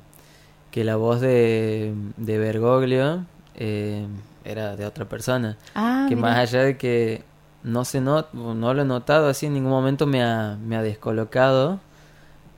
[0.71, 3.25] que la voz de, de Bergoglio.
[3.57, 4.07] Eh,
[4.45, 5.57] era de otra persona.
[5.75, 7.23] Ah, que más allá de que
[7.63, 10.83] no se not, no lo he notado así, en ningún momento me ha, me ha
[10.83, 11.81] descolocado.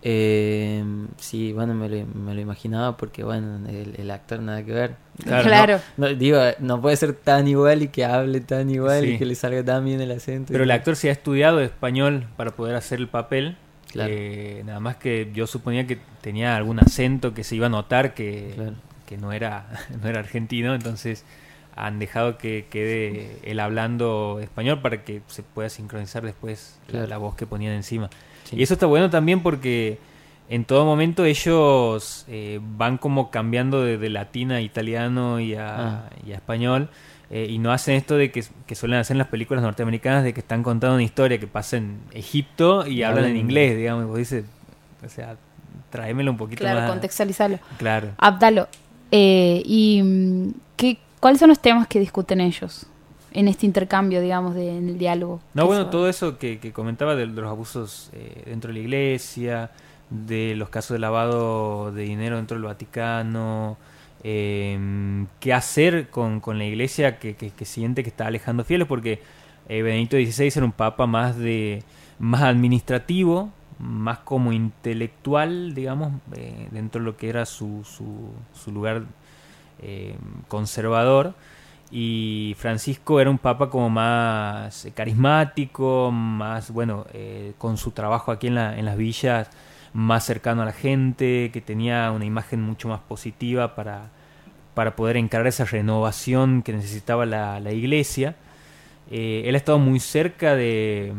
[0.03, 0.85] Eh,
[1.17, 4.97] sí, bueno, me lo, me lo imaginaba porque, bueno, el, actor nada que ver.
[5.25, 5.81] Claro.
[5.97, 9.35] No, digo, no puede ser tan igual y que hable tan igual y que le
[9.35, 10.53] salga tan bien el acento.
[10.53, 13.57] Pero el actor sí ha estudiado español para poder hacer el papel.
[13.95, 18.13] Eh, nada más que yo suponía que tenía algún acento que se iba a notar
[18.13, 18.55] que,
[19.07, 19.67] que no, era,
[20.03, 21.25] no era argentino, entonces
[21.77, 27.37] han dejado que quede él hablando español para que se pueda sincronizar después la, voz
[27.37, 28.09] que ponían encima.
[28.53, 29.99] Y eso está bueno también porque
[30.49, 36.11] en todo momento ellos eh, van como cambiando de, latín a italiano y a, ah.
[36.29, 36.89] español.
[37.29, 38.45] Eh, y no hacen esto de que,
[38.75, 41.99] suelen hacer en las películas norteamericanas de que están contando una historia que pasa en
[42.13, 44.07] Egipto y hablan en inglés, digamos.
[44.07, 44.45] Vos dices,
[45.05, 45.37] o sea,
[45.91, 46.91] tráemelo un poquito claro, más.
[46.91, 47.59] contextualizarlo.
[47.79, 48.11] Claro.
[48.19, 48.69] Abdalo,
[49.11, 52.87] eh, ¿y mm, qué, cuáles son los temas que discuten ellos?
[53.37, 55.41] En este intercambio, digamos, de, en el diálogo.
[55.53, 59.71] No, bueno, todo eso que, comentaba de, los abusos eh, dentro de la iglesia,
[60.09, 63.77] de los casos de lavado de dinero dentro del Vaticano,
[64.25, 69.21] eh, qué hacer con, con la iglesia que, que, siente que está alejando fieles, porque
[69.69, 71.83] eh, Benedicto XVI era un papa más de
[72.19, 78.73] más administrativo, más como intelectual, digamos, eh, dentro de lo que era su, su, su
[78.73, 79.05] lugar
[79.83, 80.17] eh,
[80.49, 81.35] conservador
[81.91, 88.49] y Francisco era un papa como más carismático, más, bueno, eh, con su trabajo aquí
[88.49, 89.51] en, la, en las villas,
[89.93, 94.11] más cercano a la gente, que tenía una imagen mucho más positiva para,
[94.75, 98.35] para poder encarar esa renovación que necesitaba la, la iglesia.
[99.11, 101.13] Eh, él ha estado muy cerca de,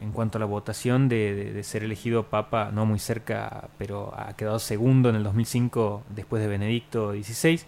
[0.00, 4.34] en cuanto a la votación, de, de, ser elegido papa, no muy cerca, pero ha
[4.34, 7.60] quedado segundo en el 2005 después de Benedicto XVI.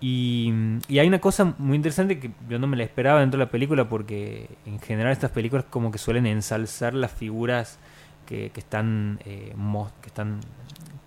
[0.00, 0.52] Y,
[0.90, 3.88] hay una cosa muy interesante que yo no me la esperaba dentro de la película
[3.88, 7.78] porque en general estas películas como que suelen ensalzar las figuras
[8.26, 9.54] que, están, eh,
[10.02, 10.40] que están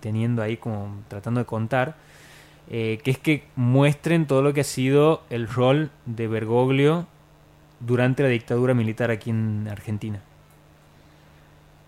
[0.00, 1.96] teniendo ahí como tratando de contar,
[2.68, 7.06] eh, que es que muestren todo lo que ha sido el rol de Bergoglio
[7.80, 10.20] durante la dictadura militar aquí en Argentina.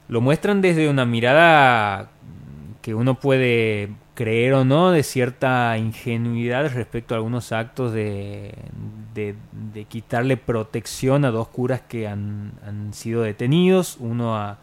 [0.09, 2.11] Lo muestran desde una mirada
[2.83, 8.55] que uno puede creer o no de cierta ingenuidad respecto a algunos actos de,
[9.15, 13.97] de, quitarle protección a dos curas que han, han sido detenidos.
[13.99, 14.59] Uno ha,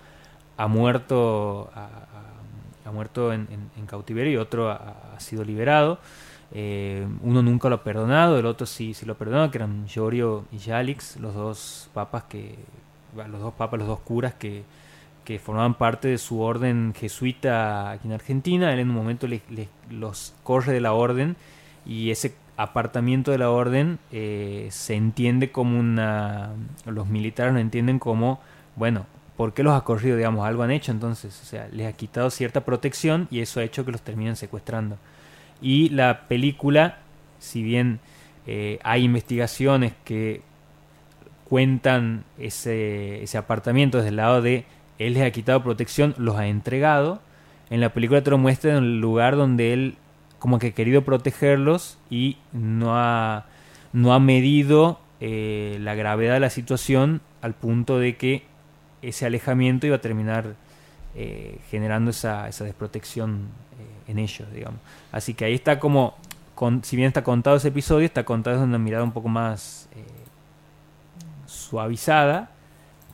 [0.58, 3.48] ha muerto, ha, muerto en,
[3.88, 6.00] cautiverio y otro ha, sido liberado.
[6.52, 9.88] Eh, uno nunca lo ha perdonado, el otro sí, sí lo ha perdonado, que eran
[9.88, 12.58] Giorgio y Jalix, los dos papas que,
[13.16, 14.64] los dos papas, los dos curas que,
[15.30, 18.73] que formaban parte de su orden jesuita aquí en Argentina.
[18.73, 19.27] Él en un momento
[19.91, 21.35] los corre de la orden
[21.85, 26.49] y ese apartamiento de la orden eh, se entiende como una...
[26.88, 28.41] Los militares lo entienden como,
[28.76, 29.06] bueno,
[29.38, 30.18] ¿por qué los ha corrido?
[30.18, 31.39] Digamos, algo han hecho entonces.
[31.43, 34.97] O sea, les ha quitado cierta protección y eso ha hecho que los terminen secuestrando.
[35.61, 36.97] Y la película,
[37.38, 37.99] si bien
[38.47, 40.41] eh, hay investigaciones que
[41.47, 44.65] cuentan ese, ese apartamiento desde el lado de
[45.00, 47.22] él les ha quitado protección, los ha entregado.
[47.70, 49.96] En la película te lo muestra en el lugar donde él
[50.38, 53.46] como que ha querido protegerlos y no ha,
[53.94, 58.44] no ha medido eh, la gravedad de la situación al punto de que
[59.02, 60.56] ese alejamiento iba a terminar
[61.16, 63.48] eh, generando esa, esa desprotección
[63.80, 64.80] eh, en ellos, digamos.
[65.12, 66.18] Así que ahí está como,
[66.56, 69.88] con, si bien está contado ese episodio, está contado desde una mirada un poco más
[71.46, 72.52] suavizada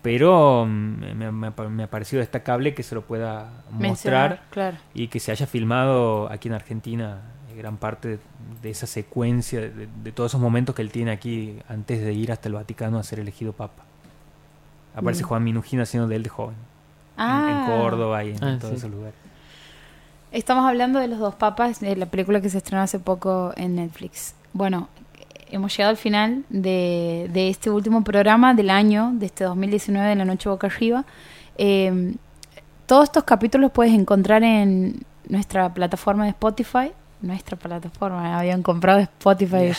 [0.06, 4.44] pero mm, me, ha parecido destacable que se lo pueda mostrar
[4.94, 8.20] y que se haya filmado aquí en Argentina eh, gran parte
[8.62, 12.50] de, esa secuencia, de, todos esos momentos que él tiene aquí antes de ir hasta
[12.50, 13.84] el Vaticano a ser elegido papa.
[14.96, 15.28] Aparece mm.
[15.28, 16.56] Juan Minujín haciendo de él de joven.
[17.18, 17.66] En, ah.
[17.68, 19.16] Córdoba y en, ah, todos esos lugares.
[20.32, 23.78] Estamos hablando de los dos papas, de la película que se estrenó hace poco en
[23.78, 24.36] Netflix.
[24.54, 24.88] Bueno,
[25.52, 30.16] hemos llegado al final de, de, este último programa del año, de este 2019 de
[30.16, 31.06] La Noche Boca Arriba.
[31.58, 32.14] Eh,
[32.86, 36.92] todos estos capítulos puedes encontrar en nuestra plataforma de Spotify.
[37.22, 39.72] Nuestra plataforma, habían comprado Spotify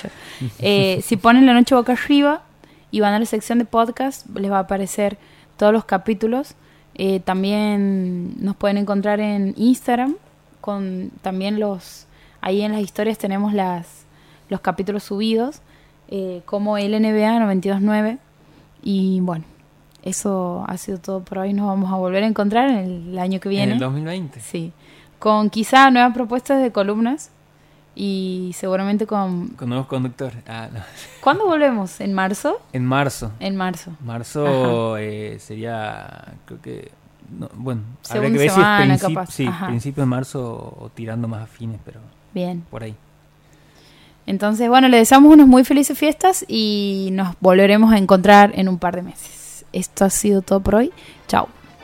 [0.59, 2.43] eh, si ponen La Noche Boca Arriba
[2.90, 5.18] y van a la sección de podcast, les va a aparecer
[5.56, 6.55] todos los capítulos.
[6.94, 10.16] Eh, también nos pueden encontrar en Instagram
[10.60, 12.06] con también los
[12.40, 14.06] ahí en las historias tenemos las
[14.48, 15.60] los capítulos subidos,
[16.09, 18.18] eh, como el NBA 929.
[18.82, 19.44] Y bueno,
[20.02, 21.52] eso ha sido todo por hoy.
[21.52, 23.64] Nos vamos a volver a encontrar en el año que viene.
[23.64, 24.40] En el 2020.
[24.40, 24.73] Sí.
[25.18, 27.31] Con quizá nuevas propuestas de columnas
[27.97, 29.48] y seguramente con...
[29.48, 30.39] Con nuevos conductores.
[30.47, 30.68] Ah,
[31.20, 32.01] ¿Cuándo volvemos?
[32.01, 32.60] ¿En marzo?
[32.73, 33.32] En marzo.
[33.40, 33.93] En marzo.
[34.05, 36.93] Marzo eh, sería, creo que...
[37.55, 38.60] bueno, habría que ver si
[38.90, 42.01] es sí, principio de marzo o tirando más a fines, pero...
[42.35, 42.64] Bien.
[42.70, 42.94] Por ahí.
[44.27, 48.78] Entonces, bueno, le deseamos unas muy felices fiestas y nos volveremos a encontrar en un
[48.78, 49.65] par de meses.
[49.73, 50.93] Esto ha sido todo por hoy.
[51.28, 51.56] Chao.